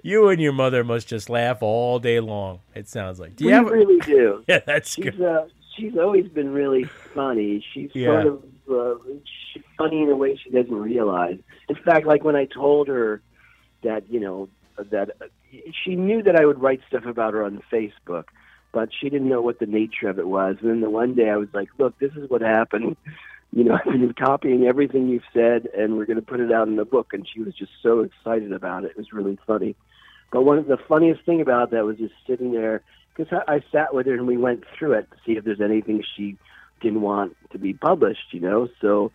You 0.03 0.29
and 0.29 0.41
your 0.41 0.53
mother 0.53 0.83
must 0.83 1.07
just 1.07 1.31
laugh 1.31 1.59
all 1.63 1.99
day 2.01 2.19
long. 2.21 2.61
It 2.75 2.89
sounds 2.89 3.21
like. 3.21 3.37
Do 3.37 3.45
you 3.45 3.51
we 3.51 3.55
have? 3.55 3.67
really 3.67 3.99
do. 4.01 4.43
Yeah, 4.49 4.61
that's 4.67 4.91
she's, 4.95 5.05
good. 5.05 5.21
Uh, 5.23 5.45
she's 5.77 5.97
always 5.97 6.27
been 6.29 6.53
really 6.53 6.85
funny. 7.15 7.65
She's 7.73 7.91
Yeah. 7.95 8.23
sort 8.23 8.27
of 8.27 8.43
uh, 8.71 8.95
she's 9.53 9.63
funny 9.79 10.03
in 10.03 10.09
a 10.11 10.17
way 10.17 10.37
she 10.43 10.51
doesn't 10.51 10.75
realize. 10.75 11.39
In 11.69 11.77
fact, 11.77 12.07
like 12.07 12.25
when 12.25 12.35
I 12.37 12.47
told 12.47 12.89
her 12.89 13.23
that 13.83 14.11
you 14.11 14.19
know 14.21 14.49
that 14.79 15.11
uh, 15.21 15.27
she 15.85 15.95
knew 15.95 16.23
that 16.23 16.35
I 16.35 16.45
would 16.47 16.61
write 16.61 16.81
stuff 16.89 17.05
about 17.07 17.35
her 17.35 17.45
on 17.45 17.63
Facebook, 17.71 18.25
but 18.73 18.89
she 18.99 19.11
didn't 19.11 19.29
know 19.29 19.43
what 19.43 19.59
the 19.61 19.67
nature 19.67 20.09
of 20.09 20.19
it 20.19 20.27
was. 20.27 20.57
And 20.61 20.71
then 20.71 20.81
the 20.81 20.91
one 20.91 21.15
day 21.15 21.31
I 21.31 21.37
was 21.37 21.49
like, 21.53 21.69
"Look, 21.79 21.99
this 22.01 22.13
is 22.17 22.29
what 22.31 22.41
happened." 22.41 22.97
You 23.53 23.65
know, 23.65 23.75
I've 23.87 23.93
been 23.93 24.15
copying 24.15 24.65
everything 24.65 25.09
you've 25.09 25.23
said, 25.33 25.69
and 25.77 25.97
we're 25.97 26.07
going 26.07 26.17
to 26.17 26.23
put 26.23 26.41
it 26.41 26.53
out 26.53 26.69
in 26.69 26.77
the 26.77 26.85
book. 26.85 27.13
And 27.13 27.27
she 27.33 27.41
was 27.41 27.55
just 27.55 27.73
so 27.83 28.01
excited 28.01 28.53
about 28.53 28.85
it. 28.85 28.93
It 28.93 28.97
was 28.97 29.13
really 29.13 29.39
funny. 29.47 29.77
But 30.31 30.43
one 30.43 30.59
of 30.59 30.67
the 30.67 30.79
funniest 30.89 31.25
thing 31.25 31.41
about 31.41 31.71
that 31.73 31.85
was 31.85 31.99
just 31.99 32.15
sitting 32.27 32.53
there 32.53 32.83
because 33.15 33.33
I, 33.47 33.57
I 33.57 33.65
sat 33.71 33.95
with 33.95 34.07
her 34.07 34.15
and 34.15 34.27
we 34.27 34.39
went 34.39 34.65
through 34.77 34.95
it 34.95 35.11
to 35.11 35.17
see 35.27 35.33
if 35.33 35.45
there's 35.45 35.61
anything 35.61 36.03
she 36.17 36.37
didn't 36.81 37.03
want 37.03 37.37
to 37.51 37.59
be 37.59 37.75
published, 37.75 38.33
you 38.33 38.41
know. 38.41 38.69
So 38.81 39.13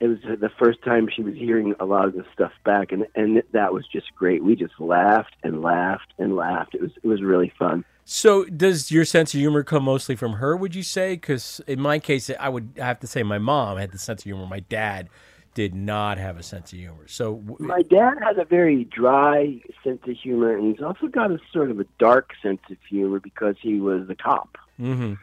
it 0.00 0.06
was 0.06 0.18
the 0.22 0.50
first 0.58 0.82
time 0.82 1.08
she 1.14 1.22
was 1.22 1.34
hearing 1.34 1.74
a 1.80 1.84
lot 1.84 2.04
of 2.06 2.14
this 2.14 2.26
stuff 2.32 2.52
back, 2.64 2.92
and 2.92 3.06
and 3.14 3.42
that 3.52 3.72
was 3.72 3.86
just 3.86 4.14
great. 4.14 4.44
We 4.44 4.54
just 4.54 4.78
laughed 4.78 5.34
and 5.42 5.62
laughed 5.62 6.12
and 6.18 6.36
laughed. 6.36 6.74
It 6.74 6.80
was 6.80 6.92
it 7.02 7.06
was 7.06 7.22
really 7.22 7.52
fun. 7.58 7.84
So, 8.10 8.46
does 8.46 8.90
your 8.90 9.04
sense 9.04 9.34
of 9.34 9.38
humor 9.40 9.62
come 9.62 9.84
mostly 9.84 10.16
from 10.16 10.32
her? 10.34 10.56
Would 10.56 10.74
you 10.74 10.82
say? 10.82 11.12
Because 11.12 11.60
in 11.66 11.78
my 11.78 11.98
case, 11.98 12.30
I 12.40 12.48
would 12.48 12.70
have 12.78 12.98
to 13.00 13.06
say 13.06 13.22
my 13.22 13.36
mom 13.36 13.76
had 13.76 13.92
the 13.92 13.98
sense 13.98 14.22
of 14.22 14.24
humor. 14.24 14.46
My 14.46 14.60
dad 14.60 15.10
did 15.52 15.74
not 15.74 16.16
have 16.16 16.38
a 16.38 16.42
sense 16.42 16.72
of 16.72 16.78
humor. 16.78 17.06
So, 17.06 17.34
w- 17.34 17.56
My 17.60 17.82
dad 17.82 18.14
has 18.22 18.38
a 18.38 18.46
very 18.46 18.84
dry 18.84 19.60
sense 19.84 20.00
of 20.08 20.16
humor, 20.16 20.56
and 20.56 20.74
he's 20.74 20.82
also 20.82 21.08
got 21.08 21.30
a 21.30 21.38
sort 21.52 21.70
of 21.70 21.80
a 21.80 21.84
dark 21.98 22.30
sense 22.42 22.62
of 22.70 22.78
humor 22.88 23.20
because 23.20 23.56
he 23.60 23.78
was 23.78 24.08
a 24.08 24.14
cop. 24.14 24.56
hmm 24.78 25.14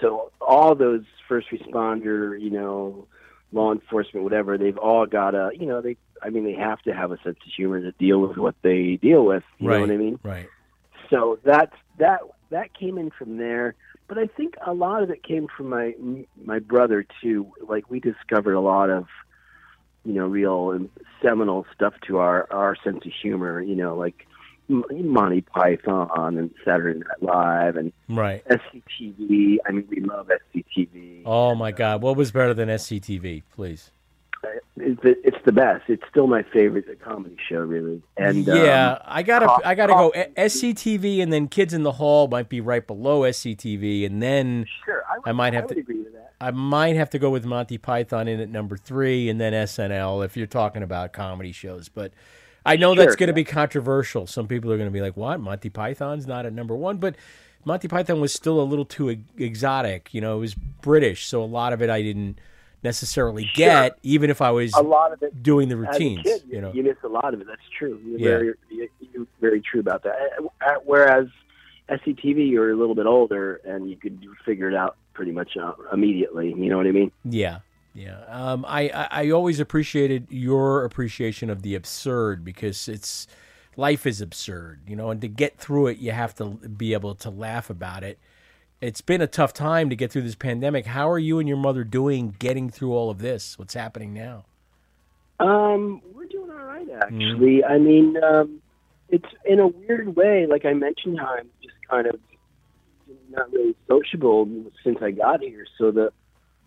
So 0.00 0.32
all 0.40 0.74
those 0.74 1.04
first 1.28 1.46
responder, 1.52 2.38
you 2.40 2.50
know, 2.50 3.06
law 3.52 3.70
enforcement, 3.70 4.24
whatever, 4.24 4.58
they've 4.58 4.78
all 4.78 5.06
got 5.06 5.36
a, 5.36 5.50
you 5.54 5.66
know, 5.66 5.80
they. 5.80 5.96
I 6.20 6.30
mean, 6.30 6.42
they 6.42 6.54
have 6.54 6.80
to 6.82 6.92
have 6.92 7.12
a 7.12 7.18
sense 7.18 7.36
of 7.46 7.52
humor 7.56 7.80
to 7.80 7.92
deal 7.92 8.18
with 8.18 8.36
what 8.36 8.56
they 8.62 8.96
deal 9.00 9.24
with. 9.24 9.44
You 9.60 9.68
right, 9.68 9.74
know 9.76 9.80
what 9.82 9.90
I 9.92 9.96
mean? 9.96 10.18
right. 10.24 10.48
So 11.08 11.38
that's 11.44 11.74
that. 11.98 12.20
That 12.50 12.74
came 12.78 12.98
in 12.98 13.10
from 13.10 13.38
there, 13.38 13.74
but 14.08 14.18
I 14.18 14.26
think 14.26 14.56
a 14.66 14.74
lot 14.74 15.02
of 15.02 15.08
it 15.08 15.22
came 15.22 15.46
from 15.56 15.70
my 15.70 15.94
my 16.44 16.58
brother 16.58 17.06
too. 17.22 17.50
Like 17.66 17.88
we 17.88 17.98
discovered 17.98 18.52
a 18.52 18.60
lot 18.60 18.90
of, 18.90 19.06
you 20.04 20.12
know, 20.12 20.26
real 20.26 20.72
and 20.72 20.90
seminal 21.22 21.64
stuff 21.74 21.94
to 22.08 22.18
our 22.18 22.46
our 22.52 22.76
sense 22.84 23.06
of 23.06 23.12
humor. 23.22 23.62
You 23.62 23.74
know, 23.74 23.96
like 23.96 24.26
Monty 24.68 25.40
Python 25.40 26.36
and 26.36 26.50
Saturday 26.62 26.98
Night 26.98 27.22
Live 27.22 27.76
and 27.76 27.90
Right. 28.08 28.44
SCTV. 28.46 29.56
I 29.66 29.72
mean, 29.72 29.86
we 29.88 30.00
love 30.00 30.30
SCTV. 30.54 31.22
Oh 31.24 31.54
my 31.54 31.72
God, 31.72 32.02
what 32.02 32.16
was 32.16 32.32
better 32.32 32.52
than 32.52 32.68
SCTV? 32.68 33.44
Please. 33.54 33.90
It's 34.76 35.00
the, 35.02 35.16
it's 35.26 35.36
the 35.44 35.52
best. 35.52 35.84
It's 35.88 36.02
still 36.10 36.26
my 36.26 36.42
favorite 36.42 37.00
comedy 37.00 37.36
show, 37.48 37.60
really. 37.60 38.02
And 38.16 38.44
yeah, 38.46 38.92
um, 38.92 38.98
I 39.04 39.22
gotta, 39.22 39.48
I 39.64 39.74
gotta 39.74 39.92
go. 39.92 40.12
SCTV 40.36 41.22
and 41.22 41.32
then 41.32 41.46
Kids 41.48 41.72
in 41.74 41.82
the 41.82 41.92
Hall 41.92 42.26
might 42.28 42.48
be 42.48 42.60
right 42.60 42.84
below 42.86 43.20
SCTV, 43.20 44.04
and 44.06 44.22
then 44.22 44.66
Sure, 44.84 45.04
I, 45.08 45.18
would, 45.18 45.36
might 45.36 45.52
have 45.54 45.64
I 45.64 45.74
to. 45.74 45.80
agree 45.80 45.98
with 45.98 46.12
that. 46.14 46.32
I 46.40 46.50
might 46.50 46.96
have 46.96 47.10
to 47.10 47.18
go 47.18 47.30
with 47.30 47.44
Monty 47.44 47.78
Python 47.78 48.26
in 48.26 48.40
at 48.40 48.48
number 48.48 48.76
three, 48.76 49.28
and 49.28 49.40
then 49.40 49.52
SNL 49.52 50.24
if 50.24 50.36
you're 50.36 50.46
talking 50.48 50.82
about 50.82 51.12
comedy 51.12 51.52
shows. 51.52 51.88
But 51.88 52.12
I 52.66 52.76
know 52.76 52.94
that's 52.94 53.14
going 53.16 53.28
to 53.28 53.32
be 53.32 53.44
controversial. 53.44 54.26
Some 54.26 54.48
people 54.48 54.72
are 54.72 54.76
going 54.76 54.88
to 54.88 54.92
be 54.92 55.02
like, 55.02 55.16
"What? 55.16 55.38
Monty 55.38 55.68
Python's 55.70 56.26
not 56.26 56.46
at 56.46 56.52
number 56.52 56.74
one?" 56.74 56.96
But 56.96 57.14
Monty 57.64 57.86
Python 57.86 58.20
was 58.20 58.32
still 58.32 58.60
a 58.60 58.64
little 58.64 58.84
too 58.84 59.08
exotic. 59.38 60.12
You 60.12 60.20
know, 60.20 60.36
it 60.36 60.40
was 60.40 60.54
British, 60.54 61.26
so 61.26 61.42
a 61.42 61.46
lot 61.46 61.72
of 61.72 61.80
it 61.80 61.90
I 61.90 62.02
didn't 62.02 62.40
necessarily 62.82 63.44
Sure. 63.44 63.52
get, 63.54 63.98
even 64.02 64.30
if 64.30 64.40
I 64.42 64.50
was 64.50 64.72
a 64.74 64.82
lot 64.82 65.12
of 65.12 65.22
it 65.22 65.42
doing 65.42 65.68
the 65.68 65.76
routines. 65.76 66.22
kid, 66.22 66.42
you 66.48 66.60
know, 66.60 66.72
you 66.72 66.82
miss 66.82 66.96
a 67.04 67.08
lot 67.08 67.32
of 67.34 67.40
it. 67.40 67.46
That's 67.46 67.60
true. 67.78 68.00
You're 68.04 68.18
Yeah. 68.18 68.28
very, 68.28 68.54
you- 68.70 68.88
you're 69.12 69.26
very 69.40 69.60
true 69.60 69.80
about 69.80 70.02
that. 70.04 70.18
Whereas 70.84 71.28
SCTV, 71.88 72.48
you're 72.50 72.70
a 72.70 72.76
little 72.76 72.94
bit 72.94 73.06
older 73.06 73.60
and 73.64 73.88
you 73.88 73.96
could 73.96 74.24
figure 74.44 74.68
it 74.68 74.74
out 74.74 74.96
pretty 75.14 75.32
much 75.32 75.56
uh, 75.56 75.72
immediately. 75.92 76.48
You 76.48 76.70
know 76.70 76.76
what 76.78 76.86
I 76.86 76.92
mean? 76.92 77.12
Yeah, 77.24 77.58
yeah. 77.94 78.20
Um, 78.28 78.64
I, 78.66 78.88
I 78.88 79.08
I 79.24 79.30
always 79.30 79.60
appreciated 79.60 80.26
your 80.30 80.84
appreciation 80.84 81.50
of 81.50 81.62
the 81.62 81.74
absurd 81.74 82.44
because 82.44 82.88
it's 82.88 83.26
life 83.76 84.06
is 84.06 84.20
absurd, 84.20 84.80
you 84.86 84.96
know, 84.96 85.10
and 85.10 85.20
to 85.20 85.28
get 85.28 85.58
through 85.58 85.88
it, 85.88 85.98
you 85.98 86.12
have 86.12 86.34
to 86.36 86.46
be 86.46 86.94
able 86.94 87.14
to 87.16 87.30
laugh 87.30 87.68
about 87.70 88.02
it. 88.02 88.18
It's 88.82 89.00
been 89.00 89.20
a 89.20 89.28
tough 89.28 89.52
time 89.52 89.90
to 89.90 89.96
get 89.96 90.10
through 90.10 90.22
this 90.22 90.34
pandemic. 90.34 90.86
How 90.86 91.08
are 91.08 91.18
you 91.18 91.38
and 91.38 91.46
your 91.46 91.56
mother 91.56 91.84
doing 91.84 92.34
getting 92.40 92.68
through 92.68 92.94
all 92.94 93.10
of 93.10 93.20
this? 93.20 93.56
What's 93.56 93.74
happening 93.74 94.12
now? 94.12 94.44
Um, 95.38 96.02
we're 96.12 96.26
doing 96.26 96.50
all 96.50 96.64
right, 96.64 96.88
actually. 97.00 97.62
I 97.62 97.78
mean, 97.78 98.16
um, 98.24 98.60
it's 99.08 99.28
in 99.44 99.60
a 99.60 99.68
weird 99.68 100.16
way. 100.16 100.48
Like 100.50 100.64
I 100.64 100.72
mentioned, 100.72 101.20
how 101.20 101.36
I'm 101.38 101.48
just 101.62 101.76
kind 101.88 102.08
of 102.08 102.18
not 103.30 103.52
really 103.52 103.76
sociable 103.86 104.48
since 104.82 104.98
I 105.00 105.12
got 105.12 105.42
here. 105.42 105.64
So 105.78 105.92
the, 105.92 106.12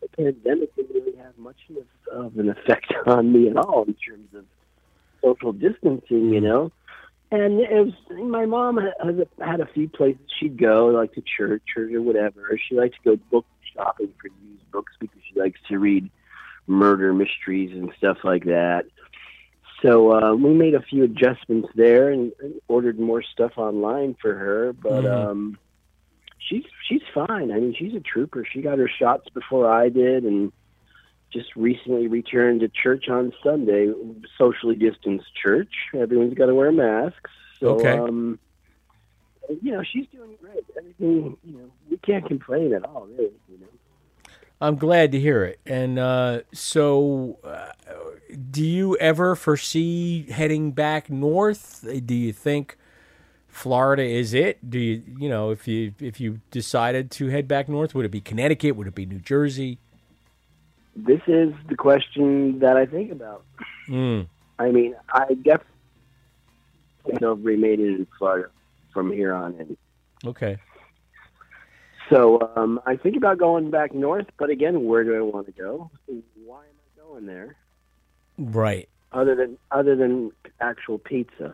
the 0.01 0.07
pandemic 0.15 0.73
didn't 0.77 0.93
really 0.93 1.17
have 1.17 1.37
much 1.37 1.59
of, 1.69 2.25
of 2.25 2.39
an 2.39 2.47
effect 2.47 2.93
on 3.07 3.33
me 3.33 3.49
at 3.49 3.57
all 3.57 3.83
in 3.83 3.93
terms 3.95 4.29
of 4.33 4.45
social 5.21 5.51
distancing, 5.51 6.29
you 6.29 6.39
know. 6.39 6.71
And 7.41 7.59
it 7.59 7.85
was 7.85 7.93
my 8.09 8.45
mom 8.45 8.77
has 8.77 9.15
a, 9.19 9.45
had 9.45 9.59
a 9.59 9.65
few 9.67 9.89
places 9.89 10.21
she'd 10.39 10.57
go, 10.57 10.87
like 10.87 11.13
to 11.13 11.21
church 11.21 11.63
or 11.77 12.01
whatever. 12.01 12.59
She 12.67 12.75
liked 12.75 12.95
to 13.03 13.15
go 13.17 13.21
book 13.31 13.45
shopping 13.75 14.13
for 14.21 14.27
used 14.27 14.71
books 14.71 14.93
because 14.99 15.19
she 15.31 15.39
likes 15.39 15.59
to 15.69 15.79
read 15.79 16.09
murder 16.67 17.13
mysteries 17.13 17.71
and 17.71 17.91
stuff 17.97 18.17
like 18.23 18.45
that. 18.45 18.85
So 19.81 20.11
uh, 20.13 20.33
we 20.35 20.53
made 20.53 20.73
a 20.73 20.81
few 20.81 21.03
adjustments 21.03 21.69
there 21.75 22.09
and, 22.09 22.31
and 22.41 22.55
ordered 22.67 22.99
more 22.99 23.21
stuff 23.21 23.53
online 23.57 24.15
for 24.21 24.33
her. 24.33 24.73
But 24.73 25.03
Mhm. 25.03 25.29
um, 25.29 25.57
she's 26.39 26.63
she's 26.87 27.03
fine. 27.13 27.51
I 27.51 27.59
mean, 27.59 27.75
she's 27.77 27.93
a 27.93 27.99
trooper. 27.99 28.45
She 28.45 28.61
got 28.61 28.79
her 28.79 28.89
shots 28.89 29.29
before 29.29 29.69
I 29.69 29.89
did, 29.89 30.23
and 30.23 30.51
just 31.35 31.55
recently 31.55 32.07
returned 32.07 32.61
to 32.61 32.69
church 32.69 33.09
on 33.09 33.33
Sunday, 33.43 33.91
socially 34.37 34.75
distanced 34.75 35.27
church. 35.35 35.71
Everyone's 35.93 36.33
got 36.33 36.45
to 36.45 36.55
wear 36.55 36.71
masks. 36.71 37.29
So, 37.59 37.67
Okay. 37.79 37.97
um, 37.97 38.39
you 39.61 39.73
know, 39.73 39.83
she's 39.83 40.07
doing 40.07 40.35
great. 40.41 40.63
Everything, 40.77 41.37
you 41.43 41.57
know, 41.57 41.69
we 41.89 41.97
can't 41.97 42.25
complain 42.25 42.73
at 42.73 42.85
all, 42.85 43.07
really. 43.07 43.33
You 43.49 43.59
know. 43.59 43.67
I'm 44.61 44.77
glad 44.77 45.11
to 45.11 45.19
hear 45.19 45.43
it. 45.43 45.59
And 45.65 45.99
uh, 45.99 46.41
so, 46.53 47.37
uh, 47.43 47.71
do 48.49 48.65
you 48.65 48.95
ever 48.97 49.35
foresee 49.35 50.23
heading 50.31 50.71
back 50.71 51.09
north? 51.09 51.85
Do 52.05 52.15
you 52.15 52.31
think 52.31 52.77
Florida 53.47 54.03
is 54.03 54.33
it? 54.33 54.69
Do 54.69 54.79
you, 54.79 55.03
you 55.19 55.29
know, 55.29 55.51
if 55.51 55.67
you 55.67 55.93
if 55.99 56.19
you 56.19 56.39
decided 56.51 57.11
to 57.11 57.27
head 57.27 57.47
back 57.47 57.67
north, 57.67 57.93
would 57.93 58.05
it 58.05 58.11
be 58.11 58.21
Connecticut? 58.21 58.75
Would 58.77 58.87
it 58.87 58.95
be 58.95 59.05
New 59.05 59.19
Jersey? 59.19 59.79
This 60.95 61.21
is 61.27 61.53
the 61.67 61.75
question 61.75 62.59
that 62.59 62.77
I 62.77 62.85
think 62.85 63.11
about. 63.11 63.43
Mm. 63.89 64.27
I 64.59 64.71
mean, 64.71 64.95
I 65.11 65.33
definitely 65.33 65.65
have 67.21 67.43
remained 67.43 67.81
in 67.81 68.07
Florida 68.17 68.49
from 68.93 69.11
here 69.11 69.33
on 69.33 69.55
in. 69.59 69.77
Okay. 70.25 70.57
So 72.09 72.51
um, 72.55 72.79
I 72.85 72.95
think 72.95 73.17
about 73.17 73.39
going 73.39 73.71
back 73.71 73.93
north, 73.93 74.27
but 74.37 74.49
again, 74.49 74.85
where 74.85 75.03
do 75.03 75.15
I 75.15 75.21
want 75.21 75.47
to 75.47 75.51
go? 75.51 75.89
Why 76.45 76.59
am 76.59 76.75
I 76.95 77.01
going 77.01 77.25
there? 77.25 77.55
Right. 78.37 78.87
Other 79.11 79.35
than 79.35 79.57
other 79.71 79.95
than 79.95 80.31
actual 80.61 80.97
pizza 80.99 81.53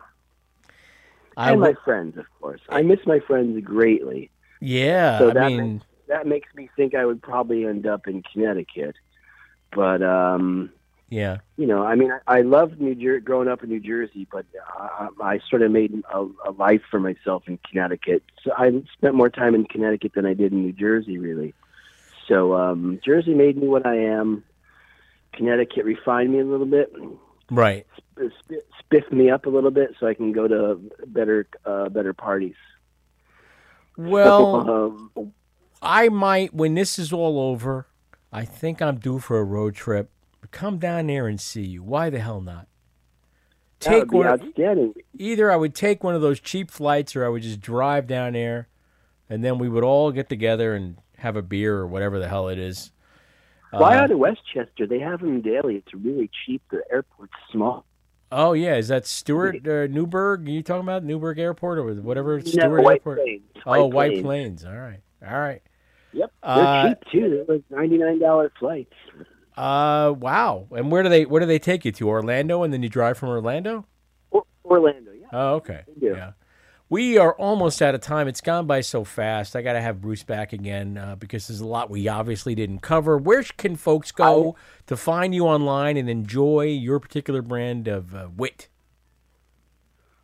I 1.36 1.52
and 1.52 1.60
my 1.60 1.68
would- 1.68 1.78
friends, 1.84 2.16
of 2.18 2.26
course. 2.40 2.60
I 2.68 2.82
miss 2.82 3.00
my 3.06 3.18
friends 3.20 3.62
greatly. 3.64 4.30
Yeah. 4.60 5.18
so 5.18 5.30
I 5.30 5.34
that 5.34 5.46
mean, 5.48 5.72
makes, 5.74 5.84
that 6.08 6.26
makes 6.26 6.54
me 6.54 6.68
think 6.76 6.94
I 6.94 7.04
would 7.06 7.22
probably 7.22 7.66
end 7.66 7.86
up 7.86 8.06
in 8.06 8.22
Connecticut. 8.32 8.94
But 9.74 10.02
um, 10.02 10.70
yeah. 11.08 11.38
you 11.56 11.66
know, 11.66 11.84
I 11.84 11.94
mean, 11.94 12.10
I, 12.10 12.38
I 12.38 12.40
loved 12.40 12.80
New 12.80 12.94
Jersey, 12.94 13.20
growing 13.24 13.48
up 13.48 13.62
in 13.62 13.68
New 13.68 13.80
Jersey, 13.80 14.26
but 14.30 14.46
I, 14.78 15.08
I 15.20 15.40
sort 15.50 15.62
of 15.62 15.70
made 15.70 16.02
a, 16.12 16.26
a 16.46 16.50
life 16.52 16.82
for 16.90 17.00
myself 17.00 17.44
in 17.46 17.58
Connecticut. 17.68 18.22
So 18.42 18.52
I 18.56 18.70
spent 18.94 19.14
more 19.14 19.28
time 19.30 19.54
in 19.54 19.64
Connecticut 19.64 20.12
than 20.14 20.26
I 20.26 20.34
did 20.34 20.52
in 20.52 20.62
New 20.62 20.72
Jersey, 20.72 21.18
really. 21.18 21.54
So 22.28 22.54
um, 22.54 22.98
Jersey 23.04 23.34
made 23.34 23.56
me 23.56 23.68
what 23.68 23.84
I 23.86 23.96
am. 23.96 24.44
Connecticut 25.34 25.84
refined 25.84 26.32
me 26.32 26.40
a 26.40 26.44
little 26.44 26.66
bit, 26.66 26.94
Right. 27.50 27.86
sp- 28.16 28.64
spiffed 28.78 29.12
me 29.12 29.30
up 29.30 29.46
a 29.46 29.50
little 29.50 29.70
bit, 29.70 29.94
so 29.98 30.06
I 30.06 30.14
can 30.14 30.32
go 30.32 30.46
to 30.46 30.80
better, 31.06 31.46
uh, 31.64 31.88
better 31.88 32.12
parties. 32.12 32.54
Well, 33.96 35.10
um, 35.16 35.32
I 35.80 36.08
might 36.08 36.54
when 36.54 36.74
this 36.74 36.98
is 36.98 37.12
all 37.12 37.38
over. 37.40 37.86
I 38.32 38.44
think 38.44 38.80
I'm 38.80 38.96
due 38.96 39.18
for 39.18 39.38
a 39.38 39.44
road 39.44 39.74
trip. 39.74 40.10
Come 40.50 40.78
down 40.78 41.06
there 41.06 41.26
and 41.28 41.40
see 41.40 41.62
you. 41.62 41.82
Why 41.82 42.10
the 42.10 42.18
hell 42.18 42.40
not? 42.40 42.66
Take 43.78 44.12
one. 44.12 44.26
outstanding. 44.26 44.94
Either 45.18 45.50
I 45.50 45.56
would 45.56 45.74
take 45.74 46.04
one 46.04 46.14
of 46.14 46.20
those 46.22 46.40
cheap 46.40 46.70
flights, 46.70 47.16
or 47.16 47.24
I 47.24 47.28
would 47.28 47.42
just 47.42 47.60
drive 47.60 48.06
down 48.06 48.32
there, 48.34 48.68
and 49.28 49.44
then 49.44 49.58
we 49.58 49.68
would 49.68 49.84
all 49.84 50.12
get 50.12 50.28
together 50.28 50.74
and 50.74 50.96
have 51.18 51.36
a 51.36 51.42
beer 51.42 51.76
or 51.76 51.86
whatever 51.86 52.18
the 52.18 52.28
hell 52.28 52.48
it 52.48 52.58
is. 52.58 52.92
Fly 53.70 53.96
Uh, 53.96 54.02
out 54.02 54.10
of 54.10 54.18
Westchester. 54.18 54.86
They 54.86 55.00
have 55.00 55.20
them 55.20 55.40
daily. 55.40 55.76
It's 55.76 55.94
really 55.94 56.30
cheap. 56.44 56.62
The 56.70 56.82
airport's 56.90 57.32
small. 57.50 57.84
Oh 58.30 58.52
yeah, 58.54 58.76
is 58.76 58.88
that 58.88 59.06
Stewart 59.06 59.66
uh, 59.66 59.86
Newburgh? 59.88 60.48
Are 60.48 60.50
you 60.50 60.62
talking 60.62 60.82
about 60.82 61.04
Newburgh 61.04 61.38
Airport 61.38 61.78
or 61.78 61.94
whatever 61.94 62.38
No, 62.38 62.44
Stewart 62.44 62.82
White 62.82 62.92
Airport? 62.94 63.18
Plains. 63.18 63.42
Oh, 63.66 63.70
White 63.86 63.92
White 63.92 64.10
Plains. 64.10 64.22
Plains. 64.22 64.64
All 64.64 64.76
right, 64.78 65.00
all 65.26 65.38
right. 65.40 65.62
Yep, 66.12 66.32
they're 66.42 66.50
Uh, 66.50 66.88
cheap 66.88 66.98
too. 67.10 67.44
They're 67.46 67.56
like 67.56 67.64
ninety 67.70 67.98
nine 67.98 68.18
dollar 68.18 68.52
flights. 68.58 68.94
Uh, 69.56 70.14
wow. 70.18 70.66
And 70.70 70.90
where 70.90 71.02
do 71.02 71.08
they 71.08 71.24
where 71.24 71.40
do 71.40 71.46
they 71.46 71.58
take 71.58 71.84
you 71.84 71.92
to? 71.92 72.08
Orlando, 72.08 72.62
and 72.62 72.72
then 72.72 72.82
you 72.82 72.88
drive 72.88 73.18
from 73.18 73.28
Orlando. 73.30 73.86
Orlando, 74.64 75.12
yeah. 75.12 75.26
Oh, 75.32 75.54
okay. 75.56 75.82
Yeah. 76.00 76.12
Yeah. 76.12 76.32
We 76.88 77.16
are 77.16 77.32
almost 77.34 77.80
out 77.80 77.94
of 77.94 78.02
time. 78.02 78.28
It's 78.28 78.42
gone 78.42 78.66
by 78.66 78.82
so 78.82 79.02
fast. 79.02 79.56
I 79.56 79.62
got 79.62 79.72
to 79.72 79.80
have 79.80 80.02
Bruce 80.02 80.22
back 80.22 80.52
again 80.52 80.98
uh, 80.98 81.16
because 81.16 81.48
there's 81.48 81.60
a 81.60 81.66
lot 81.66 81.88
we 81.88 82.06
obviously 82.06 82.54
didn't 82.54 82.80
cover. 82.80 83.16
Where 83.16 83.42
can 83.42 83.76
folks 83.76 84.12
go 84.12 84.56
to 84.86 84.96
find 84.96 85.34
you 85.34 85.46
online 85.46 85.96
and 85.96 86.10
enjoy 86.10 86.66
your 86.66 87.00
particular 87.00 87.40
brand 87.40 87.88
of 87.88 88.14
uh, 88.14 88.28
wit? 88.36 88.68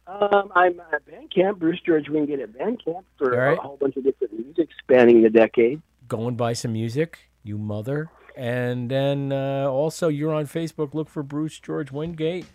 Um, 0.08 0.50
I'm 0.54 0.80
at 0.92 1.02
Bandcamp, 1.06 1.58
Bruce 1.58 1.80
George 1.84 2.08
Wingate 2.08 2.40
at 2.40 2.52
Bandcamp 2.54 3.04
for 3.18 3.30
right. 3.30 3.58
a 3.58 3.60
whole 3.60 3.76
bunch 3.76 3.96
of 3.96 4.04
different 4.04 4.32
music 4.32 4.70
spanning 4.82 5.22
the 5.22 5.28
decade. 5.28 5.82
Go 6.08 6.26
and 6.26 6.36
buy 6.36 6.54
some 6.54 6.72
music, 6.72 7.28
you 7.42 7.58
mother. 7.58 8.08
And 8.34 8.90
then 8.90 9.32
uh, 9.32 9.66
also, 9.68 10.08
you're 10.08 10.32
on 10.32 10.46
Facebook. 10.46 10.94
Look 10.94 11.10
for 11.10 11.22
Bruce 11.22 11.58
George 11.58 11.92
Wingate. 11.92 12.46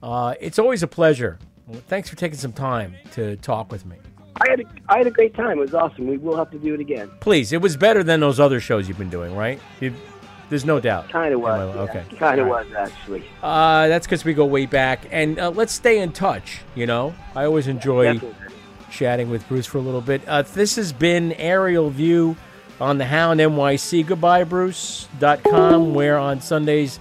Uh, 0.00 0.34
it's 0.40 0.58
always 0.58 0.84
a 0.84 0.86
pleasure. 0.86 1.40
Well, 1.66 1.80
thanks 1.88 2.08
for 2.08 2.14
taking 2.14 2.38
some 2.38 2.52
time 2.52 2.94
to 3.12 3.36
talk 3.38 3.72
with 3.72 3.84
me. 3.84 3.96
I 4.40 4.50
had 4.50 4.60
a, 4.60 4.64
I 4.88 4.98
had 4.98 5.06
a 5.08 5.10
great 5.10 5.34
time. 5.34 5.58
It 5.58 5.62
was 5.62 5.74
awesome. 5.74 6.06
We 6.06 6.16
will 6.16 6.36
have 6.36 6.50
to 6.52 6.58
do 6.58 6.74
it 6.74 6.80
again. 6.80 7.10
Please, 7.20 7.52
it 7.52 7.60
was 7.60 7.76
better 7.76 8.04
than 8.04 8.20
those 8.20 8.38
other 8.38 8.60
shows 8.60 8.86
you've 8.86 8.98
been 8.98 9.10
doing, 9.10 9.34
right? 9.34 9.58
You, 9.80 9.92
there's 10.48 10.64
no 10.64 10.80
doubt. 10.80 11.08
Kind 11.10 11.34
of 11.34 11.40
was. 11.40 11.76
I- 11.76 11.78
Okay. 11.80 12.04
Kind 12.18 12.40
of 12.40 12.46
right. 12.48 12.66
was 12.66 12.74
actually. 12.74 13.24
Uh, 13.42 13.88
that's 13.88 14.06
because 14.06 14.24
we 14.24 14.34
go 14.34 14.46
way 14.46 14.66
back, 14.66 15.06
and 15.10 15.38
uh, 15.38 15.50
let's 15.50 15.72
stay 15.72 16.00
in 16.00 16.12
touch. 16.12 16.60
You 16.74 16.86
know, 16.86 17.14
I 17.34 17.44
always 17.44 17.66
enjoy 17.66 18.20
chatting 18.90 19.30
with 19.30 19.46
Bruce 19.48 19.66
for 19.66 19.78
a 19.78 19.82
little 19.82 20.00
bit. 20.00 20.22
Uh, 20.26 20.42
this 20.42 20.76
has 20.76 20.92
been 20.92 21.32
Aerial 21.34 21.90
View 21.90 22.36
on 22.80 22.98
the 22.98 23.04
Hound 23.04 23.40
NYC. 23.40 24.06
Goodbye, 24.06 24.44
Bruce.com, 24.44 25.94
where 25.94 26.18
on 26.18 26.40
Sundays, 26.40 26.98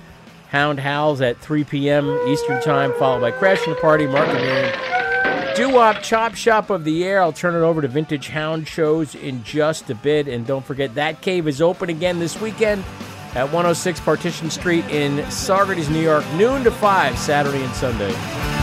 Hound 0.50 0.80
howls 0.80 1.20
at 1.22 1.38
3 1.40 1.64
p.m. 1.66 2.10
Eastern 2.28 2.62
Time, 2.62 2.94
followed 2.94 3.20
by 3.22 3.32
Crashing 3.32 3.74
the 3.74 3.80
Party, 3.82 4.08
Mark 4.08 4.28
Levine. 4.28 4.74
Doo-Wop 5.56 6.04
Chop 6.04 6.36
Shop 6.36 6.70
of 6.70 6.84
the 6.84 7.04
Air. 7.04 7.22
I'll 7.22 7.34
turn 7.34 7.56
it 7.56 7.66
over 7.66 7.82
to 7.82 7.88
Vintage 7.88 8.28
Hound 8.30 8.68
shows 8.68 9.16
in 9.16 9.44
just 9.44 9.90
a 9.90 9.96
bit. 9.96 10.28
And 10.28 10.46
don't 10.46 10.64
forget, 10.64 10.94
that 10.96 11.22
cave 11.22 11.48
is 11.48 11.62
open 11.62 11.90
again 11.90 12.20
this 12.20 12.40
weekend 12.40 12.84
at 13.36 13.46
106 13.46 14.00
Partition 14.02 14.50
Street 14.50 14.86
in 14.86 15.18
Saugerties, 15.26 15.90
New 15.90 16.02
York, 16.02 16.26
noon 16.34 16.64
to 16.64 16.72
5, 16.72 17.18
Saturday 17.18 17.64
and 17.64 17.74
Sunday. 17.74 18.57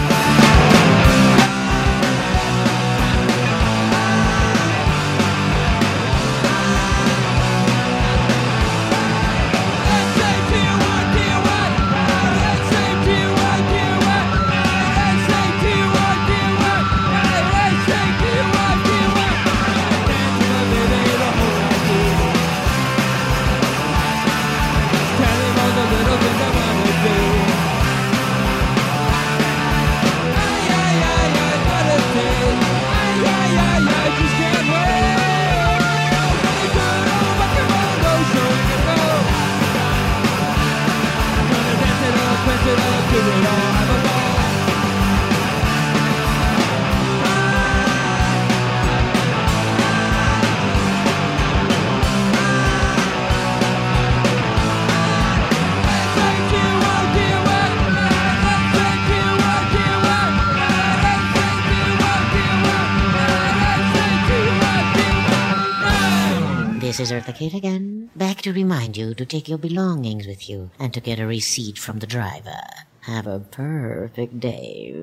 You 68.97 69.15
to 69.15 69.27
take 69.27 69.49
your 69.49 69.59
belongings 69.59 70.27
with 70.27 70.49
you 70.49 70.71
and 70.79 70.93
to 70.95 71.01
get 71.01 71.19
a 71.19 71.27
receipt 71.27 71.79
from 71.79 71.99
the 71.99 72.07
driver. 72.07 72.61
Have 73.03 73.27
a 73.27 73.41
perfect 73.41 74.41
day. 74.41 74.95